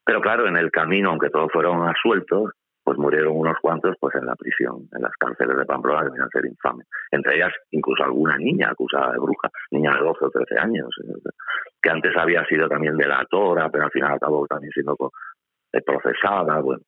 Pero 0.05 0.21
claro, 0.21 0.47
en 0.47 0.57
el 0.57 0.71
camino, 0.71 1.09
aunque 1.09 1.29
todos 1.29 1.51
fueron 1.51 1.87
asueltos, 1.87 2.51
pues 2.83 2.97
murieron 2.97 3.35
unos 3.35 3.57
cuantos 3.61 3.95
pues 3.99 4.15
en 4.15 4.25
la 4.25 4.35
prisión, 4.35 4.87
en 4.95 5.01
las 5.01 5.11
cárceles 5.19 5.57
de 5.57 5.65
Pamplona, 5.65 6.03
que 6.03 6.11
venían 6.11 6.27
a 6.27 6.29
ser 6.29 6.45
infames. 6.45 6.87
Entre 7.11 7.35
ellas, 7.35 7.53
incluso 7.71 8.03
alguna 8.03 8.37
niña 8.37 8.69
acusada 8.71 9.11
de 9.11 9.19
bruja, 9.19 9.49
niña 9.71 9.93
de 9.93 9.99
12 9.99 10.25
o 10.25 10.29
13 10.29 10.59
años, 10.59 10.87
eh, 11.03 11.29
que 11.81 11.89
antes 11.89 12.15
había 12.15 12.45
sido 12.45 12.69
también 12.69 12.95
delatora, 12.95 13.69
pero 13.69 13.85
al 13.85 13.91
final 13.91 14.13
acabó 14.13 14.47
también 14.47 14.71
siendo 14.71 14.95
eh, 15.73 15.81
procesada. 15.81 16.61
Bueno, 16.61 16.81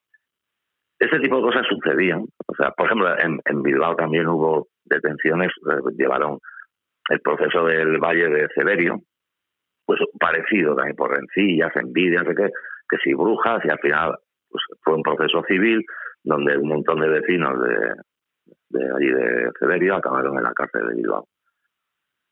ese 1.00 1.20
tipo 1.20 1.38
de 1.38 1.44
cosas 1.44 1.66
sucedían. 1.68 2.26
O 2.46 2.56
sea, 2.56 2.72
por 2.72 2.86
ejemplo, 2.88 3.08
en, 3.18 3.64
Bilbao 3.64 3.96
también 3.96 4.28
hubo 4.28 4.68
detenciones, 4.84 5.48
eh, 5.48 5.96
llevaron 5.98 6.40
el 7.10 7.22
proceso 7.22 7.66
del 7.66 7.98
Valle 7.98 8.30
de 8.30 8.48
Severio, 8.54 9.00
pues 9.86 10.00
parecido 10.20 10.76
también 10.76 10.96
por 10.96 11.12
rencillas, 11.12 11.76
envidias, 11.76 12.24
sé 12.24 12.36
qué, 12.36 12.50
que 12.90 12.98
si 13.04 13.14
brujas, 13.14 13.64
y 13.66 13.70
al 13.70 13.80
final 13.80 14.16
pues, 14.50 14.64
fue 14.84 14.96
un 14.96 15.04
proceso 15.04 15.42
civil 15.48 15.84
donde 16.24 16.58
un 16.58 16.68
montón 16.68 17.00
de 17.00 17.10
vecinos 17.10 17.60
de, 17.62 17.94
de 18.70 18.86
allí 18.86 19.12
de 19.12 19.52
Severio 19.58 19.96
acabaron 19.96 20.38
en 20.38 20.44
la 20.44 20.54
cárcel 20.54 20.88
de 20.90 20.96
Bilbao. 20.96 21.26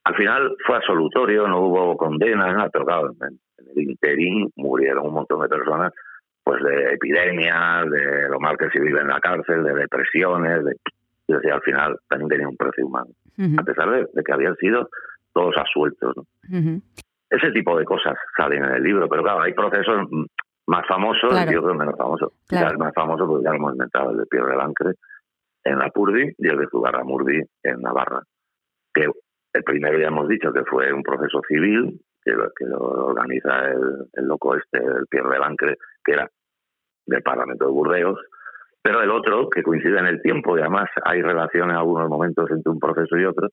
Al 0.04 0.16
final 0.16 0.56
fue 0.66 0.78
absolutorio, 0.78 1.48
no 1.48 1.62
hubo 1.62 1.98
condenas, 1.98 2.54
nada, 2.54 2.70
pero 2.72 2.86
claro, 2.86 3.12
en 3.22 3.40
el 3.76 3.90
interín 3.90 4.50
murieron 4.56 5.08
un 5.08 5.14
montón 5.14 5.42
de 5.42 5.50
personas 5.50 5.94
pues 6.48 6.64
de 6.64 6.94
epidemias, 6.94 7.90
de 7.92 8.30
lo 8.30 8.40
mal 8.40 8.58
que 8.58 8.70
se 8.70 8.80
vive 8.80 9.02
en 9.02 9.08
la 9.10 9.20
cárcel, 9.20 9.66
de 9.66 9.74
depresiones, 9.74 10.64
de, 10.64 10.76
y 11.28 11.34
decía, 11.34 11.56
al 11.56 11.62
final 11.62 12.00
también 12.08 12.30
tenía 12.30 12.48
un 12.48 12.56
precio 12.56 12.86
humano, 12.88 13.10
Ujú, 13.38 13.60
a 13.60 13.64
pesar 13.64 13.92
de, 13.92 14.08
de 14.14 14.24
que 14.24 14.32
habían 14.34 14.56
sido 14.56 14.88
todos 15.34 15.54
asueltos. 15.58 16.16
¿no? 16.16 16.24
Ese 17.30 17.52
tipo 17.52 17.78
de 17.78 17.84
cosas 17.84 18.16
salen 18.38 18.64
en 18.64 18.72
el 18.76 18.82
libro, 18.84 19.10
pero 19.10 19.24
claro, 19.24 19.42
hay 19.42 19.52
procesos 19.54 20.08
más 20.68 20.88
famosos 20.88 21.30
Claro. 21.32 21.52
y 21.52 21.56
otros 21.58 21.76
menos 21.76 21.96
famosos. 21.98 22.32
Claro. 22.48 22.64
Quizás 22.66 22.72
el 22.72 22.78
más 22.78 22.94
famoso, 22.94 23.28
porque 23.28 23.44
ya 23.44 23.50
lo 23.50 23.56
hemos 23.58 23.74
inventado, 23.74 24.12
el 24.12 24.18
de 24.20 24.26
Pierre 24.28 24.56
Lancre 24.56 24.92
en 25.66 25.80
la 25.80 25.90
Purdi 25.90 26.32
y 26.38 26.48
el 26.48 26.58
de 26.60 26.68
Zugarramurdi 26.72 27.42
en 27.64 27.82
Navarra. 27.82 28.22
Que 28.94 29.08
el 29.54 29.64
primero 29.66 30.00
ya 30.00 30.08
hemos 30.08 30.30
dicho 30.30 30.54
que 30.54 30.64
fue 30.64 30.94
un 30.94 31.04
proceso 31.04 31.42
civil, 31.46 32.00
que 32.24 32.32
lo, 32.32 32.50
que 32.58 32.66
lo 32.66 32.80
organiza 32.80 33.66
el, 33.68 34.08
el 34.14 34.26
loco 34.26 34.56
este, 34.56 34.78
el 34.78 35.06
Pierre 35.10 35.40
Lancre, 35.40 35.76
que 36.06 36.14
era 36.14 36.30
del 37.08 37.24
Parlamento 37.24 37.66
de 37.66 37.72
Burdeos, 37.72 38.20
pero 38.82 39.02
el 39.02 39.12
otro, 39.12 39.50
que 39.50 39.64
coincide 39.64 40.00
en 40.00 40.06
el 40.06 40.22
tiempo, 40.22 40.58
y 40.58 40.62
además 40.62 40.90
hay 41.04 41.22
relación 41.22 41.72
en 41.72 41.78
algunos 41.78 42.08
momentos 42.10 42.50
entre 42.52 42.72
un 42.72 42.80
proceso 42.80 43.18
y 43.18 43.26
otro, 43.26 43.50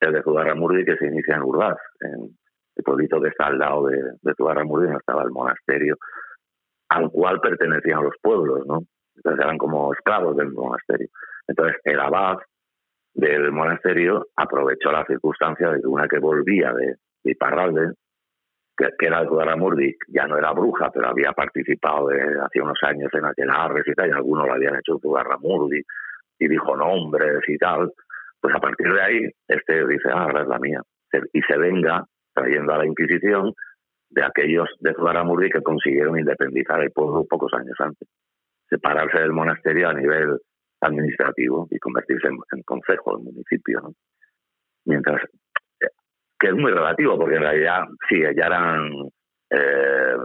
el 0.00 0.12
de 0.12 0.22
Zugarramurdi, 0.22 0.84
que 0.84 0.96
se 0.96 1.06
inicia 1.06 1.36
en 1.36 1.42
Urbaz, 1.42 1.76
en 2.00 2.36
el 2.76 2.84
pueblito 2.84 3.20
que 3.20 3.28
está 3.28 3.46
al 3.46 3.58
lado 3.58 3.86
de, 3.86 3.96
de 4.20 4.34
Zugarramurdi, 4.36 4.84
donde 4.84 4.98
estaba 4.98 5.22
el 5.22 5.30
monasterio, 5.30 5.96
al 6.90 7.10
cual 7.10 7.40
pertenecían 7.40 8.04
los 8.04 8.14
pueblos, 8.22 8.66
¿no? 8.66 8.80
Entonces 9.16 9.44
eran 9.44 9.58
como 9.58 9.92
esclavos 9.92 10.36
del 10.36 10.52
monasterio. 10.52 11.08
Entonces 11.48 11.76
el 11.84 11.98
abad 11.98 12.36
del 13.14 13.50
monasterio 13.50 14.26
aprovechó 14.36 14.92
la 14.92 15.04
circunstancia 15.06 15.70
de 15.70 15.80
que 15.80 15.86
una 15.86 16.06
que 16.06 16.18
volvía 16.18 16.72
de, 16.74 16.96
de 17.24 17.32
Iparralde, 17.32 17.92
que, 18.76 18.90
que 18.98 19.06
era 19.06 19.24
Zugarramurdi, 19.24 19.96
ya 20.08 20.26
no 20.26 20.36
era 20.36 20.52
bruja, 20.52 20.90
pero 20.92 21.08
había 21.08 21.32
participado 21.32 22.08
hace 22.08 22.60
unos 22.60 22.78
años 22.82 23.10
en 23.14 23.24
aquelarres 23.24 23.84
y 23.86 23.92
tal, 23.94 24.08
y 24.08 24.12
algunos 24.12 24.46
lo 24.46 24.54
habían 24.54 24.76
hecho 24.76 24.98
Zugarramurdi, 25.00 25.82
y 26.38 26.48
dijo 26.48 26.76
nombres 26.76 27.42
y 27.48 27.56
tal, 27.58 27.92
pues 28.40 28.54
a 28.54 28.60
partir 28.60 28.92
de 28.92 29.02
ahí, 29.02 29.30
este 29.48 29.86
dice, 29.86 30.08
ah, 30.12 30.24
ahora 30.24 30.42
es 30.42 30.48
la 30.48 30.58
mía. 30.58 30.82
Y 31.32 31.40
se 31.42 31.56
venga 31.56 32.04
trayendo 32.34 32.74
a 32.74 32.78
la 32.78 32.86
Inquisición 32.86 33.52
de 34.10 34.24
aquellos 34.24 34.68
de 34.80 34.94
Zugarramurdi 34.94 35.50
que 35.50 35.62
consiguieron 35.62 36.18
independizar 36.18 36.82
el 36.82 36.90
pueblo 36.90 37.24
pocos 37.28 37.52
años 37.54 37.76
antes, 37.78 38.08
separarse 38.68 39.18
del 39.18 39.32
monasterio 39.32 39.88
a 39.88 39.94
nivel 39.94 40.38
administrativo 40.80 41.66
y 41.70 41.78
convertirse 41.78 42.28
en, 42.28 42.62
concejo, 42.62 43.18
en 43.18 43.24
municipio. 43.24 43.80
¿no? 43.80 43.92
Mientras 44.84 45.22
que 46.38 46.48
es 46.48 46.54
muy 46.54 46.72
relativo, 46.72 47.18
porque 47.18 47.36
en 47.36 47.42
realidad 47.42 47.84
sí, 48.08 48.20
ya 48.20 48.46
eran, 48.46 48.90
eh, 49.50 50.16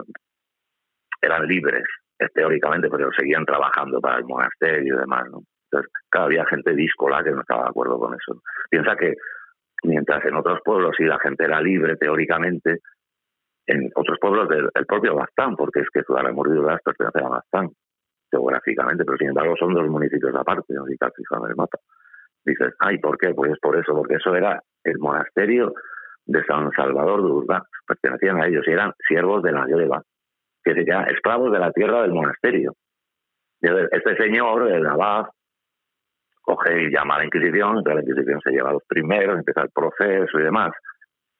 eran 1.21 1.47
libres 1.47 1.83
eh, 2.19 2.27
teóricamente, 2.33 2.89
pero 2.89 3.09
seguían 3.17 3.45
trabajando 3.45 3.99
para 4.01 4.17
el 4.17 4.25
monasterio 4.25 4.95
y 4.95 4.99
demás. 4.99 5.29
¿no? 5.31 5.41
Entonces, 5.71 5.91
claro, 6.09 6.25
había 6.25 6.45
gente 6.45 6.73
díscola 6.73 7.23
que 7.23 7.31
no 7.31 7.41
estaba 7.41 7.63
de 7.63 7.69
acuerdo 7.69 7.97
con 7.97 8.13
eso. 8.13 8.41
Piensa 8.69 8.95
que 8.95 9.15
mientras 9.83 10.23
en 10.25 10.35
otros 10.35 10.59
pueblos 10.63 10.95
sí 10.97 11.03
la 11.03 11.19
gente 11.19 11.45
era 11.45 11.61
libre 11.61 11.95
teóricamente, 11.95 12.79
en 13.67 13.89
otros 13.95 14.17
pueblos 14.19 14.49
del 14.49 14.69
el 14.73 14.85
propio 14.85 15.15
Bastán, 15.15 15.55
porque 15.55 15.81
es 15.81 15.89
que 15.93 16.03
Zugarramurdi 16.03 16.55
y 16.55 16.59
Urbaz 16.59 16.81
pertenecen 16.83 17.25
a 17.25 17.29
Bastán 17.29 17.69
geográficamente, 18.29 19.05
pero 19.05 19.17
sin 19.17 19.29
embargo 19.29 19.55
son 19.57 19.73
dos 19.73 19.87
municipios 19.87 20.33
aparte, 20.35 20.73
¿no? 20.73 20.85
si 20.85 20.97
te 20.97 21.05
en 21.05 21.49
el 21.49 21.55
mapa. 21.55 21.77
Dices, 22.43 22.73
ay, 22.79 22.97
¿por 22.97 23.17
qué? 23.17 23.33
Pues 23.33 23.51
es 23.51 23.59
por 23.59 23.77
eso, 23.77 23.93
porque 23.93 24.15
eso 24.15 24.35
era 24.35 24.61
el 24.83 24.97
monasterio 24.99 25.73
de 26.31 26.43
San 26.45 26.71
Salvador 26.71 27.21
de 27.21 27.31
Urbaz, 27.31 27.63
pertenecían 27.85 28.41
a 28.41 28.47
ellos 28.47 28.63
y 28.67 28.71
eran 28.71 28.93
siervos 29.07 29.43
de 29.43 29.51
la 29.51 29.65
gleba, 29.65 30.01
que 30.63 30.73
se 30.73 30.85
llaman 30.85 31.09
esclavos 31.09 31.51
de 31.51 31.59
la 31.59 31.71
tierra 31.71 32.01
del 32.01 32.13
monasterio. 32.13 32.73
Este 33.61 34.15
señor, 34.15 34.71
el 34.71 34.87
abad, 34.87 35.25
coge 36.41 36.83
y 36.83 36.91
llama 36.91 37.15
a 37.15 37.19
la 37.19 37.25
Inquisición, 37.25 37.77
entonces 37.77 37.95
la 37.95 38.01
Inquisición 38.01 38.41
se 38.41 38.51
lleva 38.51 38.69
a 38.69 38.73
los 38.73 38.83
primeros, 38.87 39.37
empieza 39.37 39.61
el 39.61 39.69
proceso 39.69 40.39
y 40.39 40.43
demás. 40.43 40.71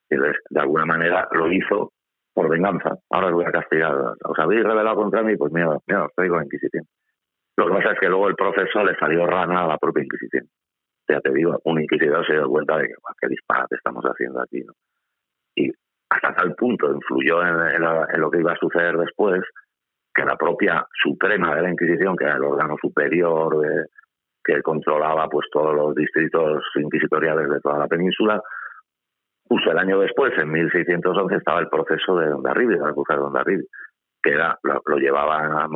Y 0.10 0.18
de 0.18 0.60
alguna 0.60 0.86
manera 0.86 1.28
lo 1.32 1.52
hizo 1.52 1.92
por 2.34 2.50
venganza. 2.50 2.96
Ahora 3.10 3.28
os 3.28 3.34
voy 3.34 3.46
a 3.46 3.52
castigar. 3.52 3.96
¿Os 4.24 4.40
habéis 4.40 4.64
rebelado 4.64 4.98
contra 4.98 5.24
mí? 5.24 5.36
Pues 5.36 5.52
mira, 5.52 5.78
mira, 5.88 6.06
os 6.06 6.14
traigo 6.14 6.38
la 6.38 6.44
Inquisición. 6.44 6.86
Lo 7.58 7.68
que 7.68 7.74
pasa 7.74 7.92
es 7.94 8.00
que 8.00 8.08
luego 8.08 8.28
el 8.28 8.36
proceso 8.36 8.84
le 8.84 8.96
salió 8.98 9.26
rana 9.26 9.64
a 9.64 9.68
la 9.68 9.78
propia 9.78 10.04
Inquisición. 10.04 10.48
Ya 11.12 11.22
te 11.22 11.32
digo, 11.32 11.60
un 11.66 11.82
inquisidor 11.82 12.26
se 12.26 12.34
dio 12.34 12.48
cuenta 12.50 12.78
de 12.78 12.88
que 12.88 12.94
"Buah, 13.02 13.14
qué 13.20 13.28
disparate 13.28 13.76
estamos 13.76 14.04
haciendo 14.06 14.42
aquí. 14.42 14.64
Y 15.56 15.72
hasta 16.10 16.34
tal 16.36 16.56
punto 16.56 16.92
influyó 16.94 17.42
en, 17.46 17.58
la- 17.82 18.08
en 18.14 18.22
lo 18.22 18.30
que 18.32 18.40
iba 18.40 18.54
a 18.54 18.58
suceder 18.58 18.98
después 18.98 19.42
que 20.14 20.26
la 20.26 20.36
propia 20.36 20.86
Suprema 21.04 21.56
de 21.56 21.62
la 21.62 21.70
Inquisición, 21.72 22.16
que 22.18 22.26
era 22.26 22.36
el 22.36 22.44
órgano 22.44 22.76
superior 22.82 23.56
que 24.44 24.62
controlaba 24.64 25.28
pues 25.30 25.48
todos 25.52 25.74
los 25.76 25.94
distritos 25.96 26.64
inquisitoriales 26.76 27.48
de 27.50 27.60
toda 27.62 27.78
la 27.80 27.88
península, 27.88 28.42
justo 29.48 29.72
el 29.72 29.78
año 29.78 30.00
después, 30.00 30.34
en 30.38 30.52
1611, 30.52 31.36
estaba 31.36 31.60
el 31.60 31.70
proceso 31.70 32.18
de 32.18 32.34
Ondarribi, 32.34 32.74
de 32.76 32.80
la 32.82 32.94
cruzada 32.94 33.20
de 33.20 33.26
Ondarribi, 33.28 33.66
que 34.24 34.32
era, 34.32 34.58
lo, 34.64 34.98
llevaba 34.98 35.68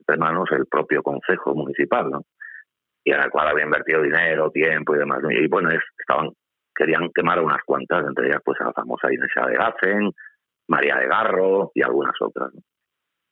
entre 0.00 0.16
manos 0.18 0.48
el 0.52 0.66
propio 0.66 1.02
Consejo 1.02 1.54
Municipal, 1.54 2.10
¿no? 2.10 2.22
Y 3.04 3.12
en 3.12 3.20
el 3.20 3.30
cual 3.30 3.48
había 3.48 3.64
invertido 3.64 4.02
dinero, 4.02 4.50
tiempo 4.50 4.94
y 4.94 4.98
demás. 4.98 5.20
Y 5.30 5.46
bueno, 5.48 5.70
es- 5.70 5.82
estaban 5.98 6.30
querían 6.76 7.08
quemar 7.14 7.40
unas 7.40 7.62
cuantas, 7.64 8.04
entre 8.04 8.26
ellas 8.26 8.40
pues 8.44 8.60
a 8.60 8.64
la 8.64 8.72
famosa 8.72 9.12
Inesia 9.12 9.46
de 9.46 9.54
Gassen, 9.54 10.10
María 10.68 10.96
de 10.96 11.06
Garro 11.06 11.70
y 11.72 11.82
algunas 11.82 12.14
otras. 12.20 12.52
¿no? 12.52 12.60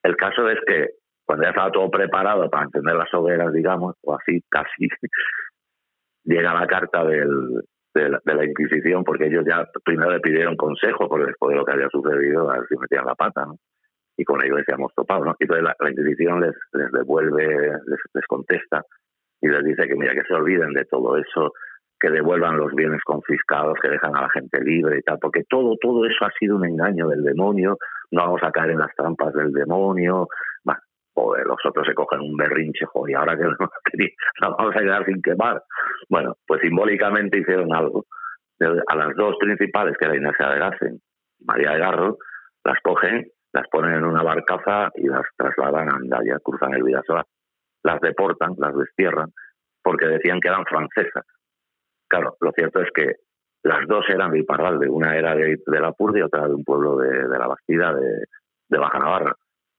El 0.05 0.15
caso 0.17 0.49
es 0.49 0.59
que 0.67 0.91
cuando 1.25 1.45
ya 1.45 1.51
estaba 1.51 1.73
todo 1.73 1.91
preparado 1.91 2.49
para 2.49 2.65
encender 2.67 2.95
las 2.95 3.13
hogueras, 3.15 3.53
digamos, 3.53 3.97
o 4.03 4.15
así 4.15 4.43
casi, 4.49 4.89
llega 6.25 6.55
la 6.55 6.67
carta 6.67 7.05
del, 7.05 7.63
de, 7.95 8.09
la, 8.11 8.21
de 8.25 8.35
la 8.35 8.45
Inquisición, 8.45 9.05
porque 9.05 9.27
ellos 9.27 9.45
ya 9.47 9.67
primero 9.85 10.11
le 10.11 10.21
pidieron 10.21 10.57
consejo, 10.57 11.09
porque 11.09 11.27
después 11.27 11.51
de 11.51 11.57
lo 11.57 11.65
que 11.65 11.73
había 11.73 11.89
sucedido, 11.89 12.49
a 12.51 12.59
ver 12.59 12.67
si 12.69 12.77
metían 12.77 13.07
la 13.07 13.15
pata, 13.15 13.45
¿no? 13.47 13.57
Y 14.17 14.25
con 14.25 14.39
la 14.39 14.47
iglesia 14.47 14.75
hemos 14.75 14.95
topado, 14.95 15.25
¿no? 15.25 15.35
Y 15.39 15.45
entonces 15.45 15.65
la, 15.65 15.75
la 15.81 15.91
Inquisición 15.91 16.41
les, 16.41 16.55
les 16.75 16.93
devuelve, 16.93 17.47
les, 17.87 18.01
les 18.15 18.27
contesta 18.27 18.85
y 19.43 19.49
les 19.49 19.65
dice 19.65 19.87
que 19.89 19.97
mira, 19.97 20.15
que 20.15 20.23
se 20.23 20.35
olviden 20.35 20.73
de 20.73 20.85
todo 20.85 21.17
eso, 21.17 21.53
que 22.01 22.11
devuelvan 22.11 22.57
los 22.57 22.73
bienes 22.75 23.03
confiscados, 23.05 23.79
que 23.83 23.89
dejan 23.89 24.17
a 24.17 24.23
la 24.23 24.31
gente 24.31 24.61
libre 24.63 24.99
y 24.99 25.03
tal, 25.03 25.19
porque 25.21 25.43
todo, 25.49 25.77
todo 25.81 26.07
eso 26.07 26.25
ha 26.25 26.31
sido 26.39 26.57
un 26.57 26.67
engaño 26.67 27.09
del 27.09 27.23
demonio, 27.23 27.77
no 28.13 28.23
vamos 28.23 28.43
a 28.43 28.51
caer 28.51 28.71
en 28.71 28.79
las 28.79 28.95
trampas 28.97 29.33
del 29.35 29.53
demonio, 29.53 30.29
bah, 30.65 30.79
joder, 31.15 31.45
los 31.47 31.59
otros 31.65 31.87
se 31.87 31.95
cogen 31.95 32.21
un 32.21 32.37
berrinche, 32.37 32.87
joder, 32.87 33.13
y 33.13 33.15
ahora 33.15 33.37
que 33.37 33.45
nos 34.41 34.57
vamos 34.57 34.77
a 34.77 34.81
quedar 34.81 35.05
sin 35.05 35.21
quemar. 35.21 35.63
Bueno, 36.09 36.37
pues 36.47 36.61
simbólicamente 36.61 37.39
hicieron 37.39 37.75
algo. 37.75 38.05
A 38.89 38.95
las 38.95 39.17
dos 39.17 39.35
principales, 39.41 39.97
que 39.99 40.05
era 40.05 40.17
Inés 40.17 40.35
de 40.39 40.59
Gassen 40.59 41.01
María 41.45 41.73
de 41.73 41.79
Garro, 41.81 42.19
las 42.65 42.79
cogen 42.83 43.27
las 43.53 43.69
ponen 43.69 43.95
en 43.95 44.05
una 44.05 44.23
barcaza 44.23 44.91
y 44.95 45.07
las 45.07 45.27
trasladan 45.37 45.89
a 45.91 45.97
Andaya, 45.97 46.39
cruzan 46.43 46.75
el 46.75 46.83
Vidasoa, 46.83 47.25
las 47.83 48.01
deportan, 48.01 48.55
las 48.59 48.77
destierran, 48.77 49.33
porque 49.83 50.07
decían 50.07 50.41
que 50.41 50.49
eran 50.49 50.65
francesas. 50.65 51.25
Claro, 52.09 52.37
lo 52.41 52.53
cierto 52.53 52.81
es 52.81 52.91
que 52.93 53.17
las 53.63 53.87
dos 53.87 54.05
eran 54.09 54.33
de 54.33 54.41
Iparralde, 54.41 54.89
una 54.89 55.17
era 55.17 55.35
de, 55.35 55.59
de 55.65 55.81
la 55.81 55.93
Purde 55.93 56.21
y 56.21 56.23
otra 56.23 56.47
de 56.47 56.55
un 56.55 56.65
pueblo 56.65 56.97
de, 56.97 57.29
de 57.29 57.39
la 57.39 57.47
Bastida, 57.47 57.95
de, 57.95 58.25
de 58.69 58.79
Baja 58.79 58.99
Navarra. 58.99 59.35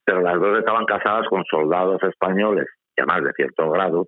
Pero 0.06 0.22
las 0.22 0.40
dos 0.40 0.60
estaban 0.60 0.86
casadas 0.86 1.28
con 1.30 1.44
soldados 1.46 2.02
españoles, 2.04 2.68
y 2.96 3.02
además 3.02 3.24
de 3.24 3.34
cierto 3.34 3.70
grado, 3.72 4.08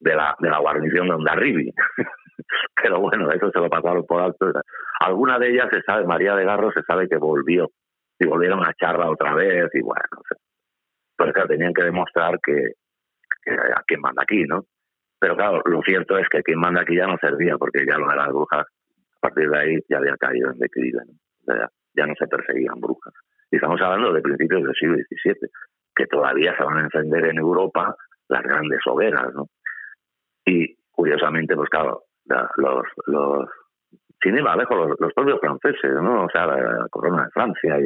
de 0.00 0.14
la, 0.14 0.34
de 0.38 0.50
la 0.50 0.58
guarnición 0.58 1.08
de 1.08 1.14
Ondarribi. 1.14 1.72
Pero 2.82 3.00
bueno, 3.00 3.30
eso 3.30 3.50
se 3.50 3.58
lo 3.58 3.68
pasaron 3.68 4.04
por 4.06 4.22
alto. 4.22 4.52
Alguna 5.00 5.38
de 5.38 5.50
ellas 5.50 5.68
se 5.70 5.82
sabe, 5.82 6.06
María 6.06 6.34
de 6.34 6.44
Garro 6.44 6.70
se 6.72 6.82
sabe 6.82 7.08
que 7.08 7.16
volvió, 7.16 7.70
y 8.18 8.26
volvieron 8.26 8.64
a 8.64 8.72
charla 8.74 9.10
otra 9.10 9.34
vez, 9.34 9.68
y 9.74 9.80
bueno, 9.80 10.04
no 10.12 10.22
sé. 10.28 10.36
Pero 11.16 11.46
tenían 11.46 11.72
que 11.72 11.84
demostrar 11.84 12.38
que 12.44 12.72
a 13.46 13.82
quién 13.86 14.00
manda 14.00 14.22
aquí, 14.22 14.44
¿no? 14.44 14.64
Pero 15.18 15.36
claro, 15.36 15.62
lo 15.64 15.80
cierto 15.82 16.18
es 16.18 16.28
que 16.28 16.42
quien 16.42 16.58
manda 16.60 16.82
aquí 16.82 16.96
ya 16.96 17.06
no 17.06 17.16
servía, 17.18 17.56
porque 17.58 17.84
ya 17.86 17.96
lo 17.98 18.08
de 18.08 18.16
las 18.16 18.28
brujas, 18.28 18.66
a 19.16 19.20
partir 19.20 19.48
de 19.50 19.58
ahí 19.58 19.78
ya 19.88 19.98
había 19.98 20.16
caído 20.16 20.50
en 20.50 20.58
declive, 20.58 21.00
¿no? 21.06 21.12
O 21.12 21.44
sea, 21.56 21.68
ya, 21.94 22.06
no 22.06 22.14
se 22.18 22.26
perseguían 22.26 22.80
brujas. 22.80 23.12
Y 23.50 23.56
estamos 23.56 23.80
hablando 23.80 24.12
de 24.12 24.20
principios 24.20 24.62
del 24.64 24.74
siglo 24.74 24.96
XVII, 24.96 25.48
que 25.94 26.06
todavía 26.06 26.54
se 26.56 26.64
van 26.64 26.78
a 26.78 26.84
encender 26.84 27.26
en 27.26 27.38
Europa 27.38 27.96
las 28.28 28.42
grandes 28.42 28.80
hogueras, 28.86 29.32
¿no? 29.34 29.46
Y 30.44 30.76
curiosamente, 30.90 31.54
pues 31.56 31.68
claro, 31.70 32.02
la- 32.24 32.50
los, 32.56 32.84
los 33.06 33.48
sin 34.22 34.36
ir 34.36 34.42
más 34.42 34.56
lejos, 34.56 34.76
los, 34.76 35.00
los 35.00 35.12
propios 35.14 35.38
franceses, 35.40 35.92
¿no? 36.02 36.24
O 36.24 36.28
sea, 36.30 36.46
la, 36.46 36.56
la 36.56 36.88
corona 36.90 37.24
de 37.24 37.30
Francia 37.30 37.78
y, 37.80 37.84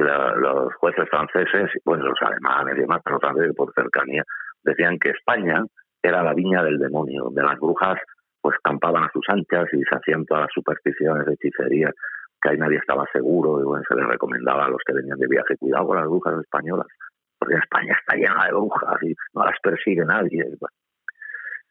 y 0.00 0.02
la- 0.02 0.34
los 0.36 0.74
jueces 0.76 1.08
franceses, 1.10 1.70
bueno, 1.84 2.06
los 2.06 2.18
alemanes 2.22 2.76
y 2.76 2.80
demás, 2.80 3.00
pero 3.04 3.20
franceses 3.20 3.54
por 3.54 3.72
cercanía, 3.74 4.22
decían 4.66 4.98
que 4.98 5.10
España 5.10 5.64
era 6.02 6.22
la 6.22 6.34
viña 6.34 6.62
del 6.62 6.78
demonio, 6.78 7.24
donde 7.24 7.42
las 7.42 7.58
brujas 7.58 7.98
pues 8.40 8.56
campaban 8.62 9.04
a 9.04 9.10
sus 9.12 9.24
anchas 9.28 9.66
y 9.72 9.82
se 9.82 9.96
hacían 9.96 10.24
todas 10.24 10.42
las 10.44 10.52
supersticiones, 10.52 11.26
hechicerías, 11.26 11.92
que 12.40 12.50
ahí 12.50 12.58
nadie 12.58 12.76
estaba 12.76 13.04
seguro, 13.12 13.60
y 13.60 13.64
bueno, 13.64 13.82
se 13.88 13.96
les 13.96 14.06
recomendaba 14.06 14.66
a 14.66 14.68
los 14.68 14.80
que 14.86 14.92
venían 14.92 15.18
de 15.18 15.26
viaje, 15.26 15.56
cuidado 15.56 15.86
con 15.88 15.96
las 15.96 16.06
brujas 16.06 16.40
españolas, 16.40 16.86
porque 17.38 17.56
España 17.56 17.92
está 17.98 18.14
llena 18.14 18.46
de 18.46 18.52
brujas 18.52 19.02
y 19.02 19.14
no 19.34 19.44
las 19.44 19.58
persigue 19.62 20.04
nadie. 20.04 20.44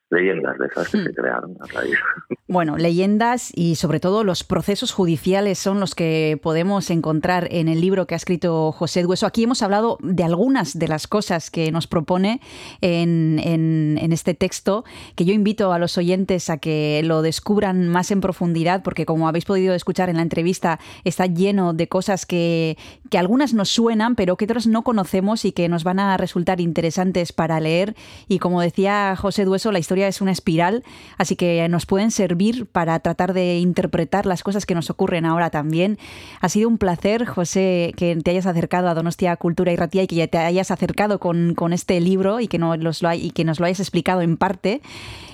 Leyendas 0.10 0.58
de 0.58 0.68
esas 0.68 0.90
que 0.90 1.04
se 1.04 1.14
crearon 1.14 1.56
a 1.62 1.66
raíz. 1.68 1.96
Bueno, 2.48 2.78
leyendas 2.78 3.52
y 3.56 3.74
sobre 3.74 4.00
todo 4.00 4.24
los 4.24 4.44
procesos 4.44 4.92
judiciales 4.92 5.58
son 5.58 5.80
los 5.80 5.96
que 5.96 6.40
podemos 6.44 6.92
encontrar 6.92 7.48
en 7.50 7.68
el 7.68 7.82
libro 7.82 8.06
que 8.06 8.14
ha 8.14 8.18
escrito 8.18 8.72
José 8.72 9.02
Dueso. 9.02 9.26
Aquí 9.26 9.44
hemos 9.46 9.64
hablado 9.64 9.98
de 10.04 10.24
algunas 10.24 10.78
de 10.78 10.88
las 10.88 11.08
cosas 11.08 11.50
que 11.50 11.72
nos 11.72 11.88
propone 11.88 12.42
en, 12.82 13.40
en- 13.44 13.98
en 14.00 14.14
este 14.14 14.36
texto, 14.36 14.86
que 15.16 15.26
yo 15.26 15.34
invito 15.34 15.74
a 15.74 15.80
los 15.80 15.98
oyentes 15.98 16.52
a 16.52 16.58
que 16.60 17.02
lo 17.04 17.24
descubran 17.24 17.90
más 17.90 18.12
en 18.12 18.22
profundidad, 18.22 18.84
porque 18.84 19.08
como 19.08 19.28
habéis 19.28 19.46
podido 19.46 19.74
escuchar 19.74 20.10
en 20.10 20.18
la 20.18 20.22
entrevista, 20.22 20.80
está 21.04 21.26
lleno 21.26 21.74
de 21.74 21.88
cosas 21.88 22.28
que, 22.28 22.78
que 23.10 23.18
algunas 23.18 23.56
nos 23.56 23.70
suenan, 23.70 24.14
pero 24.16 24.38
que 24.38 24.46
otras 24.46 24.68
no 24.68 24.84
conocemos 24.84 25.46
y 25.46 25.52
que 25.52 25.68
nos 25.68 25.84
van 25.84 26.00
a 26.00 26.16
resultar 26.16 26.62
interesantes 26.62 27.34
para 27.34 27.60
leer. 27.60 27.96
Y 28.28 28.38
como 28.38 28.62
decía 28.62 29.16
José 29.16 29.46
Dueso, 29.46 29.72
la 29.72 29.80
historia 29.80 29.95
es 30.04 30.22
una 30.22 30.32
espiral, 30.32 30.84
así 31.18 31.36
que 31.36 31.68
nos 31.70 31.86
pueden 31.86 32.12
servir 32.12 32.66
para 32.66 33.00
tratar 33.00 33.34
de 33.34 33.58
interpretar 33.60 34.26
las 34.26 34.44
cosas 34.44 34.66
que 34.66 34.76
nos 34.76 34.90
ocurren 34.90 35.26
ahora 35.26 35.50
también. 35.50 35.98
Ha 36.42 36.50
sido 36.50 36.68
un 36.70 36.78
placer, 36.78 37.26
José, 37.26 37.94
que 37.98 38.16
te 38.18 38.32
hayas 38.32 38.46
acercado 38.46 38.90
a 38.90 38.94
Donostia 38.94 39.36
Cultura 39.38 39.72
y 39.72 39.76
Ratía 39.76 40.04
y 40.04 40.08
que 40.08 40.28
te 40.28 40.38
hayas 40.38 40.72
acercado 40.72 41.20
con, 41.20 41.54
con 41.56 41.74
este 41.74 42.00
libro 42.02 42.40
y 42.40 42.48
que, 42.48 42.58
no 42.60 42.76
los 42.78 43.02
lo, 43.02 43.10
hay- 43.10 43.26
y 43.28 43.32
que 43.32 43.44
nos 43.46 43.60
lo 43.60 43.66
hayas 43.66 43.80
explicado 43.80 44.22
en 44.22 44.38
parte. 44.38 44.82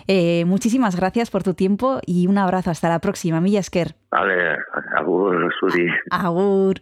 Eh, 0.08 0.46
muchísimas 0.46 0.96
gracias 0.96 1.30
por 1.30 1.44
tu 1.44 1.54
tiempo 1.54 2.00
y 2.06 2.28
un 2.28 2.38
abrazo. 2.38 2.70
Hasta 2.72 2.90
la 2.90 3.00
próxima. 3.00 3.40
Milla 3.42 3.60
Esker. 3.60 3.96
Vale, 4.12 4.58
agur, 4.98 5.52
Suri. 5.60 5.88
Agur. 6.10 6.82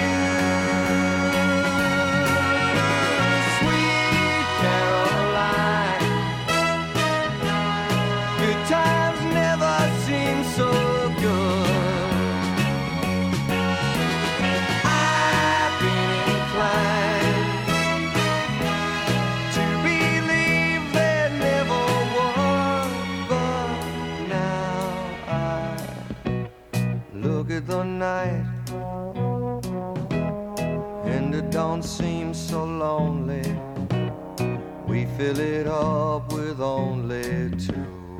Fill 35.21 35.39
it 35.39 35.67
up 35.67 36.33
with 36.33 36.59
only 36.59 37.51
two. 37.65 38.17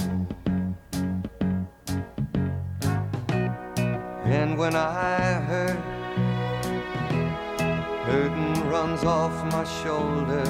And 4.40 4.56
when 4.56 4.76
I 4.76 5.42
hurt 5.50 5.82
Burden 8.06 8.54
runs 8.70 9.04
off 9.04 9.36
my 9.52 9.64
shoulders. 9.82 10.48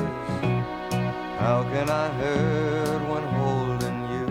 How 1.43 1.59
can 1.71 1.87
I 1.89 2.07
hurt 2.21 3.01
when 3.11 3.25
holding 3.39 3.99
you? 4.15 4.27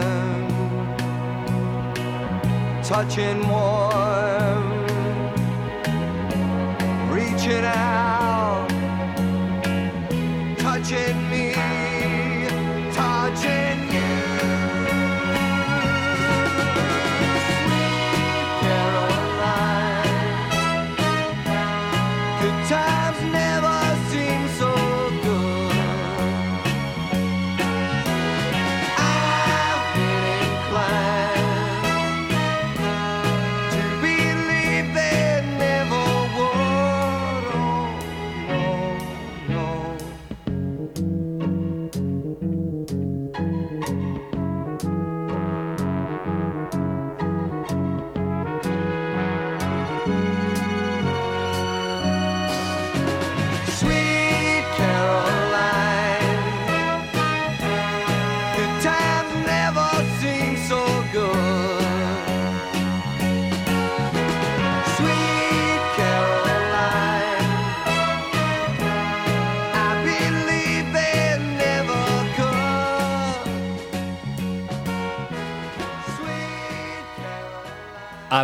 touching 2.83 3.39
warm, 3.49 4.02
Can 7.43 7.65
I? 7.65 7.92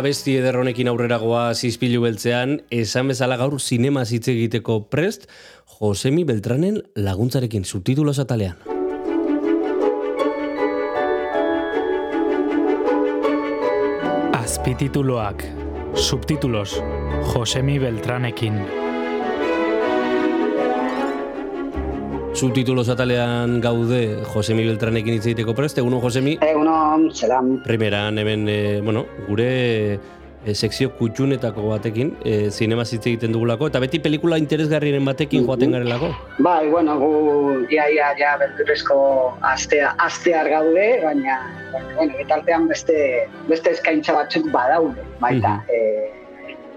Abesti 0.00 0.38
eder 0.40 0.56
honekin 0.56 0.88
aurreragoa 0.88 1.50
zizpilu 1.52 2.00
beltzean, 2.06 2.56
esan 2.72 3.10
bezala 3.12 3.36
gaur 3.36 3.58
zinema 3.60 4.06
hitz 4.08 4.26
egiteko 4.32 4.80
prest, 4.92 5.26
Josemi 5.76 6.24
Beltranen 6.24 6.80
laguntzarekin 6.96 7.64
subtitulos 7.68 8.18
atalean. 8.22 8.56
Azpitituloak, 14.40 15.44
subtitulos, 15.94 16.78
Josemi 17.34 17.78
Beltranekin. 17.78 18.79
Subtitulos 22.40 22.88
atalean 22.88 23.58
gaude 23.60 24.22
Josemi 24.32 24.62
Beltranekin 24.64 25.18
hitz 25.18 25.26
egiteko 25.26 25.52
prest, 25.58 25.76
egunon 25.82 26.00
Josemi? 26.00 26.38
Egunon, 26.40 27.10
zelan. 27.12 27.50
Primeran 27.66 28.16
hemen, 28.22 28.46
e, 28.48 28.54
bueno, 28.80 29.02
gure 29.26 29.48
e, 29.92 30.54
sekzio 30.54 30.94
kutxunetako 30.96 31.66
batekin, 31.68 32.14
e, 32.24 32.38
zinema 32.48 32.86
hitz 32.88 33.02
egiten 33.02 33.36
dugulako, 33.36 33.68
eta 33.68 33.82
beti 33.84 34.00
pelikula 34.00 34.38
interesgarriren 34.40 35.04
batekin 35.04 35.44
joaten 35.44 35.76
garelako. 35.76 36.14
Bai, 36.46 36.70
bueno, 36.72 36.96
gu 37.02 37.12
ia 37.76 37.90
ia 37.92 38.08
ja 38.16 38.32
beldurrezko 38.40 38.96
astea 39.50 39.92
astear 40.06 40.48
gaude, 40.48 40.88
baina 41.04 41.42
bueno, 41.74 42.14
betartean 42.22 42.70
beste 42.72 42.96
beste 43.52 43.76
eskaintza 43.76 44.16
batzuk 44.16 44.48
badaude, 44.56 45.04
baita, 45.20 45.58
eh 45.68 46.08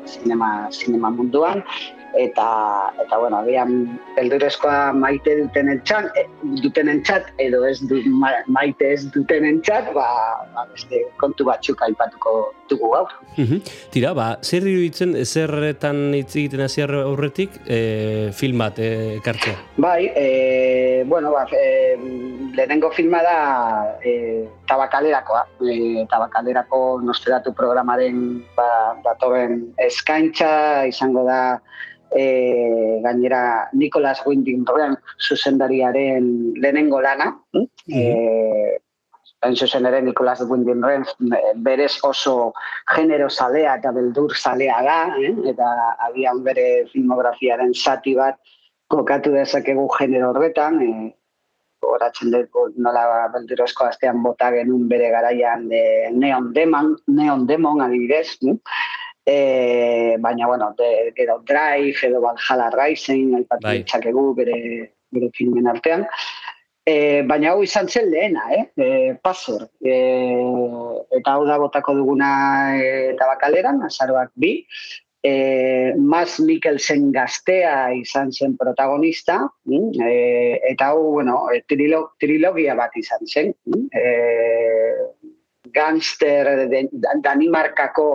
sinema 0.06 0.68
sinema 0.72 1.10
munduan 1.10 1.64
eta 2.20 2.48
eta 3.02 3.18
bueno, 3.18 3.40
agian 3.42 4.00
beldurrezkoa 4.16 4.94
maite 4.94 5.36
dutenentzat, 5.42 6.12
e, 6.18 6.26
dutenentzat 6.62 7.32
edo 7.42 7.64
ez 7.66 7.80
du, 7.90 8.02
ma- 8.22 8.44
maite 8.48 8.92
ez 8.94 9.06
dutenentzat, 9.14 9.92
ba, 9.96 10.08
ba 10.54 10.66
beste 10.72 11.04
kontu 11.22 11.46
batzuk 11.48 11.82
aipatuko 11.88 12.36
dugu 12.70 12.92
gaur. 12.94 13.12
Tira, 13.94 14.14
ba, 14.18 14.28
zer 14.42 14.68
iruditzen, 14.68 15.16
zerretan 15.26 16.14
hitz 16.18 16.36
egiten 16.36 16.64
hasi 16.66 16.84
aurretik, 16.86 17.58
e, 17.68 18.32
film 18.34 18.62
bat 18.64 18.80
e, 18.80 19.18
ekartzea? 19.20 19.58
Bai, 19.78 20.12
e, 20.16 21.04
bueno, 21.10 21.34
ba, 21.34 21.46
e, 21.52 21.98
lehenengo 22.56 22.92
filma 22.92 23.24
da 23.26 23.38
e, 24.04 24.46
tabakalerakoa. 24.74 25.46
E, 25.70 26.06
tabakalerako 26.10 27.02
nosteratu 27.06 27.54
programaren 27.58 28.42
ba, 28.58 28.68
datorren 29.06 29.70
eskaintza 29.86 30.86
izango 30.90 31.26
da 31.30 31.42
e, 32.10 33.00
gainera 33.06 33.70
Nicolas 33.74 34.24
Winding 34.26 34.66
zuzendariaren 35.22 36.58
lehenengo 36.58 37.02
lana. 37.02 37.34
Mm? 37.54 37.68
E, 37.90 38.80
hain 39.44 39.56
zuzen 39.56 39.86
ere 39.86 40.02
Nicolas 40.02 40.42
Winding 40.42 40.84
eh, 40.84 41.54
berez 41.56 42.00
oso 42.04 42.54
genero 42.96 43.30
zalea 43.30 43.76
eta 43.80 43.92
beldur 43.92 44.36
zalea 44.36 44.82
da, 44.84 45.00
eh? 45.20 45.34
eta 45.52 45.70
agian 46.08 46.44
bere 46.44 46.86
filmografiaren 46.94 47.74
zati 47.74 48.16
bat 48.16 48.40
kokatu 48.88 49.34
dezakegu 49.34 49.88
genero 49.98 50.32
horretan, 50.32 50.80
e, 50.82 51.12
goratzen 51.84 52.32
dut 52.34 52.78
nola 52.78 53.28
beldurozko 53.34 53.88
astean 53.90 54.24
bota 54.24 54.50
genuen 54.56 54.88
bere 54.90 55.10
garaian 55.14 55.68
de 55.70 55.84
Neon 56.16 56.52
Demon, 56.54 56.96
Neon 57.08 57.48
Demon 57.48 57.82
adibidez, 57.86 58.38
eh? 58.48 58.58
E, 59.26 60.18
baina, 60.20 60.48
bueno, 60.48 60.74
de, 60.78 61.14
gero 61.16 61.40
Drive 61.48 62.08
edo 62.08 62.20
Valhalla 62.22 62.70
Rising, 62.72 63.36
aipatu 63.40 63.68
Bai. 63.68 63.78
ditzakegu 63.80 64.34
bere, 64.36 64.58
bere 65.16 65.30
filmen 65.38 65.70
artean. 65.72 66.04
E, 66.84 67.24
baina 67.24 67.54
hau 67.54 67.64
izan 67.64 67.88
zen 67.88 68.10
lehena, 68.12 68.44
eh? 68.52 68.66
E, 68.76 68.88
Pasor. 69.24 69.70
E, 69.80 69.96
eta 71.20 71.38
hau 71.38 71.46
da 71.48 71.56
botako 71.62 71.96
duguna 72.02 72.32
e, 72.76 72.90
tabakaleran, 73.20 73.80
azaroak 73.88 74.34
bi. 74.36 74.58
E, 75.24 75.94
Mas 75.96 76.36
Mikkelsen 76.44 77.12
gaztea 77.16 77.94
izan 77.96 78.32
zen 78.36 78.58
protagonista, 78.60 79.38
e, 79.72 80.60
eta 80.68 80.90
hau, 80.92 81.14
bueno, 81.16 81.38
e, 81.56 81.62
trilo, 81.70 82.02
trilogia 82.20 82.76
bat 82.76 82.98
izan 83.00 83.24
zen. 83.24 83.54
E, 83.96 84.04
gangster, 85.74 86.68
Danimarkako 87.24 88.08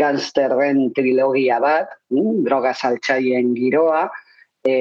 gangsterren 0.00 0.88
trilogia 0.96 1.60
bat, 1.60 1.92
mm, 2.10 2.44
droga 2.48 2.72
saltzaien 2.72 3.52
giroa, 3.58 4.08
e, 4.64 4.74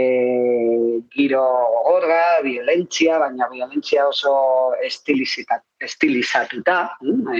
giro 1.11 1.43
gogorra, 1.75 2.41
violentzia, 2.43 3.19
baina 3.19 3.49
violentzia 3.51 4.07
oso 4.07 4.33
estilizatuta, 4.87 6.77
e, 7.35 7.37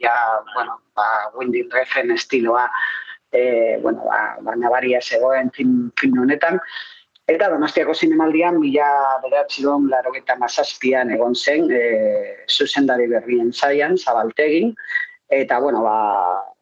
ja, 0.00 0.16
bueno, 0.54 0.80
ba, 0.96 1.08
Winding 1.36 1.70
Refn 1.72 2.10
estiloa, 2.16 2.64
e, 3.34 3.78
bueno, 3.82 4.06
ba, 4.06 4.38
ba 4.40 4.56
nabaria 4.56 5.00
zegoen 5.02 5.50
film, 5.50 5.90
film 6.00 6.20
honetan, 6.24 6.60
Eta 7.24 7.46
Donostiako 7.48 7.94
zinemaldian, 7.96 8.58
mila 8.60 8.86
bederatziron 9.22 9.86
larogeta 9.88 10.34
mazazpian 10.36 11.08
egon 11.14 11.32
zen, 11.32 11.70
e, 11.72 11.78
zuzendari 12.52 13.06
berrien 13.08 13.48
zaian, 13.52 13.96
zabaltegin, 13.96 14.74
eta, 15.32 15.56
bueno, 15.64 15.80
ba, 15.86 15.96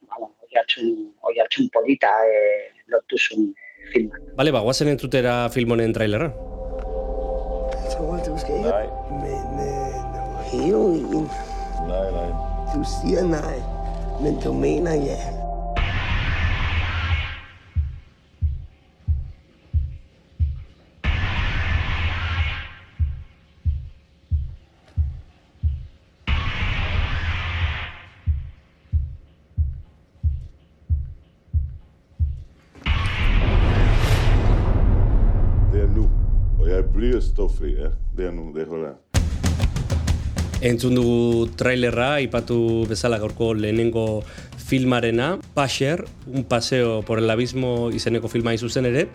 ba 0.06 0.20
oiartzun 0.46 1.66
polita 1.74 2.14
e, 2.30 2.38
lortu 2.94 3.18
zuen 3.18 3.50
filma. 3.90 4.22
Bale, 4.38 4.54
ba, 4.54 4.62
guazen 4.62 4.94
entzutera 4.94 5.48
film 5.50 5.74
honen 5.74 5.98
trailerra. 5.98 6.30
Nej. 8.02 8.86
Men 9.10 9.60
øh, 9.60 9.94
når 10.14 10.42
heroin, 10.52 11.28
Nej, 11.88 12.10
nej. 12.12 13.60
du 14.44 15.41
jeg 37.32 37.48
bliver 37.48 37.48
stoffri, 37.48 37.74
ja. 37.82 37.88
Det 38.16 38.26
er 38.26 38.30
nu, 38.30 38.52
det 38.54 38.66
holder. 38.68 38.94
Entzun 40.62 40.94
dugu 40.94 41.48
trailerra, 41.58 42.20
ipatu 42.20 42.86
bezala 42.88 43.18
gaurko 43.18 43.52
lehenengo 43.52 44.22
filmarena, 44.56 45.38
Pasher, 45.54 46.04
un 46.26 46.44
paseo 46.44 47.02
por 47.02 47.18
el 47.18 47.30
abismo 47.30 47.90
izeneko 47.90 48.28
filma 48.28 48.56
zuzen 48.56 48.86
ere, 48.86 49.08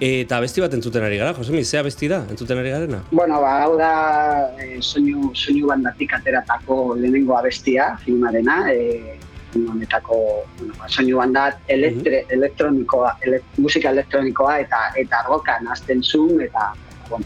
eta 0.00 0.36
abesti 0.36 0.60
bat 0.60 0.74
entzuten 0.74 1.02
ari 1.02 1.16
gara, 1.16 1.32
Josemi, 1.32 1.64
ze 1.64 1.78
abesti 1.78 2.08
da 2.08 2.26
entzuten 2.28 2.58
ari 2.58 2.70
garena? 2.70 3.02
Bueno, 3.12 3.40
ba, 3.40 3.62
hau 3.62 3.78
da 3.78 4.52
e, 4.60 4.82
soinu, 4.82 5.32
soinu 5.34 5.66
bandatik 5.68 6.12
ateratako 6.12 6.94
lehenengo 6.96 7.38
abestia, 7.38 7.96
filmarena, 8.04 8.68
e, 8.70 9.16
film 9.52 9.70
honetako 9.70 10.44
bueno, 10.58 10.74
ba, 10.78 10.88
soinu 10.88 11.16
bandat 11.16 11.58
elektre, 11.68 12.26
elektronikoa, 12.28 13.16
ele, 13.24 13.40
musika 13.56 13.90
elektronikoa 13.90 14.58
eta 14.66 14.84
eta 15.00 15.24
rokan 15.26 15.66
hasten 15.72 16.04
zuen, 16.04 16.44
eta 16.44 16.74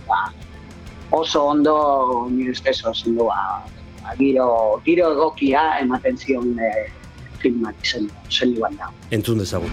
ba, 0.09 0.32
oso 1.11 1.45
ondo 1.47 2.28
nire 2.30 2.53
ustez 2.53 2.85
oso 2.85 3.09
ondo 3.09 3.24
ba, 3.26 3.64
giro, 4.18 4.80
giro 4.85 5.12
egokia 5.12 5.78
ematen 5.80 6.16
zion 6.16 6.59
e, 6.59 6.72
filmak 7.43 7.76
izen, 7.85 8.09
soinu 8.28 8.61
banda. 8.61 8.91
Entzun 9.11 9.39
dezagun. 9.39 9.72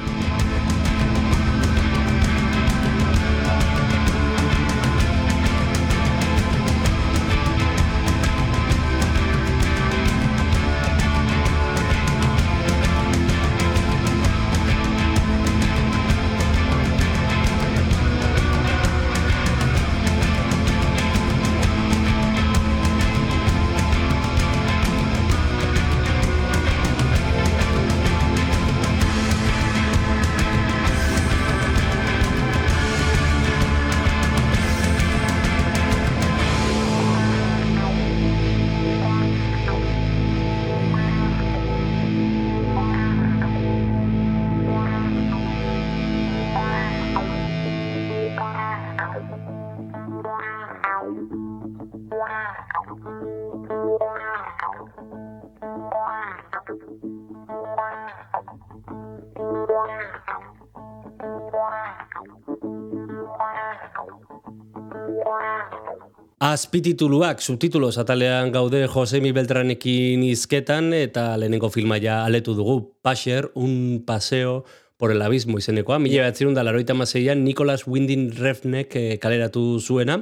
Azpitituluak, 66.42 67.38
subtitulos 67.40 68.00
atalean 68.02 68.50
gaude 68.50 68.88
Josemi 68.90 69.30
Beltranekin 69.32 70.24
izketan 70.26 70.90
eta 70.98 71.36
lehenengo 71.38 71.70
filma 71.70 72.00
ja 72.02 72.24
aletu 72.26 72.56
dugu 72.58 72.96
Pasher, 73.06 73.52
un 73.54 74.02
paseo 74.08 74.64
por 75.02 75.12
el 75.12 75.22
abismo 75.22 75.58
izenekoa. 75.58 75.98
Mila 75.98 76.28
behatzerun 76.28 76.54
da 76.54 76.62
laroita 76.62 76.94
maseian 76.94 77.40
Nicolas 77.42 77.88
Winding 77.90 78.36
Refnek 78.38 78.94
eh, 78.96 79.18
kaleratu 79.18 79.80
zuena. 79.82 80.20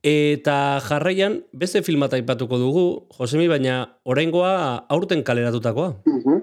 Eta 0.00 0.80
jarraian, 0.80 1.42
beste 1.52 1.82
filmata 1.84 2.16
aipatuko 2.16 2.56
dugu, 2.56 2.84
Josemi, 3.18 3.50
baina 3.52 3.98
oraingoa 4.08 4.86
aurten 4.88 5.20
kaleratutakoa. 5.22 5.90
Mhm. 6.08 6.38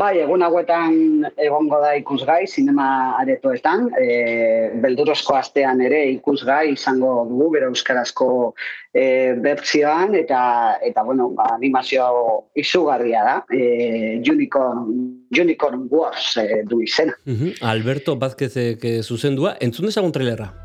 Bai, 0.00 0.14
egun 0.22 0.40
hauetan 0.42 1.26
egongo 1.36 1.80
da 1.82 1.92
ikusgai 1.98 2.46
sinema 2.48 2.86
aretoetan, 3.20 3.90
e, 4.00 4.70
beldurozko 4.80 5.36
astean 5.36 5.82
ere 5.84 6.06
ikusgai 6.14 6.72
izango 6.72 7.26
dugu 7.28 7.50
bere 7.52 7.68
euskarazko 7.68 8.54
e, 8.94 9.34
bertsioan 9.44 10.16
eta 10.16 10.78
eta 10.80 11.04
bueno, 11.04 11.28
ba, 11.36 11.50
animazio 11.58 12.08
izugarria 12.56 13.24
da. 13.28 13.36
E, 13.52 14.22
Unicorn 14.24 14.88
Unicorn 15.36 15.86
Wars 15.90 16.38
e, 16.40 16.62
du 16.64 16.80
izena. 16.80 17.12
Mhm. 17.26 17.60
Alberto 17.60 18.16
Vázquezek 18.16 18.84
eh, 18.84 19.02
zuzendua, 19.02 19.58
entzun 19.60 19.92
dezagun 19.92 20.12
trailerra. 20.12 20.61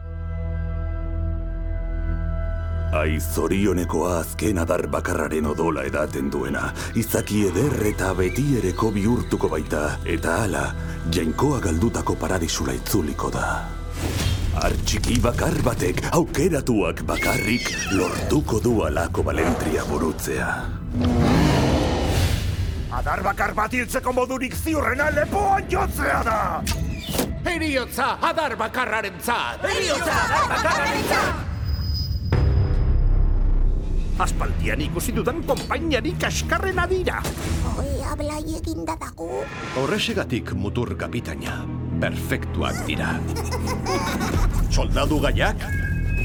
Ai 2.96 3.20
zorionekoa 3.20 4.20
azken 4.22 4.62
adar 4.62 4.86
bakarraren 4.88 5.46
odola 5.52 5.84
edaten 5.84 6.30
duena, 6.32 6.70
izaki 6.96 7.42
eder 7.50 7.74
eta 7.90 8.14
betiereko 8.16 8.94
bihurtuko 8.96 9.50
baita, 9.52 9.98
eta 10.08 10.38
hala, 10.44 10.64
jainkoa 11.12 11.60
galdutako 11.66 12.16
paradisura 12.16 12.76
itzuliko 12.78 13.32
da. 13.34 13.48
Artxiki 14.64 15.20
bakar 15.22 15.58
batek 15.66 16.00
aukeratuak 16.16 17.04
bakarrik 17.10 17.68
lortuko 17.92 18.62
du 18.64 18.80
alako 18.88 19.24
balentria 19.24 19.84
burutzea. 19.90 20.48
Adar 22.98 23.22
bakar 23.22 23.54
bat 23.54 23.76
hiltzeko 23.76 24.16
modurik 24.16 24.56
ziurrena 24.56 25.12
lepoan 25.12 25.68
jotzea 25.70 26.24
da! 26.24 26.40
Heriotza 27.44 28.16
adar 28.32 28.56
bakarraren 28.56 29.20
zat! 29.22 29.68
Heriotza 29.68 30.18
adar 30.24 30.50
bakarraren 30.56 31.56
Aspaldian 34.18 34.82
ikusi 34.82 35.14
dudan 35.14 35.44
konpainiari 35.46 36.16
kaskarrena 36.18 36.88
dira. 36.90 37.22
Oi, 37.78 38.02
ablai 38.02 38.44
eginda 38.58 38.98
dago. 38.98 39.44
Horrexegatik 39.78 40.56
mutur 40.58 40.96
kapitaina, 40.98 41.62
perfektuak 42.02 42.82
dira. 42.90 43.14
Soldadu 44.76 45.22
gaiak, 45.22 45.62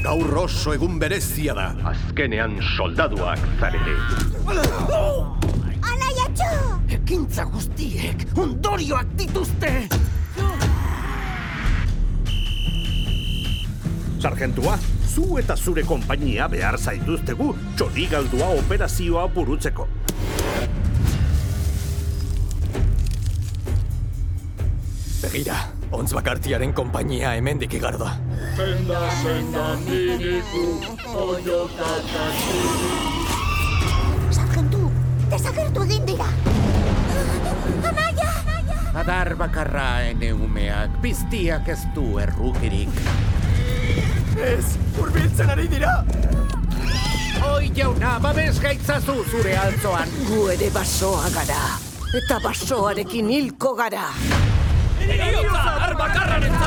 Gaur 0.03 0.33
oso 0.35 0.73
egun 0.75 0.97
berezia 0.99 1.53
da. 1.55 1.69
Azkenean 1.93 2.57
soldaduak 2.73 3.39
zarete. 3.55 3.93
Anaiatxo! 5.79 6.49
ekintza 6.97 7.45
guztiek 7.53 8.25
ondorioak 8.35 9.13
dituzte. 9.21 9.71
Sargentua, 14.23 14.77
zu 15.11 15.35
eta 15.35 15.55
zure 15.59 15.83
konpainia 15.83 16.45
behar 16.47 16.77
zaituztegu 16.79 17.49
txorigaldua 17.75 18.53
operazioa 18.55 19.25
burutzeko. 19.35 19.83
Begira, 25.25 25.57
ontz 25.91 26.13
bakartiaren 26.15 26.71
konpainia 26.77 27.33
hemendik 27.35 27.75
igar 27.75 27.99
da. 27.99 28.13
Senda, 28.55 29.01
senda, 29.19 29.67
miriku, 29.83 30.63
Sargentu, 34.31 34.87
desagertu 35.35 35.83
egin 35.89 36.07
dira. 36.13 36.31
Anaia! 37.91 38.31
Adar 39.03 39.35
bakarra 39.35 39.89
ene 40.13 40.31
umeak, 40.31 41.01
piztiak 41.03 41.67
ez 41.75 41.81
du 41.91 42.07
errukirik. 42.23 43.03
Ez, 44.43 44.65
urbiltzen 44.99 45.49
ari 45.49 45.67
dira! 45.71 45.93
Oi 47.53 47.69
jauna, 47.75 48.17
babes 48.23 48.59
gaitzazu 48.63 49.15
zure 49.29 49.55
altzoan. 49.59 50.11
Gu 50.29 50.47
ere 50.55 50.69
basoa 50.73 51.29
gara. 51.35 51.61
Eta 52.17 52.39
basoarekin 52.43 53.29
hilko 53.33 53.73
gara. 53.75 54.09
Heriotza 55.03 55.63
adar 55.75 55.95
bakarraren 55.99 56.59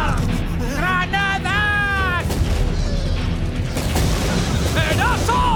Granadak! 0.77 2.27
Eraso! 4.87 5.56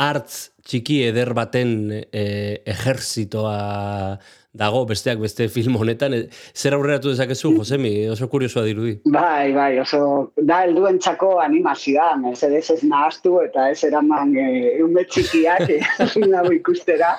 Artz 0.00 0.50
txiki 0.64 1.02
eder 1.10 1.34
baten 1.36 1.90
e, 1.92 2.22
ejerzitoa 2.72 4.16
dago 4.52 4.82
besteak 4.86 5.20
beste 5.22 5.46
film 5.48 5.76
honetan. 5.78 6.14
E, 6.14 6.20
zer 6.54 6.74
aurreratu 6.74 7.12
dezakezu, 7.12 7.52
Josemi? 7.58 7.92
Oso 8.10 8.26
kuriosoa 8.28 8.64
dirudi. 8.66 8.96
Bai, 9.14 9.52
bai, 9.54 9.78
oso 9.82 10.32
da 10.36 10.62
helduentzako 10.66 11.36
animazioa, 11.44 12.16
mesedez 12.20 12.64
ez 12.74 12.80
nahaztu 12.82 13.36
eta 13.44 13.68
ez 13.70 13.78
eraman 13.86 14.34
e, 14.34 14.46
ume 14.82 15.04
txikiak 15.06 15.70
e, 15.76 15.78
hau 16.40 16.46
ikustera, 16.54 17.12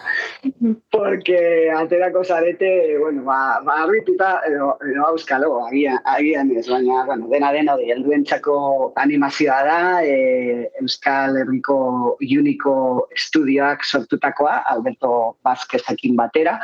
porque 0.91 1.39
aterako 1.77 2.23
zarete, 2.25 2.71
bueno, 2.99 3.23
ba, 3.27 3.61
ba 3.65 3.79
arrituta 3.86 4.34
edo, 4.49 4.73
edo 4.91 5.07
auskalo, 5.07 5.53
agian, 5.69 5.99
agian 6.15 6.51
ez, 6.57 6.67
baina, 6.67 7.05
bueno, 7.07 7.29
dena 7.32 7.53
dena 7.55 7.77
hori, 7.77 7.91
helduentzako 7.95 8.57
animazioa 9.01 9.61
da, 9.67 9.79
e, 10.03 10.67
Euskal 10.82 11.38
Herriko 11.39 12.17
Uniko 12.19 13.07
Estudioak 13.15 13.86
sortutakoa, 13.86 14.61
Alberto 14.73 15.38
Vázquezekin 15.45 16.17
batera, 16.19 16.57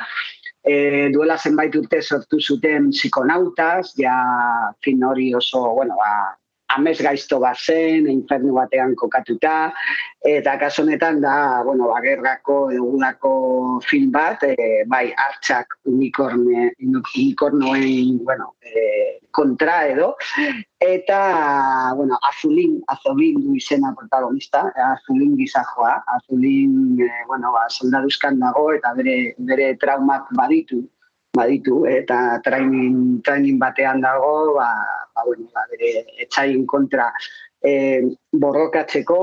e, 0.63 1.09
duela 1.13 1.37
zenbait 1.37 1.75
urte 1.75 2.01
sortu 2.01 2.39
zuten 2.39 2.89
psikonautas, 2.91 3.93
ja 3.99 4.17
fin 4.83 5.03
hori 5.03 5.33
oso, 5.35 5.63
bueno, 5.75 5.95
ba, 5.99 6.37
amez 6.75 6.97
gaizto 7.01 7.39
bat 7.39 7.57
zen, 7.57 8.07
infernu 8.11 8.53
batean 8.57 8.93
kokatuta, 8.99 9.71
eta 10.27 10.57
kaso 10.59 10.83
honetan 10.83 11.21
da, 11.23 11.63
bueno, 11.63 11.87
ba, 11.93 12.01
gerrako 12.03 12.57
egudako 12.75 13.31
film 13.87 14.11
bat, 14.11 14.43
e, 14.43 14.83
bai, 14.91 15.05
hartxak 15.15 15.77
unikorne, 15.87 16.71
unikornoen, 16.83 18.19
bueno, 18.27 18.51
e, 18.61 19.19
kontra 19.31 19.77
edo, 19.87 20.13
eta, 20.83 21.21
bueno, 21.95 22.19
Azulin, 22.31 22.81
Azulin 22.91 23.39
du 23.45 23.55
izena 23.55 23.93
protagonista, 23.95 24.67
e, 24.75 24.83
Azulin 24.91 25.37
gizajoa, 25.39 25.95
Azulin, 26.17 26.99
e, 26.99 27.09
bueno, 27.31 27.53
ba, 27.55 27.67
soldaduzkan 27.69 28.39
dago, 28.43 28.71
eta 28.75 28.93
bere, 28.99 29.17
bere 29.39 29.73
traumak 29.79 30.27
baditu, 30.35 30.83
baditu, 31.37 31.83
eta 31.89 32.39
training, 32.45 33.21
training 33.25 33.59
batean 33.61 34.01
dago, 34.01 34.55
ba, 34.57 34.69
ba, 35.15 35.25
bueno, 35.25 35.47
ba, 35.53 35.65
bere 35.71 36.05
etxain 36.25 36.65
kontra 36.65 37.11
e, 37.61 38.01
borrokatzeko, 38.33 39.19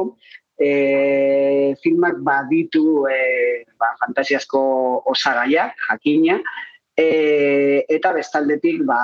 e, 0.59 1.75
filmak 1.83 2.21
baditu 2.27 3.07
e, 3.11 3.19
ba, 3.79 3.93
fantasiazko 4.03 4.63
osagaiak, 5.11 5.75
jakina, 5.89 6.39
e, 6.97 7.85
eta 7.91 8.15
bestaldetik 8.15 8.85
ba, 8.87 9.03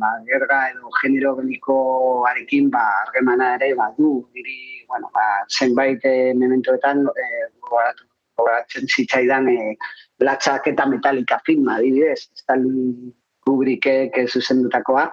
ba, 0.00 0.12
gerga 0.28 0.60
edo 0.70 0.92
genero 1.00 1.34
belikoarekin 1.40 2.70
ba, 2.70 2.84
argemana 3.06 3.54
ere 3.56 3.72
badu, 3.74 4.14
diri, 4.36 4.84
bueno, 4.88 5.10
ba, 5.14 5.26
zenbait 5.48 6.04
e, 6.04 6.32
mementoetan 6.36 7.06
e, 7.08 7.28
gogoratu 7.60 8.08
gogoratzen 8.36 8.88
zitzaidan 8.88 9.48
e, 9.48 9.76
latxak 10.22 10.68
eta 10.72 10.86
metalika 10.86 11.40
filma, 11.46 11.78
adibidez, 11.78 12.28
Stanley 12.38 13.12
Kubrickek 13.42 14.18
zuzendutakoa, 14.28 15.08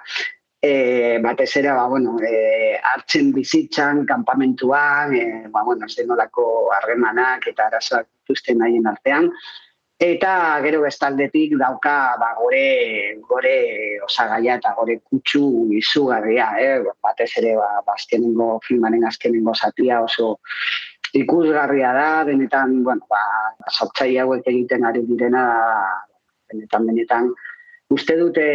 e, 0.61 0.73
batez 1.23 1.49
ere, 1.61 1.71
ba, 1.73 1.87
bueno, 1.87 2.17
e, 2.19 2.77
hartzen 2.93 3.31
bizitzan, 3.33 4.05
kanpamentuan, 4.05 5.15
e, 5.15 5.47
ba, 5.49 5.63
bueno, 5.63 5.87
zenolako 5.89 6.69
harremanak 6.75 7.47
eta 7.53 7.67
arazoak 7.71 8.07
dituzten 8.07 8.61
haien 8.65 8.87
artean, 8.87 9.31
eta 9.99 10.33
gero 10.63 10.79
bestaldetik 10.85 11.57
dauka 11.59 12.15
ba, 12.19 12.31
gore, 12.39 13.19
gore 13.27 13.99
osagaia 14.05 14.55
eta 14.55 14.71
gore 14.77 15.01
kutsu 15.03 15.67
izugarria, 15.75 16.53
eh? 16.55 16.77
batez 17.03 17.33
ere 17.41 17.57
ba, 17.59 17.67
azkenengo 17.95 18.61
filmaren 18.67 19.03
azkenengo 19.09 19.53
zatia 19.53 19.99
oso 20.01 20.37
ikusgarria 21.13 21.93
da, 21.93 22.23
benetan, 22.25 22.83
bueno, 22.83 23.05
ba, 23.09 23.21
sortzaile 23.71 24.19
hauek 24.23 24.47
egiten 24.47 24.85
ari 24.85 25.01
direna, 25.07 25.43
benetan, 26.51 26.85
benetan, 26.87 27.31
uste 27.89 28.15
dute 28.19 28.45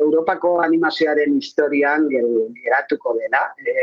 Europako 0.00 0.60
animazioaren 0.64 1.36
historian 1.38 2.08
ger- 2.10 2.52
geratuko 2.64 3.14
dela, 3.18 3.44
e, 3.62 3.74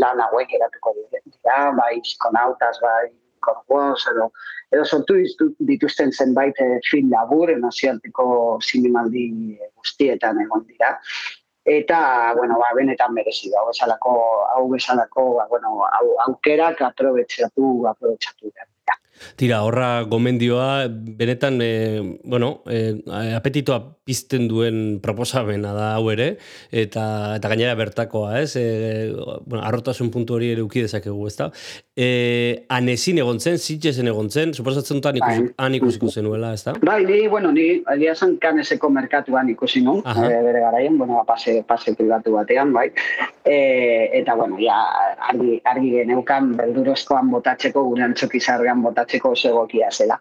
lan 0.00 0.20
hauek 0.24 0.48
geratuko 0.48 0.94
dira, 0.96 1.58
bai 1.76 2.00
psikonautas, 2.00 2.80
bai 2.80 3.10
korgoz, 3.42 4.06
edo, 4.12 4.30
edo 4.72 4.84
sortu 4.84 5.16
ditu- 5.18 5.54
dituzten 5.58 6.12
zenbait 6.12 6.54
eh, 6.62 6.78
film 6.88 7.10
labur, 7.10 7.50
nazioarteko 7.58 8.58
zinemaldi 8.62 9.58
guztietan 9.76 10.40
egon 10.44 10.62
dira. 10.68 10.92
Eta, 11.64 12.34
bueno, 12.34 12.58
ba, 12.58 12.72
benetan 12.74 13.14
merezi 13.14 13.50
da, 13.52 13.60
hau 13.60 13.68
bezalako, 13.70 14.12
hau 14.56 14.66
bezalako, 14.72 15.28
ba, 15.38 15.46
bueno, 15.50 15.78
hau, 15.86 16.06
aukerak 16.26 16.82
aprobetsatu, 16.90 17.72
aprobetsatu 17.92 18.50
behar. 18.50 18.72
Tira, 19.38 19.62
horra 19.62 20.02
gomendioa, 20.10 20.88
benetan, 20.90 21.60
e, 21.62 22.18
bueno, 22.24 22.62
e, 22.66 23.02
apetitoa 23.36 23.78
pizten 24.04 24.48
duen 24.50 24.98
proposamena 25.04 25.72
da 25.76 25.92
hau 25.96 26.10
ere, 26.12 26.36
eta, 26.70 27.04
eta 27.38 27.52
gainera 27.52 27.76
bertakoa, 27.78 28.40
ez? 28.42 28.56
E, 28.58 29.12
bueno, 29.46 29.62
arrotasun 29.62 30.10
puntu 30.14 30.36
hori 30.38 30.52
ere 30.56 30.64
uki 30.66 30.84
dezakegu, 30.86 31.26
ezta? 31.30 31.52
E, 31.92 32.64
anezin 32.72 33.18
egon 33.20 33.36
zen, 33.36 33.58
zitxesen 33.60 34.06
egon 34.08 34.30
zen, 34.32 34.54
suposatzen 34.56 34.96
dut 34.96 35.10
han 35.10 35.18
ikusi, 35.18 35.42
han 35.60 35.74
ikusiko 35.76 36.08
zenuela, 36.08 36.54
ezta? 36.56 36.72
Bai, 36.88 37.02
ni, 37.04 37.18
bueno, 37.28 37.50
ni 37.52 37.66
egia 37.92 38.14
esan 38.16 38.38
kaneseko 38.40 38.88
merkatuan 38.88 39.50
ikusi 39.52 39.82
nun, 39.84 40.00
Aha. 40.08 40.24
e, 40.24 40.38
bere 40.46 40.62
garaian, 40.64 40.96
bueno, 40.96 41.18
ba, 41.18 41.26
pase, 41.34 41.58
pase 41.68 41.92
privatu 41.98 42.32
batean, 42.32 42.72
bai. 42.72 42.86
E, 43.44 43.58
eta, 44.22 44.38
bueno, 44.40 44.56
ja, 44.62 44.78
argi, 45.28 45.58
argi 45.68 45.92
geneukan 45.98 46.54
beldurozkoan 46.62 47.28
botatzeko, 47.34 47.84
gure 47.90 48.08
antzoki 48.08 48.40
zarrean 48.40 48.80
botatzeko 48.88 49.34
egokia 49.52 49.92
zela. 49.92 50.16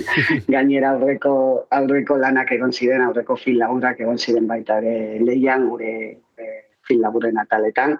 Gainera 0.56 0.94
aurreko, 0.96 1.34
aurreko 1.68 2.16
lanak 2.16 2.56
egon 2.56 2.72
ziren, 2.72 3.04
aurreko 3.04 3.36
film 3.36 3.60
laburak 3.60 4.00
egon 4.00 4.16
ziren 4.16 4.48
baita 4.48 4.80
ere 4.80 5.20
leian, 5.20 5.68
gure 5.68 5.94
e, 6.16 6.52
film 6.88 7.04
laburen 7.04 7.44
ataletan. 7.44 7.98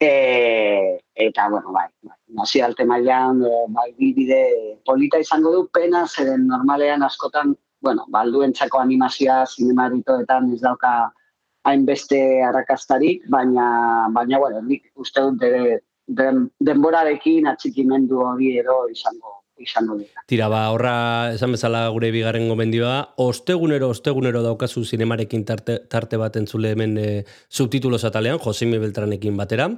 E, 0.00 1.00
eta, 1.14 1.48
bueno, 1.48 1.72
bai, 1.72 1.88
bai, 2.02 2.16
nazioarte 2.28 2.84
mailan 2.86 3.40
bai, 3.74 3.88
bide 3.98 4.42
polita 4.86 5.18
izango 5.18 5.52
du 5.52 5.62
pena, 5.74 6.04
zeren 6.06 6.46
normalean 6.46 7.02
askotan, 7.02 7.56
bueno, 7.82 8.04
balduentzako 8.14 8.78
animazioa 8.78 9.44
zinemaritoetan 9.46 10.52
ez 10.54 10.60
dauka 10.60 10.92
hainbeste 11.64 12.20
arrakastarik, 12.46 13.26
baina, 13.28 13.66
baina, 14.14 14.38
bueno, 14.38 14.62
nik 14.62 14.86
uste 14.94 15.24
dut 15.26 15.42
ere 15.42 15.80
den, 16.06 16.46
denborarekin 16.70 17.50
atxikimendu 17.50 18.22
hori 18.22 18.54
edo 18.62 18.84
izango 18.94 19.37
izango 19.60 19.96
dira. 19.98 20.22
Tira, 20.26 20.48
ba, 20.48 20.68
horra, 20.70 21.32
esan 21.34 21.52
bezala 21.52 21.88
gure 21.94 22.10
bigarren 22.14 22.48
gomendioa, 22.48 23.14
ostegunero, 23.16 23.88
ostegunero 23.94 24.42
daukazu 24.42 24.84
zinemarekin 24.84 25.44
tarte, 25.44 25.80
tarte 25.88 26.16
bat 26.20 26.36
entzule 26.36 26.72
hemen 26.74 26.96
e, 26.98 27.08
subtitulos 27.48 28.04
atalean, 28.04 28.38
Josemi 28.38 28.78
Beltranekin 28.78 29.36
batera, 29.36 29.68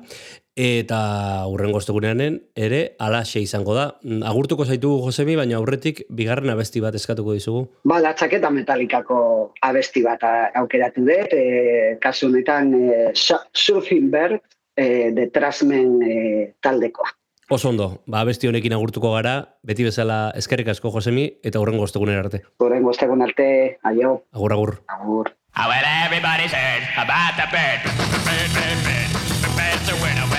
eta 0.61 1.47
urrengo 1.49 1.79
osteguneanen 1.81 2.41
ere 2.59 2.81
alaxe 3.01 3.41
izango 3.41 3.75
da. 3.77 3.87
Mm, 4.03 4.23
Agurtuko 4.29 4.67
zaitugu 4.67 5.05
Josemi, 5.07 5.37
baina 5.39 5.57
aurretik 5.61 6.03
bigarren 6.11 6.51
abesti 6.53 6.83
bat 6.85 6.95
eskatuko 6.99 7.33
dizugu. 7.37 7.67
Ba, 7.89 8.01
la 8.03 8.13
txaketa 8.15 8.51
metalikako 8.53 9.21
abesti 9.63 10.03
bat 10.05 10.25
aukeratu 10.61 11.05
dut, 11.07 11.33
e, 11.33 11.97
kasu 12.03 12.29
honetan 12.29 12.75
e, 12.75 12.99
Su- 13.15 13.41
Surfing 13.55 14.11
Bird 14.13 14.41
e, 14.77 15.11
de 15.17 15.29
Trasmen 15.33 15.97
e, 16.03 16.19
taldekoa. 16.61 17.09
Oso 17.51 17.69
ondo, 17.69 17.87
ba, 18.07 18.21
abesti 18.23 18.47
honekin 18.47 18.77
agurtuko 18.77 19.11
gara, 19.11 19.33
beti 19.67 19.83
bezala 19.83 20.19
eskerrik 20.39 20.69
asko 20.71 20.93
Josemi, 20.95 21.25
eta 21.43 21.59
urrengo 21.59 21.83
ostegunera 21.83 22.23
arte. 22.23 22.45
Horren 22.63 22.87
goztegun 22.87 23.27
arte, 23.27 23.47
aio. 23.91 24.13
Agur, 24.31 24.55
agur. 24.55 24.73
Agur. 24.87 25.33
Oh, 25.59 25.67
well, 25.67 25.89
everybody's 26.07 26.55
heard 26.55 26.87
about 26.95 27.35
the 27.43 27.51
bird. 27.51 27.83
Bird, 28.23 28.55
bird, 28.55 28.79
bird. 28.87 29.11
The 29.43 29.51
bird's 29.59 29.91
a 29.91 29.97
winner, 29.99 30.31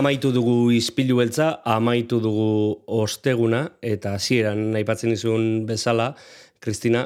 Amaitu 0.00 0.30
dugu 0.32 0.70
ispilu 0.72 1.18
beltza, 1.18 1.58
amaitu 1.68 2.20
dugu 2.24 2.44
osteguna, 3.02 3.66
eta 3.84 4.14
hasieran 4.16 4.70
aipatzen 4.78 5.12
dizun 5.12 5.66
bezala, 5.68 6.14
Kristina, 6.60 7.02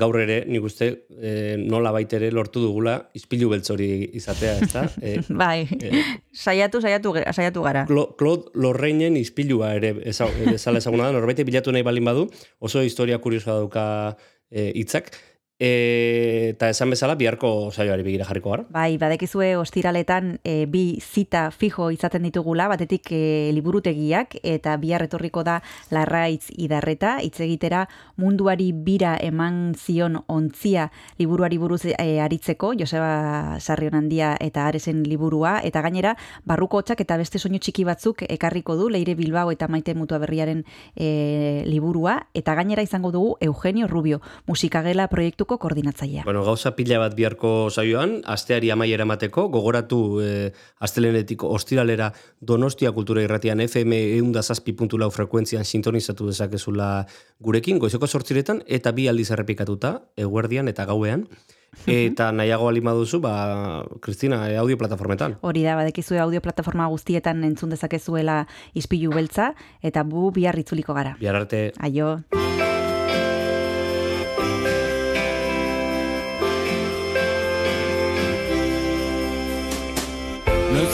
gaur 0.00 0.16
ere, 0.20 0.38
nik 0.48 0.64
uste, 0.68 0.88
e, 1.16 1.32
nola 1.60 1.92
baitere 1.96 2.28
lortu 2.32 2.60
dugula 2.64 2.94
ispilu 3.16 3.48
beltz 3.52 3.68
hori 3.72 3.90
izatea, 4.20 4.54
ezta? 4.64 4.86
E, 5.04 5.14
Bai, 5.28 5.66
eh, 5.76 6.02
saiatu, 6.32 6.80
saiatu, 6.84 7.12
saiatu 7.36 7.64
gara. 7.64 7.84
Clo- 7.88 8.10
Claude 8.20 8.52
Lorrainen 8.64 9.16
ispilua 9.20 9.74
ere 9.76 9.94
eza- 10.08 10.28
bezala 10.48 10.80
ezaguna 10.80 11.08
da, 11.10 11.16
norbait 11.18 11.40
bilatu 11.48 11.72
nahi 11.72 11.84
balin 11.84 12.08
badu, 12.08 12.26
oso 12.64 12.80
historia 12.84 13.20
kuriosoa 13.20 13.60
dauka 13.64 13.86
hitzak, 14.48 15.12
E, 15.12 15.27
eta 15.58 16.68
esan 16.70 16.90
bezala, 16.94 17.16
biharko 17.18 17.70
saioari 17.74 18.04
begira 18.06 18.24
jarriko 18.24 18.52
gara. 18.52 18.64
Bai, 18.70 18.96
badekizue 18.98 19.56
ostiraletan 19.58 20.38
e, 20.46 20.66
bi 20.70 21.00
zita 21.02 21.50
fijo 21.50 21.90
izaten 21.90 22.22
ditugula, 22.22 22.68
batetik 22.70 23.10
e, 23.10 23.50
liburutegiak 23.56 24.36
eta 24.42 24.76
bihar 24.78 25.02
etorriko 25.08 25.42
da 25.42 25.58
larraitz 25.90 26.52
idarreta, 26.54 27.16
hitz 27.26 27.40
egitera 27.42 27.88
munduari 28.16 28.70
bira 28.72 29.16
eman 29.20 29.74
zion 29.74 30.20
ontzia 30.28 30.92
liburuari 31.18 31.58
buruz 31.58 31.80
e, 31.90 32.20
aritzeko, 32.22 32.74
Joseba 32.78 33.58
Sarrion 33.58 33.98
handia 33.98 34.36
eta 34.38 34.68
Aresen 34.68 35.02
liburua, 35.02 35.58
eta 35.64 35.82
gainera 35.82 36.14
barruko 36.46 36.78
hotxak 36.78 37.02
eta 37.02 37.18
beste 37.18 37.42
soinu 37.42 37.58
txiki 37.58 37.82
batzuk 37.88 38.22
ekarriko 38.28 38.78
du, 38.78 38.88
Leire 38.94 39.16
Bilbao 39.18 39.50
eta 39.50 39.66
Maite 39.66 39.96
Mutua 39.98 40.22
Berriaren 40.22 40.62
e, 40.94 41.64
liburua, 41.66 42.28
eta 42.34 42.54
gainera 42.54 42.86
izango 42.86 43.10
dugu 43.10 43.34
Eugenio 43.40 43.88
Rubio, 43.90 44.22
musikagela 44.46 45.08
proiektuko 45.48 45.58
koordinatzailea. 45.58 46.24
Bueno, 46.24 46.44
gauza 46.44 46.74
pila 46.76 46.98
bat 46.98 47.14
biharko 47.16 47.70
saioan, 47.70 48.22
asteari 48.26 48.70
amaiera 48.70 49.04
emateko, 49.04 49.48
gogoratu 49.48 50.20
e, 50.20 50.52
astelenetik 50.80 51.42
ostiralera 51.44 52.12
Donostia 52.40 52.92
Kultura 52.92 53.22
Irratian 53.22 53.60
FM 53.60 53.92
eunda 54.18 54.42
zazpi 54.42 54.72
puntu 54.72 54.98
lau 54.98 55.10
frekuentzian 55.10 55.64
sintonizatu 55.64 56.28
dezakezula 56.28 57.06
gurekin, 57.40 57.78
goizeko 57.78 58.06
sortziretan, 58.06 58.62
eta 58.66 58.92
bi 58.92 59.08
aldiz 59.08 59.30
errepikatuta, 59.30 60.02
eguerdian 60.16 60.68
eta 60.68 60.84
gauean. 60.84 61.26
Eta 61.86 62.32
nahiago 62.32 62.68
alima 62.68 62.94
duzu, 62.96 63.20
ba, 63.20 63.84
Kristina, 64.00 64.48
e, 64.50 64.56
audio 64.56 64.78
plataformetan. 64.78 65.36
Hori 65.42 65.62
da, 65.62 65.76
badekizue 65.76 66.18
audio 66.18 66.40
plataforma 66.42 66.88
guztietan 66.88 67.44
entzun 67.44 67.70
dezakezuela 67.70 68.46
ispilu 68.74 69.12
beltza, 69.14 69.52
eta 69.82 70.02
bu 70.02 70.32
bihar 70.32 70.58
itzuliko 70.58 70.96
gara. 70.96 71.16
Bihar 71.20 71.44
arte. 71.44 71.70
Aio. 71.78 72.16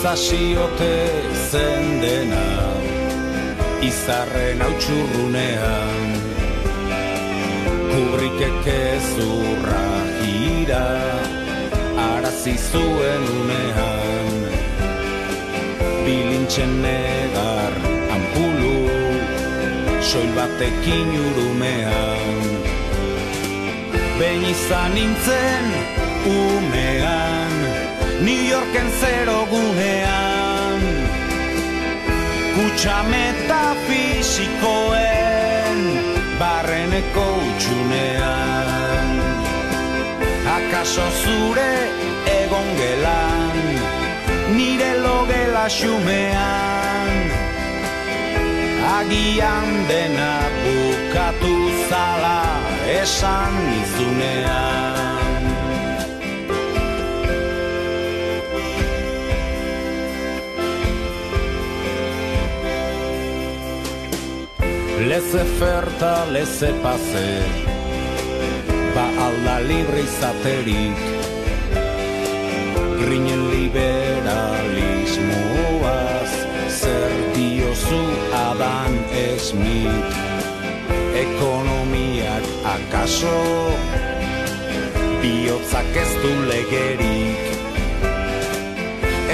Noiz 0.05 0.13
hasiote 0.13 0.97
zen 1.51 2.01
dena 2.01 2.49
Izarren 3.81 4.61
hautsurrunean 4.61 6.11
Kubrikek 7.89 8.67
ezurra 8.73 9.87
ira 10.29 10.85
Arazi 12.05 12.57
zuen 12.59 13.25
unean. 13.39 14.29
Bilintxen 16.05 16.77
negar 16.85 17.73
ampulu 18.17 18.77
Soil 20.05 20.29
batekin 20.37 21.17
urumean. 21.31 22.45
Behin 24.21 24.45
izan 24.53 24.93
nintzen 25.01 25.73
umean 26.29 27.44
New 28.25 28.43
Yorken 28.49 28.89
zero 29.01 29.47
gunean. 29.51 30.81
Kutsa 32.55 32.99
metafisikoen 33.13 35.79
Barreneko 36.39 37.27
utxunean 37.49 39.11
Akaso 40.57 41.07
zure 41.21 41.73
egon 42.39 42.69
gelan 42.81 43.57
Nire 44.57 44.93
logela 45.05 45.67
xumean. 45.77 47.13
Agian 48.97 49.69
dena 49.91 50.35
bukatu 50.63 51.57
zala 51.91 52.41
esan 53.01 53.53
nizunean 53.69 55.34
Leze 64.99 65.45
ferta, 65.59 66.25
leze 66.31 66.73
pase 66.83 67.43
Ba 68.95 69.07
alda 69.27 69.59
libre 69.67 70.01
izaterik 70.07 70.99
Grinen 73.03 73.43
liberalismoaz 73.51 76.33
Zer 76.71 77.15
diozu 77.35 78.03
Adam 78.33 78.95
Smith 79.39 80.15
Ekonomiak 81.25 82.45
akaso 82.63 83.41
Biotzak 85.19 85.91
ez 86.07 86.13
du 86.23 86.33
legerik 86.47 87.43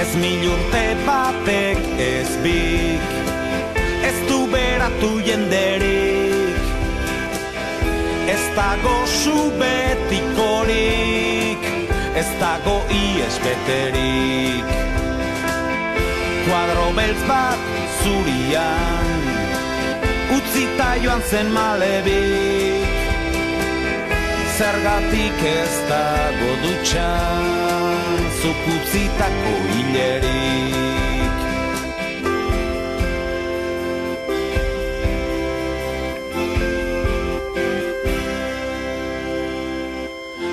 Ez 0.01 0.11
mil 0.17 0.41
urte 0.49 0.85
batek 1.05 1.77
ez 2.01 2.31
bik 2.41 3.20
beratu 5.01 5.17
jenderik 5.25 6.61
Ez 8.29 8.43
dago 8.55 9.05
zu 9.05 9.51
betikorik 9.57 11.57
Ez 12.15 12.27
dago 12.39 12.85
ies 12.91 13.39
beterik. 13.39 14.65
Kuadro 16.45 16.93
beltz 16.93 17.23
bat 17.27 17.59
zurian 18.03 19.21
Utzita 20.37 20.95
joan 21.03 21.21
zen 21.29 21.51
malebik. 21.51 22.87
Zergatik 24.57 25.43
ez 25.43 25.75
dago 25.89 26.51
dutxan 26.63 28.21
Zuk 28.41 28.59
utzitako 28.75 29.53
hilerik 29.71 31.00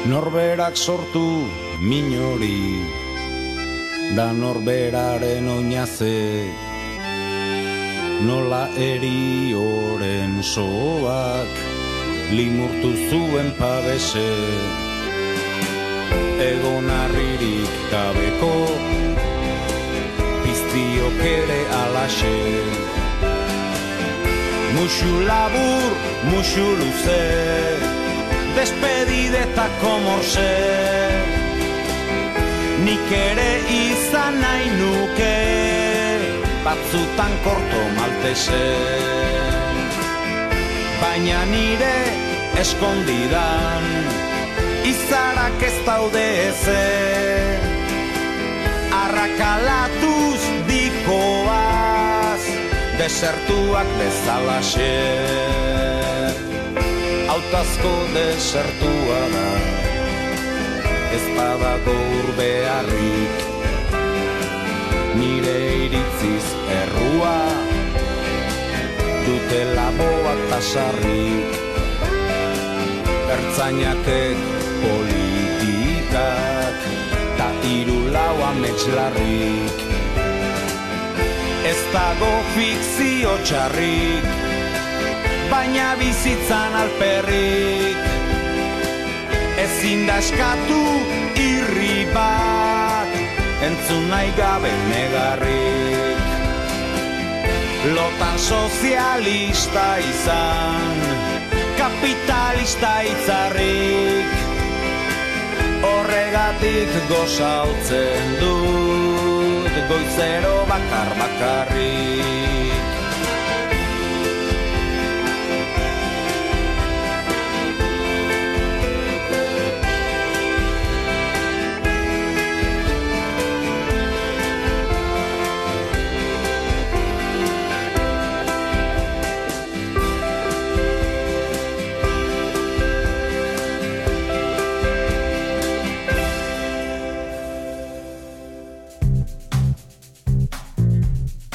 Norberak 0.09 0.75
sortu 0.75 1.45
minori 1.81 2.81
Da 4.17 4.33
norberaren 4.33 5.49
oinaze 5.53 6.49
Nola 8.25 8.63
erioren 8.73 10.39
soak 10.43 11.53
Limurtu 12.33 12.93
zuen 13.11 13.53
pabese. 13.59 14.31
Egon 16.47 16.89
harririk 16.95 17.77
gabeko 17.93 18.55
Piztiok 20.47 21.23
ere 21.35 21.61
alaxe. 21.83 22.35
Muxu 24.73 25.13
labur, 25.29 25.95
muxu 26.33 26.69
luze 26.81 27.98
Despedidetako 28.59 29.91
morse 30.03 30.53
Nik 32.83 33.13
ere 33.15 33.51
izan 33.71 34.41
nahi 34.43 34.73
nuke 34.81 35.37
Batzutan 36.65 37.37
korto 37.45 37.83
maltese 37.99 38.65
Baina 40.99 41.45
nire 41.53 41.95
eskondidan 42.65 43.87
Izarak 44.91 45.63
ez 45.71 45.77
daude 45.87 46.27
eze 46.49 46.83
Arrakalatuz 49.05 50.43
dikoaz 50.67 52.43
Desertuak 52.99 53.97
bezalaxe 54.03 54.95
Autazko 57.39 57.91
desertua 58.15 59.19
da. 59.33 59.51
Ez 61.15 61.27
badago 61.37 61.93
urbearrik 62.17 63.37
Nire 65.21 65.61
iritziz 65.85 66.47
errua. 66.79 67.37
Dutela 69.29 69.87
boak 70.01 70.43
tasarrik 70.51 71.55
Ertzainakek 73.37 74.43
politikak 74.83 76.77
Ta 77.39 77.49
iru 77.77 78.01
lau 78.19 78.37
ametxlarrik 78.51 79.87
Ez 81.71 81.81
dago 81.95 82.35
fikzio 82.59 83.39
txarrik 83.47 84.48
baina 85.51 85.95
bizitzan 85.99 86.75
alperrik 86.83 87.97
Ezin 89.65 90.07
da 90.07 90.19
eskatu 90.23 90.83
irri 91.43 92.05
bat 92.15 93.15
Entzun 93.59 94.05
nahi 94.07 94.31
gabe 94.37 94.71
negarrik. 94.89 96.27
Lotan 97.95 98.39
sozialista 98.39 99.87
izan 99.99 101.03
Kapitalista 101.79 102.93
itzarrik. 103.11 104.37
Horregatik 105.89 106.95
gozaltzen 107.11 108.39
dut 108.45 109.83
Goizero 109.91 110.55
bakar 110.71 111.13
bakarrik 111.19 112.58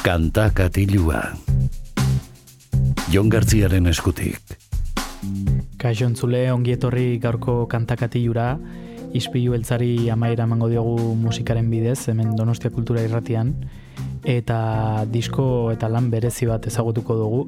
Kanta 0.04 0.50
katilua 0.52 1.22
Jon 3.08 3.30
Gartziaren 3.32 3.86
eskutik. 3.88 4.36
Kaixo 5.80 6.10
entzule, 6.10 6.42
ongi 6.52 6.74
etorri 6.76 7.22
gaurko 7.24 7.70
kantakatillura, 7.72 8.50
ispilu 9.16 9.54
beltzari 9.56 10.10
amaira 10.12 10.44
emango 10.44 10.68
diogu 10.68 11.14
musikaren 11.16 11.70
bidez, 11.72 12.10
hemen 12.12 12.34
Donostia 12.36 12.74
Kultura 12.76 13.06
irratian, 13.08 13.54
eta 14.28 15.06
disko 15.08 15.46
eta 15.72 15.88
lan 15.88 16.10
berezi 16.12 16.50
bat 16.52 16.68
ezagutuko 16.68 17.16
dugu, 17.22 17.46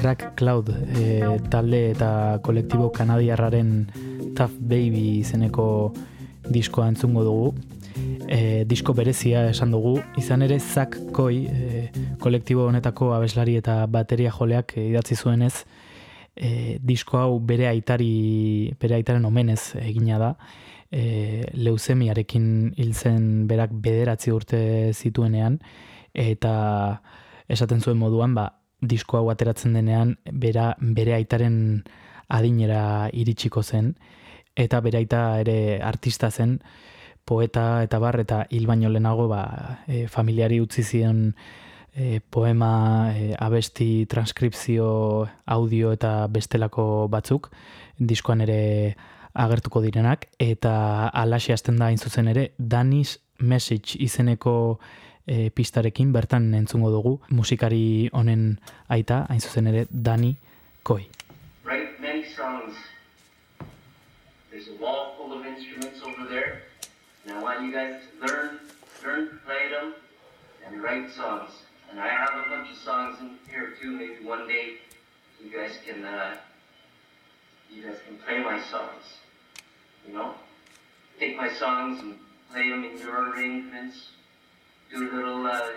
Crack 0.00 0.38
Cloud 0.40 0.72
e, 0.96 1.20
talde 1.52 1.82
eta 1.90 2.38
kolektibo 2.40 2.88
kanadiarraren 2.96 3.74
Tough 4.38 4.56
Baby 4.56 5.18
izeneko 5.18 5.66
diskoa 6.48 6.88
entzungo 6.94 7.28
dugu. 7.28 7.52
E, 8.30 8.62
disko 8.62 8.94
berezia 8.94 9.48
esan 9.50 9.72
dugu, 9.74 9.96
izan 10.20 10.44
ere 10.46 10.60
Zak 10.62 10.94
Koi, 11.10 11.48
e, 11.50 11.80
kolektibo 12.22 12.68
honetako 12.70 13.08
abeslari 13.16 13.56
eta 13.58 13.88
bateria 13.90 14.30
joleak 14.30 14.76
e, 14.78 14.84
idatzi 14.92 15.16
zuenez, 15.18 15.64
e, 16.36 16.78
disko 16.78 17.18
hau 17.18 17.40
bere 17.42 17.66
aitari 17.66 18.70
bere 18.78 18.94
aitaren 19.00 19.26
omenez 19.26 19.74
egina 19.82 20.20
da. 20.22 20.28
E, 20.90 21.42
leuzemiarekin 21.54 22.44
hil 22.78 22.94
berak 23.50 23.74
bederatzi 23.74 24.30
urte 24.30 24.60
zituenean. 24.94 25.58
Eta 26.14 27.02
esaten 27.48 27.80
zuen 27.80 27.98
moduan 27.98 28.34
ba, 28.34 28.46
disko 28.80 29.18
hau 29.18 29.30
ateratzen 29.30 29.74
denean 29.74 30.14
bera, 30.30 30.76
bere 30.78 31.14
aitaren 31.14 31.82
adinera 32.28 33.10
iritsiko 33.12 33.62
zen. 33.62 33.96
Eta 34.54 34.80
bere 34.80 34.98
aita 34.98 35.40
ere 35.40 35.80
artista 35.82 36.30
zen 36.30 36.60
poeta 37.30 37.84
eta 37.86 38.00
bar 38.02 38.18
eta 38.18 38.44
hil 38.50 38.66
baino 38.66 38.90
lehenago 38.90 39.28
ba, 39.30 39.44
e, 39.86 40.08
familiari 40.10 40.58
utzi 40.60 40.82
zion 40.82 41.28
e, 41.94 42.20
poema, 42.20 43.12
e, 43.14 43.36
abesti, 43.38 44.06
transkripzio, 44.10 45.28
audio 45.46 45.92
eta 45.94 46.26
bestelako 46.26 47.06
batzuk, 47.12 47.50
diskoan 47.98 48.42
ere 48.46 48.96
agertuko 49.34 49.82
direnak, 49.84 50.26
eta 50.42 51.08
alaxe 51.08 51.54
hasten 51.54 51.78
da 51.78 51.90
hain 51.90 52.02
zuzen 52.02 52.30
ere, 52.34 52.50
Danish 52.58 53.20
Message 53.40 53.96
izeneko 54.02 54.80
e, 55.24 55.48
pistarekin 55.54 56.10
bertan 56.12 56.50
entzungo 56.58 56.90
dugu, 56.92 57.14
musikari 57.30 58.10
honen 58.12 58.58
aita, 58.88 59.24
hain 59.30 59.40
zuzen 59.40 59.70
ere, 59.70 59.86
Dani 59.90 60.34
Koi. 60.82 61.06
write 61.64 62.00
many 62.00 62.24
songs. 62.24 62.74
There's 64.50 64.68
a 64.68 64.76
wall 64.82 65.14
full 65.16 65.38
of 65.38 65.46
instruments 65.46 66.00
over 66.02 66.26
there, 66.28 66.62
and 67.24 67.36
I 67.36 67.42
want 67.42 67.62
you 67.62 67.72
guys 67.72 68.00
to 68.00 68.26
learn, 68.26 68.60
learn 69.04 69.28
to 69.28 69.36
play 69.46 69.68
them 69.70 69.94
and 70.66 70.82
write 70.82 71.10
songs. 71.12 71.50
And 71.90 72.00
I 72.00 72.08
have 72.08 72.46
a 72.46 72.48
bunch 72.48 72.70
of 72.70 72.76
songs 72.78 73.18
in 73.20 73.36
here 73.50 73.74
too. 73.80 73.90
Maybe 73.90 74.24
one 74.24 74.46
day 74.46 74.74
you 75.42 75.50
guys 75.50 75.72
can, 75.86 76.04
uh, 76.04 76.36
you 77.70 77.82
guys 77.82 77.96
can 78.06 78.16
play 78.18 78.38
my 78.38 78.60
songs. 78.62 79.18
You 80.06 80.14
know, 80.14 80.34
take 81.18 81.36
my 81.36 81.52
songs 81.52 82.00
and 82.00 82.16
play 82.52 82.70
them 82.70 82.84
in 82.84 82.98
your 82.98 83.30
arrangements. 83.30 84.08
Do 84.92 84.98
a 84.98 85.10
little 85.14 85.46
uh, 85.46 85.70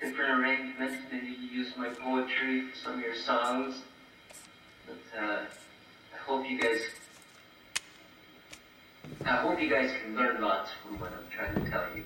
different 0.00 0.40
arrangements. 0.40 0.96
Maybe 1.12 1.26
you 1.26 1.48
use 1.48 1.72
my 1.76 1.88
poetry 1.88 2.68
for 2.68 2.76
some 2.76 2.94
of 2.94 3.00
your 3.00 3.14
songs. 3.14 3.82
But 4.86 5.22
uh, 5.22 5.44
I 6.14 6.18
hope 6.26 6.48
you 6.48 6.60
guys, 6.60 6.80
I 9.24 9.36
hope 9.36 9.60
you 9.60 9.68
guys 9.68 9.90
can 10.02 10.14
learn 10.16 10.40
lots 10.40 10.70
from 10.82 10.98
what 11.00 11.12
I'm 11.12 11.28
trying 11.36 11.54
to 11.64 11.70
tell 11.70 11.84
you. 11.94 12.04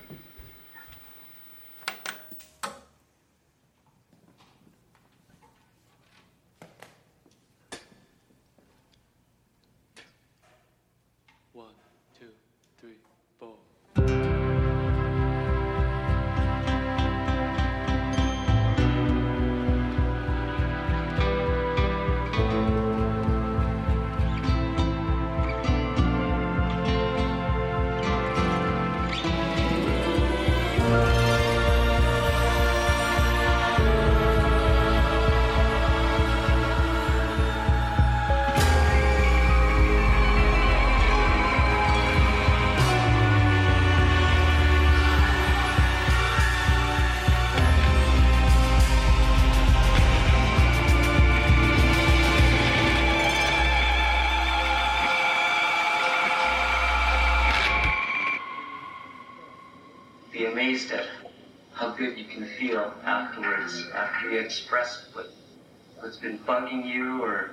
Been 66.21 66.37
bugging 66.39 66.85
you 66.85 67.23
or 67.23 67.49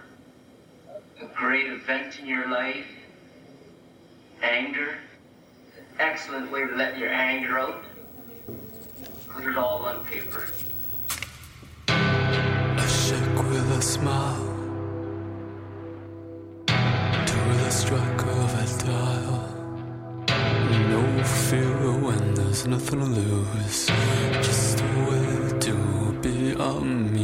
a 1.22 1.26
great 1.34 1.66
event 1.66 2.18
in 2.20 2.26
your 2.26 2.46
life. 2.48 2.84
Anger, 4.42 4.98
excellent 5.98 6.52
way 6.52 6.66
to 6.66 6.74
let 6.76 6.98
your 6.98 7.08
anger 7.08 7.58
out. 7.58 7.82
Put 9.30 9.46
it 9.46 9.56
all 9.56 9.86
on 9.86 10.04
paper. 10.04 10.48
A 11.88 12.86
check 13.08 13.38
with 13.38 13.70
a 13.70 13.80
smile 13.80 14.54
to 16.66 17.36
the 17.62 17.70
stroke 17.70 18.26
of 18.26 18.54
a 18.54 18.84
dial. 18.84 19.44
No 20.90 21.24
fear 21.24 21.92
when 22.04 22.34
there's 22.34 22.66
nothing 22.66 23.00
to 23.00 23.06
lose, 23.06 23.86
just 24.42 24.80
a 24.80 24.84
way 25.08 25.58
to 25.58 25.74
be 26.20 26.52
amused. 26.52 27.17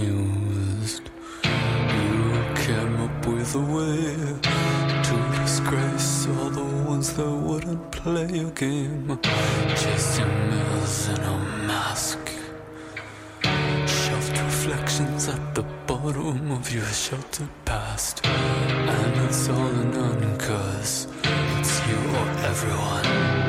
Play 8.05 8.29
your 8.29 8.51
game. 8.51 9.19
Chasing 9.81 10.35
mirrors 10.51 11.09
in 11.09 11.21
a 11.21 11.39
mask. 11.67 12.19
Shelved 13.87 14.39
reflections 14.49 15.29
at 15.29 15.55
the 15.55 15.65
bottom 15.87 16.51
of 16.51 16.71
your 16.71 16.85
sheltered 16.85 17.49
past. 17.65 18.21
And 18.27 19.25
it's 19.25 19.49
all 19.49 19.73
none, 19.97 20.37
cause 20.37 21.09
it's 21.59 21.75
you 21.89 21.97
or 22.21 22.29
everyone. 22.51 23.44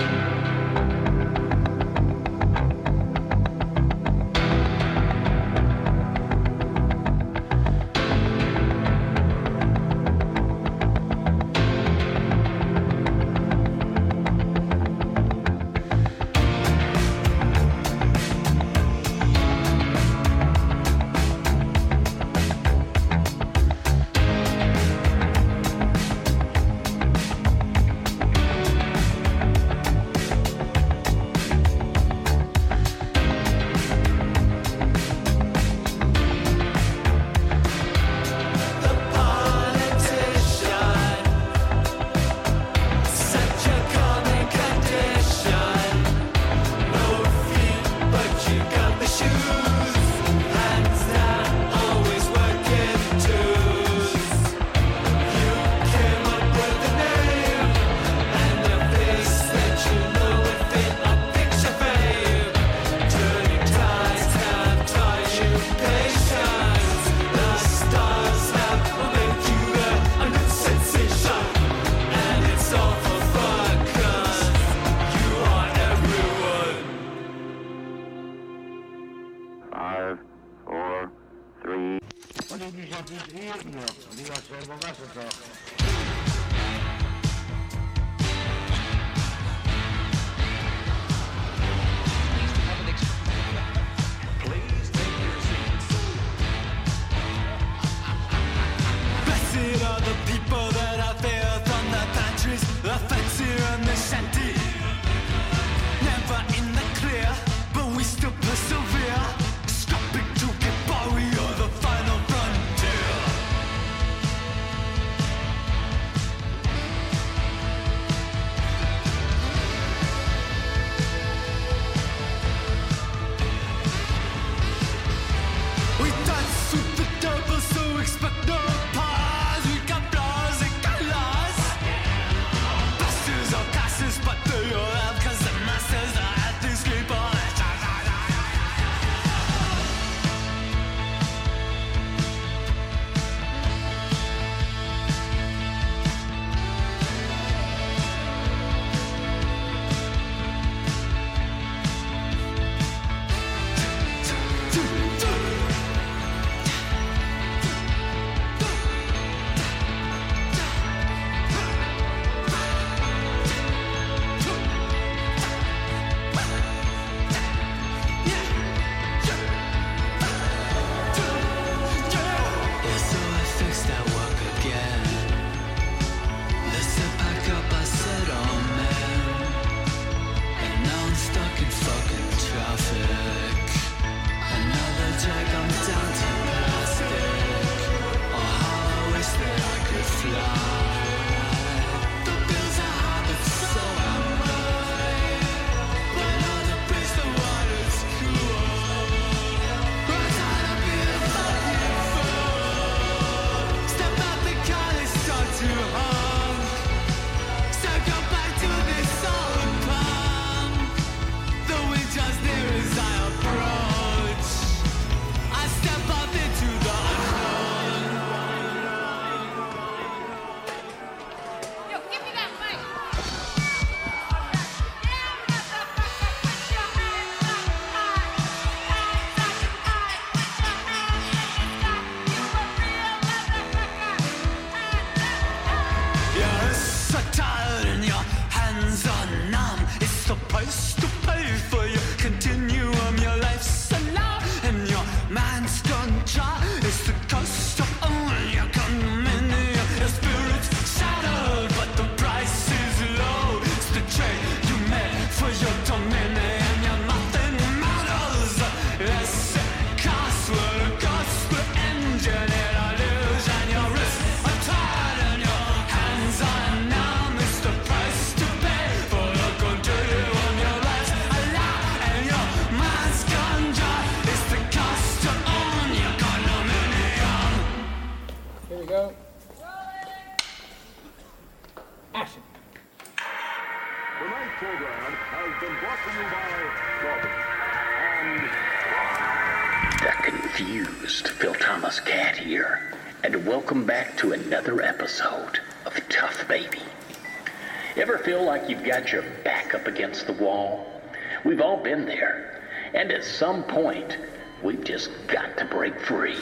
got 298.85 299.11
your 299.11 299.23
back 299.43 299.73
up 299.73 299.87
against 299.87 300.27
the 300.27 300.33
wall. 300.33 301.01
We've 301.43 301.61
all 301.61 301.77
been 301.77 302.05
there. 302.05 302.61
And 302.93 303.11
at 303.11 303.23
some 303.23 303.63
point, 303.63 304.17
we've 304.63 304.83
just 304.83 305.09
got 305.27 305.57
to 305.57 305.65
break 305.65 305.99
free. 305.99 306.37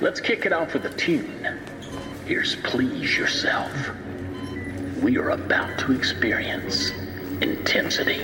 Let's 0.00 0.20
kick 0.20 0.46
it 0.46 0.52
off 0.52 0.72
with 0.72 0.86
a 0.86 0.94
tune. 0.94 1.60
Here's 2.26 2.56
Please 2.56 3.16
Yourself. 3.16 3.72
We 5.02 5.18
are 5.18 5.30
about 5.30 5.78
to 5.80 5.92
experience 5.92 6.90
intensity. 7.40 8.20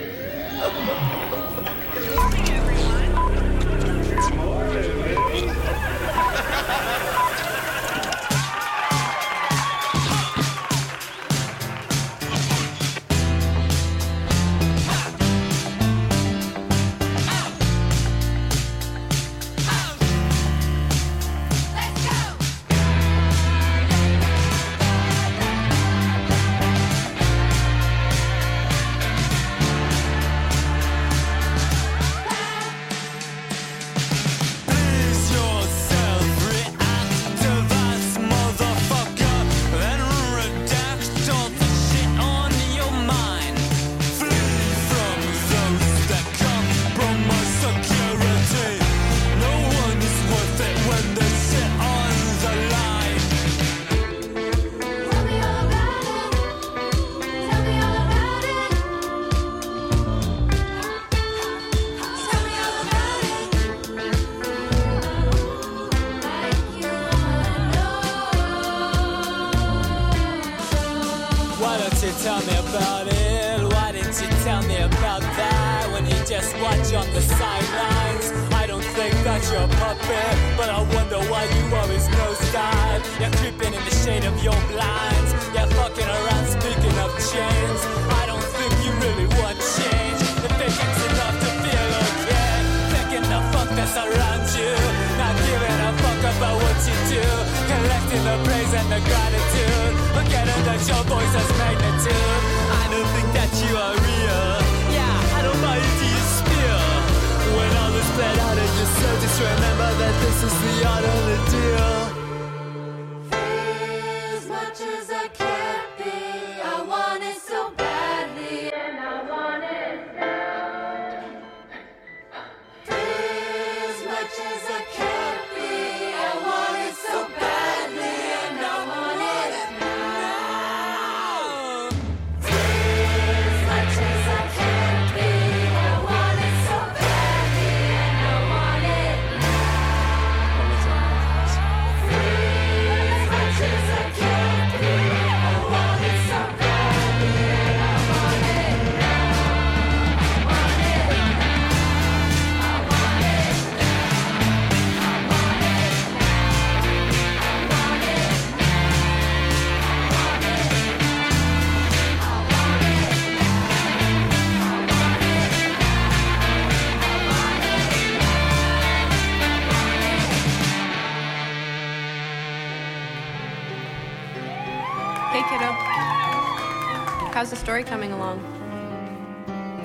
How's 177.38 177.50
the 177.50 177.56
story 177.56 177.84
coming 177.84 178.10
along? 178.10 178.40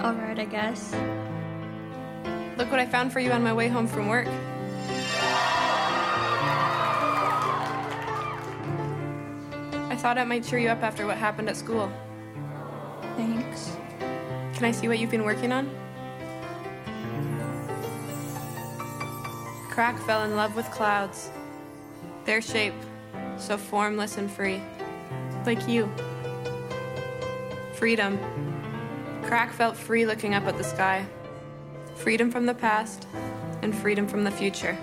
Alright, 0.02 0.40
I 0.40 0.46
guess. 0.46 0.92
Look 2.58 2.72
what 2.72 2.80
I 2.80 2.88
found 2.88 3.14
for 3.14 3.20
you 3.20 3.30
on 3.32 3.44
my 3.44 3.54
way 3.54 3.68
home 3.68 3.86
from 3.86 4.08
work. 4.08 4.26
I 9.88 9.96
thought 9.96 10.18
it 10.18 10.26
might 10.26 10.44
cheer 10.44 10.58
you 10.58 10.70
up 10.70 10.82
after 10.82 11.06
what 11.06 11.18
happened 11.18 11.48
at 11.48 11.56
school. 11.56 11.92
Thanks. 13.18 13.78
Can 14.56 14.66
I 14.66 14.72
see 14.72 14.88
what 14.88 14.98
you've 14.98 15.12
been 15.12 15.24
working 15.24 15.52
on? 15.52 15.70
Crack 19.70 20.00
fell 20.08 20.24
in 20.24 20.36
love 20.36 20.56
with 20.56 20.66
clouds. 20.72 21.30
Their 22.26 22.42
shape, 22.42 22.74
so 23.38 23.60
formless 23.60 24.18
and 24.18 24.32
free. 24.32 24.60
Like 25.46 25.68
you. 25.68 25.88
Freedom. 27.84 28.18
Crack 29.24 29.52
felt 29.52 29.76
free 29.76 30.06
looking 30.06 30.34
up 30.34 30.46
at 30.46 30.58
the 30.58 30.64
sky. 30.64 31.06
Freedom 31.96 32.32
from 32.32 32.46
the 32.46 32.54
past 32.54 33.06
and 33.62 33.76
freedom 33.76 34.08
from 34.08 34.24
the 34.24 34.32
future. 34.32 34.78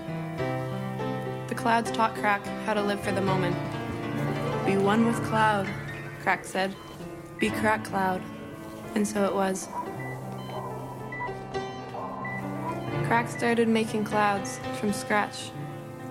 The 1.49 1.55
clouds 1.55 1.91
taught 1.93 2.15
Crack 2.17 2.45
how 2.67 2.75
to 2.75 2.83
live 2.83 3.01
for 3.01 3.13
the 3.13 3.23
moment. 3.23 3.57
Be 4.67 4.77
one 4.77 5.07
with 5.07 5.17
cloud, 5.25 5.67
Crack 6.21 6.45
said. 6.45 6.77
Be 7.39 7.49
Crack 7.49 7.85
Cloud. 7.85 8.21
And 8.95 9.09
so 9.09 9.25
it 9.25 9.35
was. 9.35 9.67
Crack 13.07 13.31
started 13.31 13.67
making 13.67 14.05
clouds 14.05 14.61
from 14.79 14.93
scratch. 14.93 15.53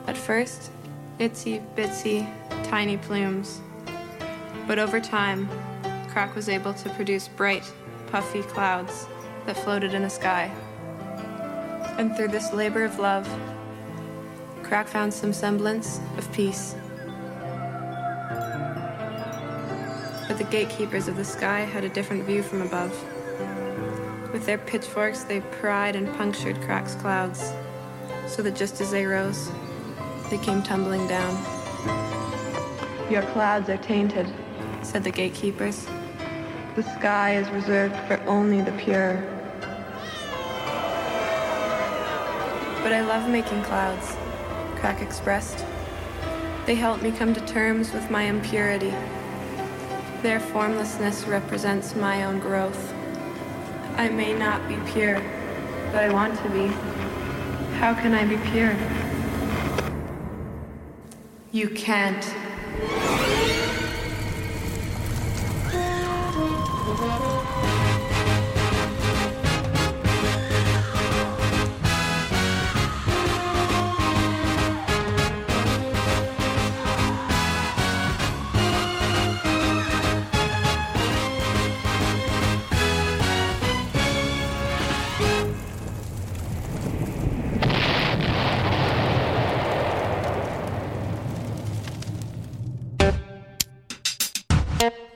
At 0.07 0.17
first, 0.17 0.71
itsy 1.19 1.63
bitsy, 1.75 2.27
tiny 2.63 2.97
plumes. 2.97 3.61
But 4.65 4.79
over 4.79 4.99
time, 4.99 5.47
Crack 6.11 6.35
was 6.35 6.49
able 6.49 6.73
to 6.73 6.89
produce 6.89 7.27
bright, 7.27 7.63
puffy 8.07 8.41
clouds 8.41 9.05
that 9.45 9.55
floated 9.55 9.93
in 9.93 10.01
the 10.01 10.09
sky. 10.09 10.51
And 11.99 12.15
through 12.15 12.29
this 12.29 12.51
labor 12.51 12.83
of 12.83 12.97
love, 12.97 13.27
Crack 14.63 14.87
found 14.87 15.13
some 15.13 15.33
semblance 15.33 15.99
of 16.17 16.31
peace. 16.31 16.75
But 20.27 20.37
the 20.37 20.47
gatekeepers 20.49 21.07
of 21.07 21.15
the 21.15 21.25
sky 21.25 21.59
had 21.59 21.83
a 21.83 21.89
different 21.89 22.25
view 22.25 22.41
from 22.41 22.63
above. 22.63 22.91
With 24.33 24.45
their 24.45 24.57
pitchforks, 24.57 25.23
they 25.23 25.41
pried 25.41 25.95
and 25.95 26.11
punctured 26.17 26.59
Crack's 26.61 26.95
clouds, 26.95 27.51
so 28.27 28.41
that 28.41 28.55
just 28.55 28.81
as 28.81 28.91
they 28.91 29.05
rose, 29.05 29.51
they 30.31 30.37
came 30.39 30.63
tumbling 30.63 31.07
down. 31.07 31.35
Your 33.11 33.23
clouds 33.33 33.69
are 33.69 33.77
tainted, 33.77 34.31
said 34.83 35.03
the 35.03 35.11
gatekeepers. 35.11 35.87
The 36.79 36.91
sky 36.97 37.35
is 37.35 37.49
reserved 37.49 37.97
for 38.07 38.17
only 38.21 38.61
the 38.61 38.71
pure. 38.71 39.15
But 42.81 42.93
I 42.93 43.01
love 43.01 43.29
making 43.29 43.63
clouds, 43.63 44.15
Crack 44.77 45.01
expressed. 45.01 45.65
They 46.65 46.75
help 46.75 47.01
me 47.01 47.11
come 47.11 47.33
to 47.33 47.45
terms 47.45 47.91
with 47.91 48.09
my 48.09 48.23
impurity. 48.23 48.93
Their 50.21 50.39
formlessness 50.39 51.25
represents 51.25 51.95
my 51.95 52.23
own 52.23 52.39
growth. 52.39 52.93
I 53.97 54.07
may 54.07 54.33
not 54.33 54.65
be 54.69 54.77
pure, 54.89 55.21
but 55.91 56.05
I 56.05 56.13
want 56.13 56.37
to 56.43 56.49
be. 56.49 56.67
How 57.75 57.93
can 57.93 58.13
I 58.13 58.23
be 58.23 58.37
pure? 58.51 58.73
You 61.51 61.71
can't. 61.71 62.23
Thank 66.99 67.23
you. 67.23 67.38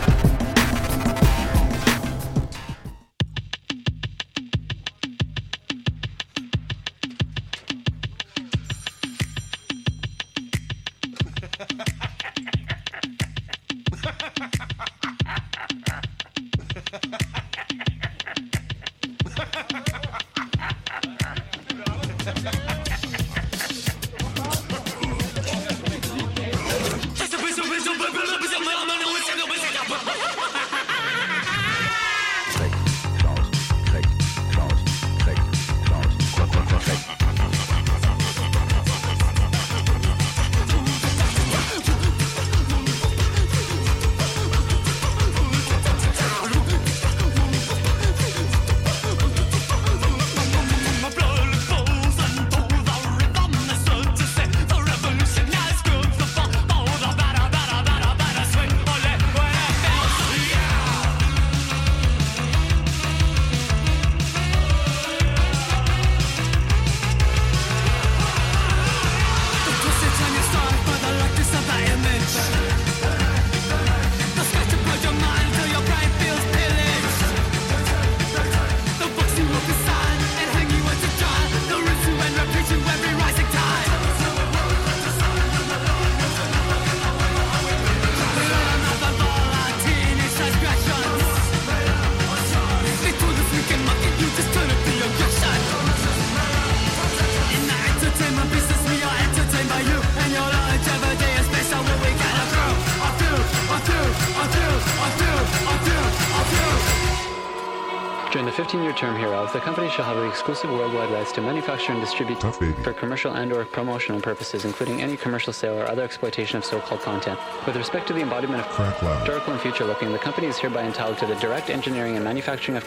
The 109.52 109.60
company 109.60 109.90
shall 109.90 110.04
have 110.04 110.16
the 110.16 110.24
exclusive 110.24 110.70
worldwide 110.70 111.10
rights 111.12 111.30
to 111.32 111.40
manufacture 111.42 111.92
and 111.92 112.00
distribute 112.00 112.40
for 112.82 112.92
commercial 112.96 113.36
and 113.36 113.52
or 113.52 113.64
promotional 113.64 114.20
purposes, 114.20 114.64
including 114.64 115.02
any 115.02 115.16
commercial 115.16 115.52
sale 115.52 115.76
or 115.76 115.84
other 115.88 116.02
exploitation 116.02 116.56
of 116.56 116.64
so-called 116.64 117.02
content. 117.02 117.38
With 117.66 117.76
respect 117.76 118.08
to 118.08 118.14
the 118.16 118.24
embodiment 118.24 118.64
of 118.64 118.72
historical 118.72 119.52
and 119.52 119.60
future-looking, 119.60 120.12
the 120.12 120.18
company 120.18 120.46
is 120.46 120.56
hereby 120.56 120.84
entitled 120.88 121.18
to 121.18 121.26
the 121.26 121.36
direct 121.36 121.68
engineering 121.68 122.16
and 122.16 122.24
manufacturing 122.24 122.78
of 122.78 122.84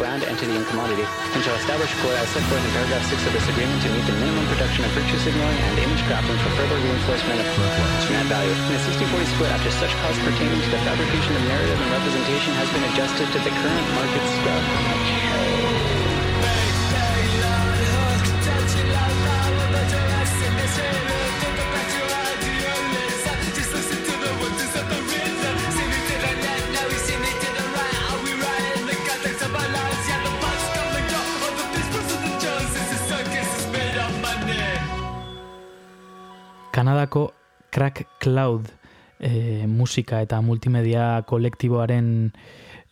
brand, 0.00 0.24
entity, 0.24 0.56
and 0.56 0.64
commodity, 0.72 1.04
and 1.04 1.44
shall 1.44 1.56
establish 1.56 1.92
core 2.00 2.16
as 2.16 2.28
set 2.32 2.42
forth 2.48 2.64
in 2.64 2.72
paragraph 2.72 3.04
6 3.04 3.26
of 3.26 3.32
this 3.32 3.48
agreement 3.52 3.82
to 3.82 3.88
meet 3.92 4.06
the 4.08 4.16
minimum 4.16 4.46
production 4.48 4.84
of 4.88 4.90
virtue 4.96 5.18
signaling 5.20 5.60
and 5.60 5.78
image 5.78 6.02
crafting 6.08 6.40
for 6.40 6.50
further 6.56 6.76
reinforcement 6.88 7.36
of 7.36 7.46
brand 8.08 8.28
value. 8.32 8.56
In 8.72 8.74
a 8.74 8.80
60-40 8.80 9.28
split, 9.36 9.50
after 9.52 9.70
such 9.76 9.92
costs 10.00 10.24
pertaining 10.24 10.56
to 10.56 10.70
the 10.72 10.80
fabrication 10.88 11.36
of 11.36 11.42
narrative 11.52 11.76
and 11.76 11.90
representation 11.92 12.52
has 12.56 12.68
been 12.72 12.84
adjusted 12.96 13.28
to 13.28 13.38
the 13.44 13.52
current 13.52 13.86
market 13.92 14.24
structure. 14.40 14.97
Kanadako 37.08 37.32
Crack 37.70 38.06
Cloud 38.20 38.68
e, 39.18 39.66
musika 39.66 40.20
eta 40.20 40.40
multimedia 40.42 41.22
kolektiboaren 41.26 42.32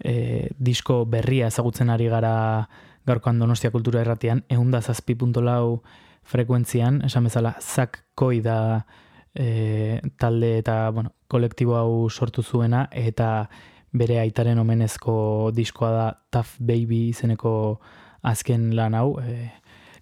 e, 0.01 0.49
disko 0.59 1.05
berria 1.05 1.49
ezagutzen 1.49 1.91
ari 1.91 2.09
gara 2.09 2.69
gaurkoan 3.07 3.39
Donostia 3.39 3.71
Kultura 3.71 4.01
Erratian, 4.01 4.45
eunda 4.49 4.81
zazpi 4.81 5.17
lau 5.43 5.83
frekuentzian, 6.25 7.03
esan 7.05 7.25
bezala, 7.25 7.57
Zak 7.61 8.05
Koi 8.15 8.41
da 8.41 8.87
e, 9.35 10.01
talde 10.19 10.59
eta 10.59 10.91
bueno, 10.91 11.13
kolektibo 11.29 11.77
hau 11.77 12.09
sortu 12.11 12.43
zuena, 12.43 12.89
eta 12.93 13.49
bere 13.93 14.19
aitaren 14.19 14.59
omenezko 14.59 15.53
diskoa 15.55 15.91
da 15.91 16.19
Tough 16.31 16.57
Baby 16.59 17.11
izeneko 17.11 17.81
azken 18.23 18.75
lan 18.75 18.95
hau, 18.95 19.21
e, 19.21 19.53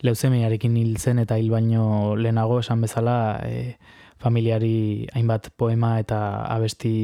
leuzemiarekin 0.02 0.76
hil 0.76 0.96
zen 0.98 1.18
eta 1.18 1.36
hil 1.36 1.50
baino 1.50 2.14
lehenago 2.16 2.60
esan 2.60 2.80
bezala 2.80 3.40
e, 3.44 3.76
familiari 4.24 5.06
hainbat 5.14 5.50
poema 5.60 5.98
eta 6.02 6.20
abesti 6.56 6.94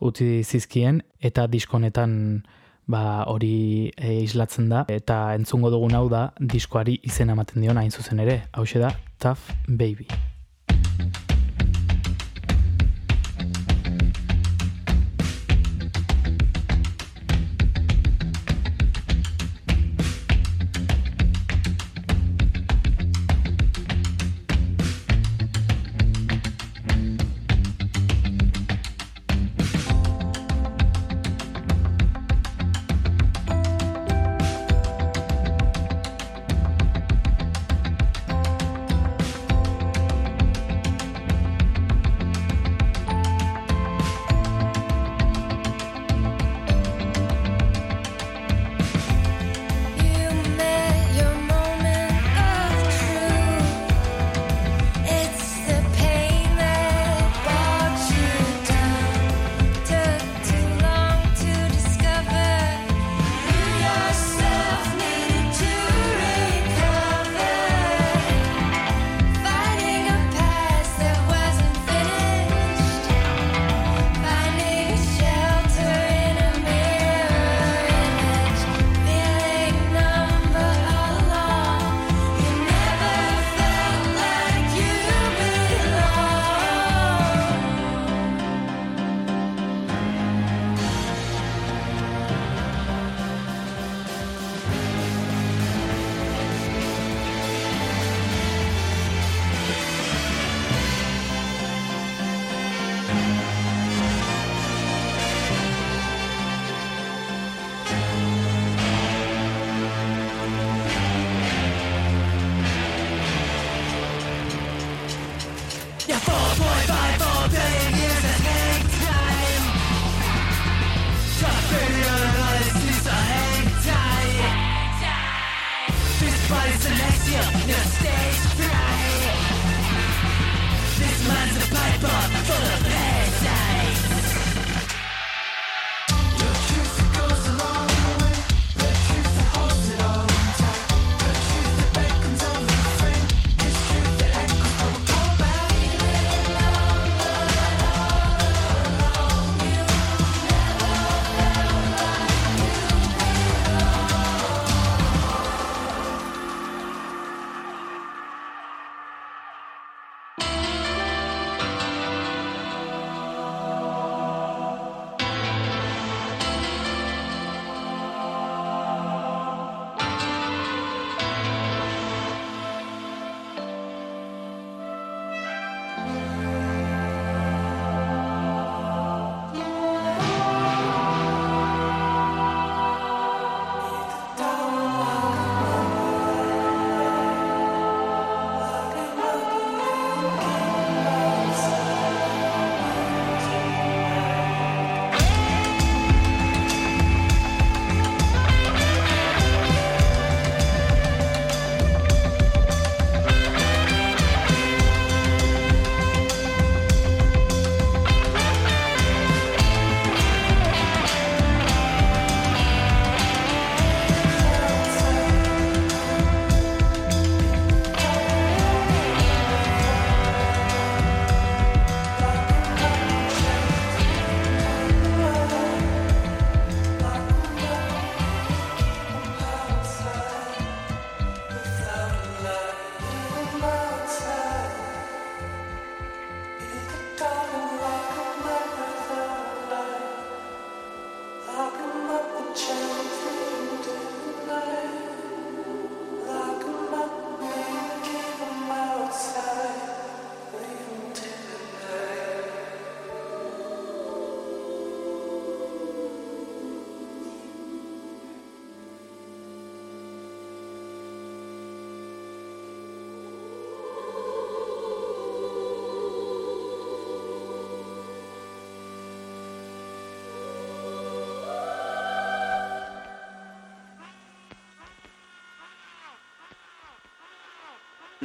utzi 0.00 0.42
zizkien 0.42 1.02
eta 1.20 1.46
diskonetan 1.46 2.42
ba 2.90 3.22
hori 3.30 3.92
e, 3.96 4.16
islatzen 4.24 4.68
da. 4.72 4.84
Eta 4.90 5.20
entzungo 5.38 5.70
dugun 5.70 5.94
hau 5.94 6.08
da 6.10 6.30
diskoari 6.40 6.98
izena 7.06 7.38
ematen 7.38 7.62
dion 7.62 7.78
hain 7.78 7.94
zuzen 7.94 8.26
ere. 8.26 8.42
Hau 8.52 8.66
da 8.74 8.92
Tough 9.18 9.54
Baby 9.68 10.08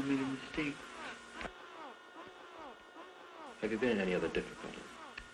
made 0.06 0.22
a 0.22 0.26
mistake. 0.26 0.76
Have 3.61 3.72
you 3.72 3.77
been 3.77 3.91
in 3.91 3.99
any 4.02 4.15
other 4.15 4.27
difficulty? 4.30 4.84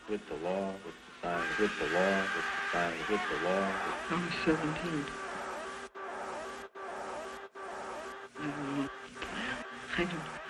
With 0.09 0.21
the 0.29 0.35
law, 0.35 0.73
with 0.85 0.95
society, 1.15 1.55
with 1.59 1.71
the 1.79 1.85
law, 1.85 2.27
with 2.35 2.45
society, 2.65 3.05
with 3.09 3.21
the 3.29 3.35
law, 3.35 3.73
with... 3.85 3.95
I 4.09 4.15
was 4.15 4.33
17. 4.45 5.07
I 8.39 8.43
don't 8.45 8.77
know. 8.77 8.87
I 9.97 10.05
don't 10.05 10.13
I, 10.25 10.40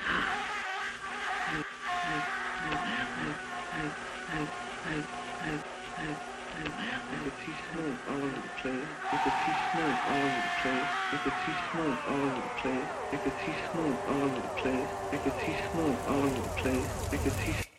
all 12.07 12.15
over 12.15 12.35
the 12.35 12.41
place. 12.61 12.89
I 13.11 13.17
could 13.17 13.33
see 13.45 13.53
smoke 13.71 13.97
all 14.07 14.23
over 14.23 14.41
the 14.41 14.47
place. 14.61 14.87
I 15.11 15.17
could 15.17 15.33
see 15.41 15.55
smoke 15.71 15.97
all 16.07 16.17
over 16.17 16.41
the 16.41 16.49
place. 16.61 17.13
I 17.13 17.17
could 17.17 17.33
see 17.33 17.70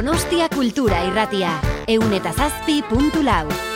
Donostia 0.00 0.48
Kultura 0.48 1.02
Irratia. 1.04 1.50
Eun 1.84 2.14
eta 2.16 2.32
zazpi 2.32 2.78
puntu 2.88 3.20
lau. 3.20 3.69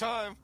Time. 0.00 0.39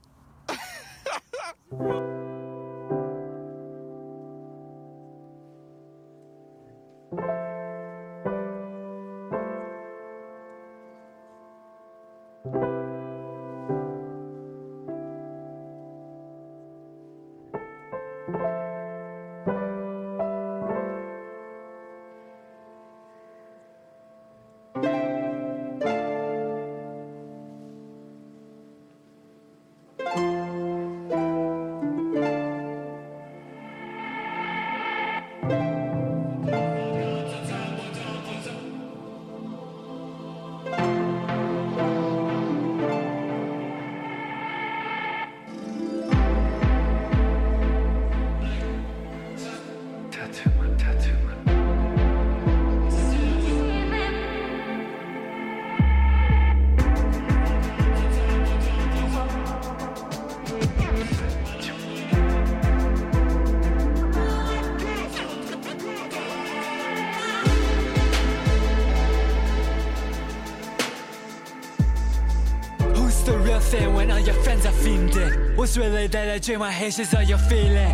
What's 75.66 75.76
really 75.76 76.06
that 76.06 76.28
I 76.30 76.38
dream 76.38 76.60
my 76.60 76.70
haters 76.70 77.12
are 77.12 77.24
you 77.24 77.36
feeling? 77.36 77.90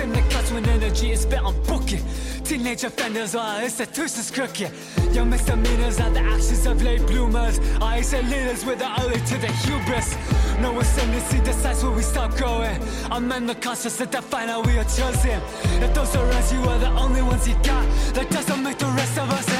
In 0.00 0.12
the 0.12 0.22
class 0.30 0.52
when 0.52 0.64
energy 0.68 1.10
is 1.10 1.22
spent 1.22 1.44
on 1.44 1.60
booking? 1.64 2.00
Teenage 2.44 2.84
offenders, 2.84 3.34
while 3.34 3.60
institutions 3.60 4.30
crooked. 4.30 4.70
Young 5.10 5.28
misdemeanors 5.28 5.98
are 5.98 6.10
the 6.10 6.20
actions 6.20 6.64
of 6.64 6.80
late 6.80 7.04
bloomers. 7.08 7.58
I 7.82 8.02
say 8.02 8.22
leaders 8.22 8.64
with 8.64 8.78
the 8.78 8.88
early 9.02 9.18
to 9.18 9.36
the 9.36 9.48
hubris. 9.48 10.14
No 10.60 10.78
ascendancy 10.78 11.40
decides 11.40 11.82
where 11.82 11.90
we 11.90 12.02
stop 12.02 12.36
growing. 12.36 12.80
I'm 13.10 13.32
in 13.32 13.46
the 13.46 13.56
conscious 13.56 13.96
that 13.96 14.12
define 14.12 14.46
how 14.46 14.62
we 14.62 14.78
are 14.78 14.84
chosen. 14.84 15.42
If 15.82 15.92
those 15.94 16.14
around 16.14 16.52
you 16.52 16.70
are 16.70 16.78
the 16.78 16.90
only 16.90 17.22
ones 17.22 17.48
you 17.48 17.54
got, 17.64 17.84
that 18.14 18.30
doesn't 18.30 18.62
make 18.62 18.78
the 18.78 18.86
rest 18.86 19.18
of 19.18 19.28
us 19.30 19.57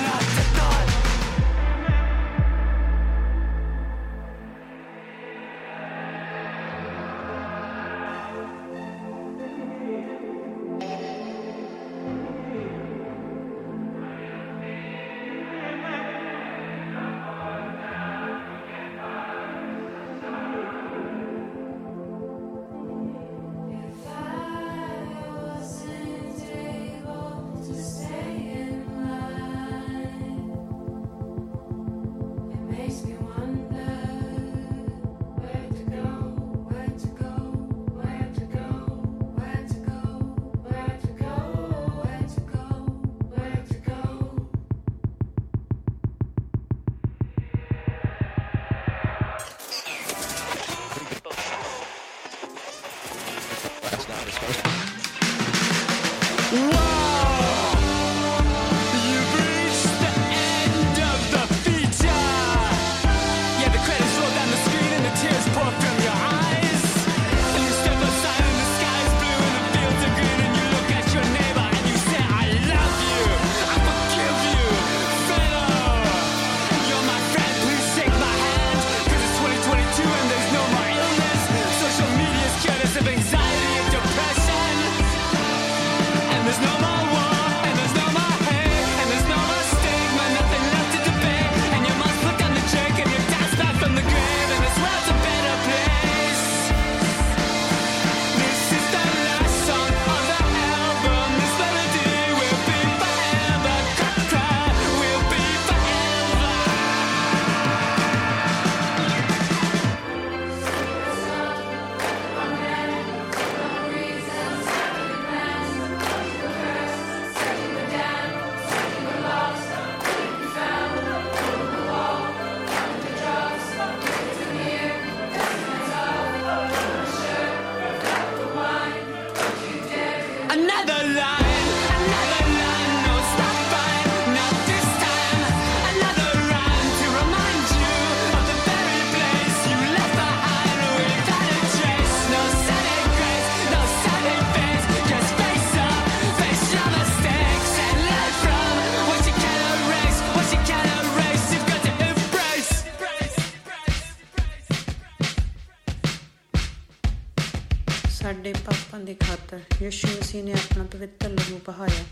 ਮਸੀਹ 160.28 160.44
ਨੇ 160.44 160.52
ਆਪਣਾ 160.52 160.84
ਪਵਿੱਤਰ 160.84 161.28
ਲਹੂ 161.28 161.60
ਬਹਾਇਆ। 161.66 162.05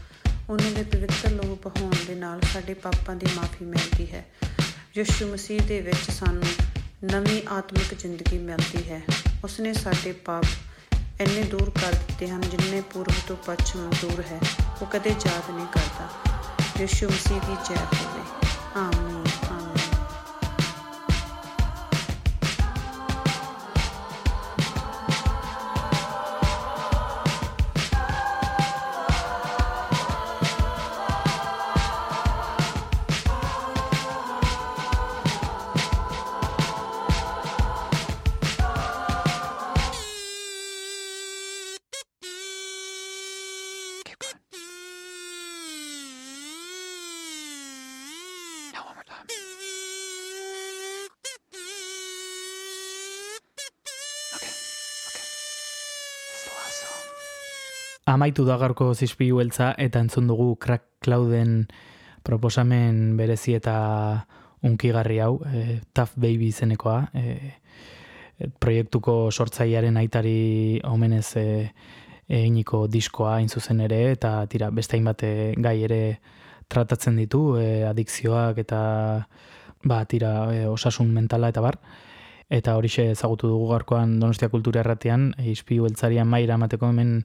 ਉਹਨਾਂ 0.50 0.70
ਦੇ 0.70 0.82
ਪਵਿੱਤਰ 0.82 1.30
ਲਹੂ 1.30 1.58
ਬਹਾਉਣ 1.64 1.94
ਦੇ 2.06 2.14
ਨਾਲ 2.14 2.40
ਸਾਡੇ 2.40 2.74
ਪਾਪਾਂ 2.74 3.16
ਦੀ 3.16 3.26
ਮਾਫੀ 3.36 3.64
ਮਿਲਦੀ 3.64 4.12
ਹੈ। 4.12 4.26
ਯਿਸੂ 4.96 5.32
ਮਸੀਹ 5.32 5.60
ਦੇ 5.60 5.80
ਵਿੱਚ 5.80 6.10
ਸਾਨੂੰ 6.10 6.42
ਨਵੀਂ 7.04 7.42
ਆਤਮਿਕ 7.48 7.94
ਜ਼ਿੰਦਗੀ 7.98 8.38
ਮਿਲਦੀ 8.38 8.90
ਹੈ। 8.90 9.02
ਉਸਨੇ 9.44 9.72
ਸਾਡੇ 9.72 10.12
ਪਾਪ 10.12 10.44
ਇੰਨੇ 11.20 11.42
ਦੂਰ 11.42 11.70
ਕਰ 11.70 11.92
ਦਿੱਤੇ 11.92 12.28
ਹਨ 12.28 12.40
ਜਿੰਨੇ 12.40 12.80
ਪੂਰਬ 12.80 13.14
ਤੋਂ 13.26 13.36
ਪੱਛਮ 13.36 13.90
ਦੂਰ 14.00 14.24
ਹੈ। 14.32 14.40
ਉਹ 14.82 14.86
ਕਦੇ 14.86 15.10
ਯਾਦ 15.10 15.50
ਨਹੀਂ 15.50 15.66
ਕਰਦਾ। 15.66 16.08
ਯਿਸੂ 16.80 17.06
ਮਸੀਹ 17.06 17.40
ਦੀ 17.40 17.56
ਜੈ 17.68 17.76
ਹੋਵੇ। 17.76 18.48
ਆਮੀਨ। 18.76 19.25
Amaitu 58.06 58.44
da 58.46 58.54
gaurko 58.56 58.92
zizpilu 58.94 59.40
beltza 59.40 59.72
eta 59.82 59.98
entzun 59.98 60.28
dugu 60.30 60.52
Crack 60.62 61.02
Clouden 61.02 61.66
proposamen 62.22 63.16
berezi 63.18 63.56
eta 63.58 63.74
unkigarri 64.62 65.18
hau, 65.20 65.40
e, 65.42 65.80
Tough 65.92 66.14
Baby 66.14 66.52
izenekoa, 66.52 67.00
e, 67.14 67.54
proiektuko 68.62 69.32
sortzailearen 69.32 69.98
aitari 69.98 70.80
omenez 70.86 71.26
e, 71.40 71.46
eginiko 72.26 72.86
diskoa 72.90 73.36
hain 73.36 73.50
zuzen 73.50 73.82
ere, 73.86 74.00
eta 74.14 74.38
tira, 74.50 74.70
beste 74.70 74.96
hainbat 74.96 75.22
e, 75.26 75.34
gai 75.62 75.76
ere 75.86 76.00
tratatzen 76.68 77.16
ditu, 77.16 77.56
e, 77.60 77.84
adikzioak 77.88 78.58
eta 78.62 78.80
ba, 79.84 80.04
tira, 80.04 80.32
e, 80.54 80.66
osasun 80.66 81.12
mentala 81.14 81.50
eta 81.52 81.62
bar. 81.64 81.78
Eta 82.50 82.76
horixe 82.78 83.10
ezagutu 83.10 83.48
dugu 83.50 83.68
gaurkoan 83.72 84.18
Donostia 84.20 84.48
Kultura 84.48 84.84
Erratean, 84.84 85.32
izpilu 85.42 85.88
beltzarian 85.88 86.28
maira 86.30 86.54
emateko 86.54 86.92
hemen 86.92 87.24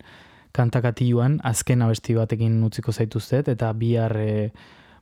kantakatiluan 0.52 1.40
azken 1.48 1.82
abesti 1.86 2.18
batekin 2.18 2.58
utziko 2.66 2.92
zaituztet 2.92 3.52
eta 3.54 3.72
bihar 3.74 4.18
e, 4.18 4.32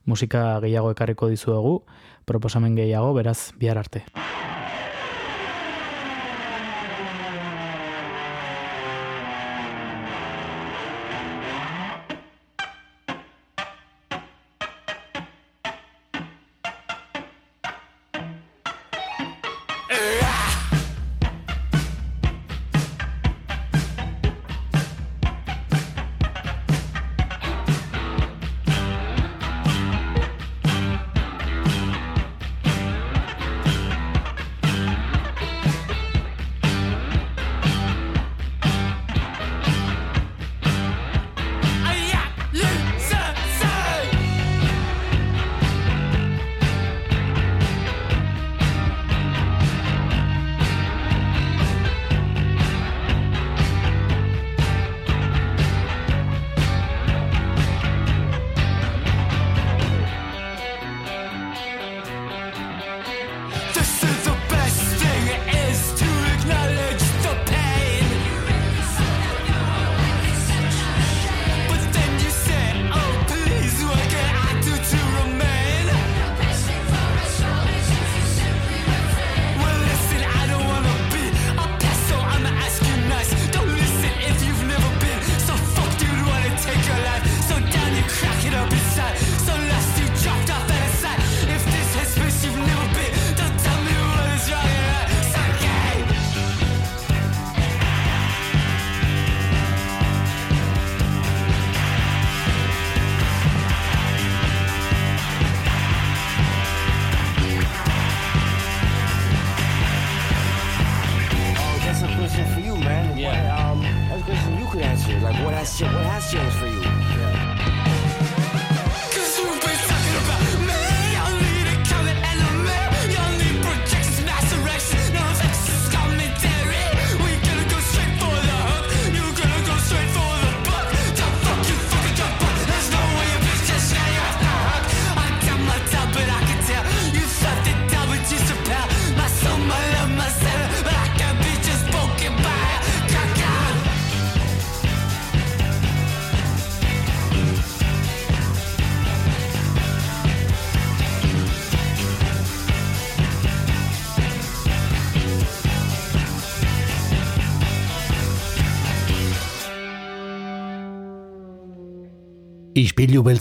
musika 0.06 0.60
gehiago 0.64 0.92
ekarriko 0.96 1.30
dizuegu, 1.32 1.84
proposamen 2.26 2.76
gehiago, 2.76 3.14
beraz 3.14 3.54
bihar 3.60 3.78
arte. 3.78 4.04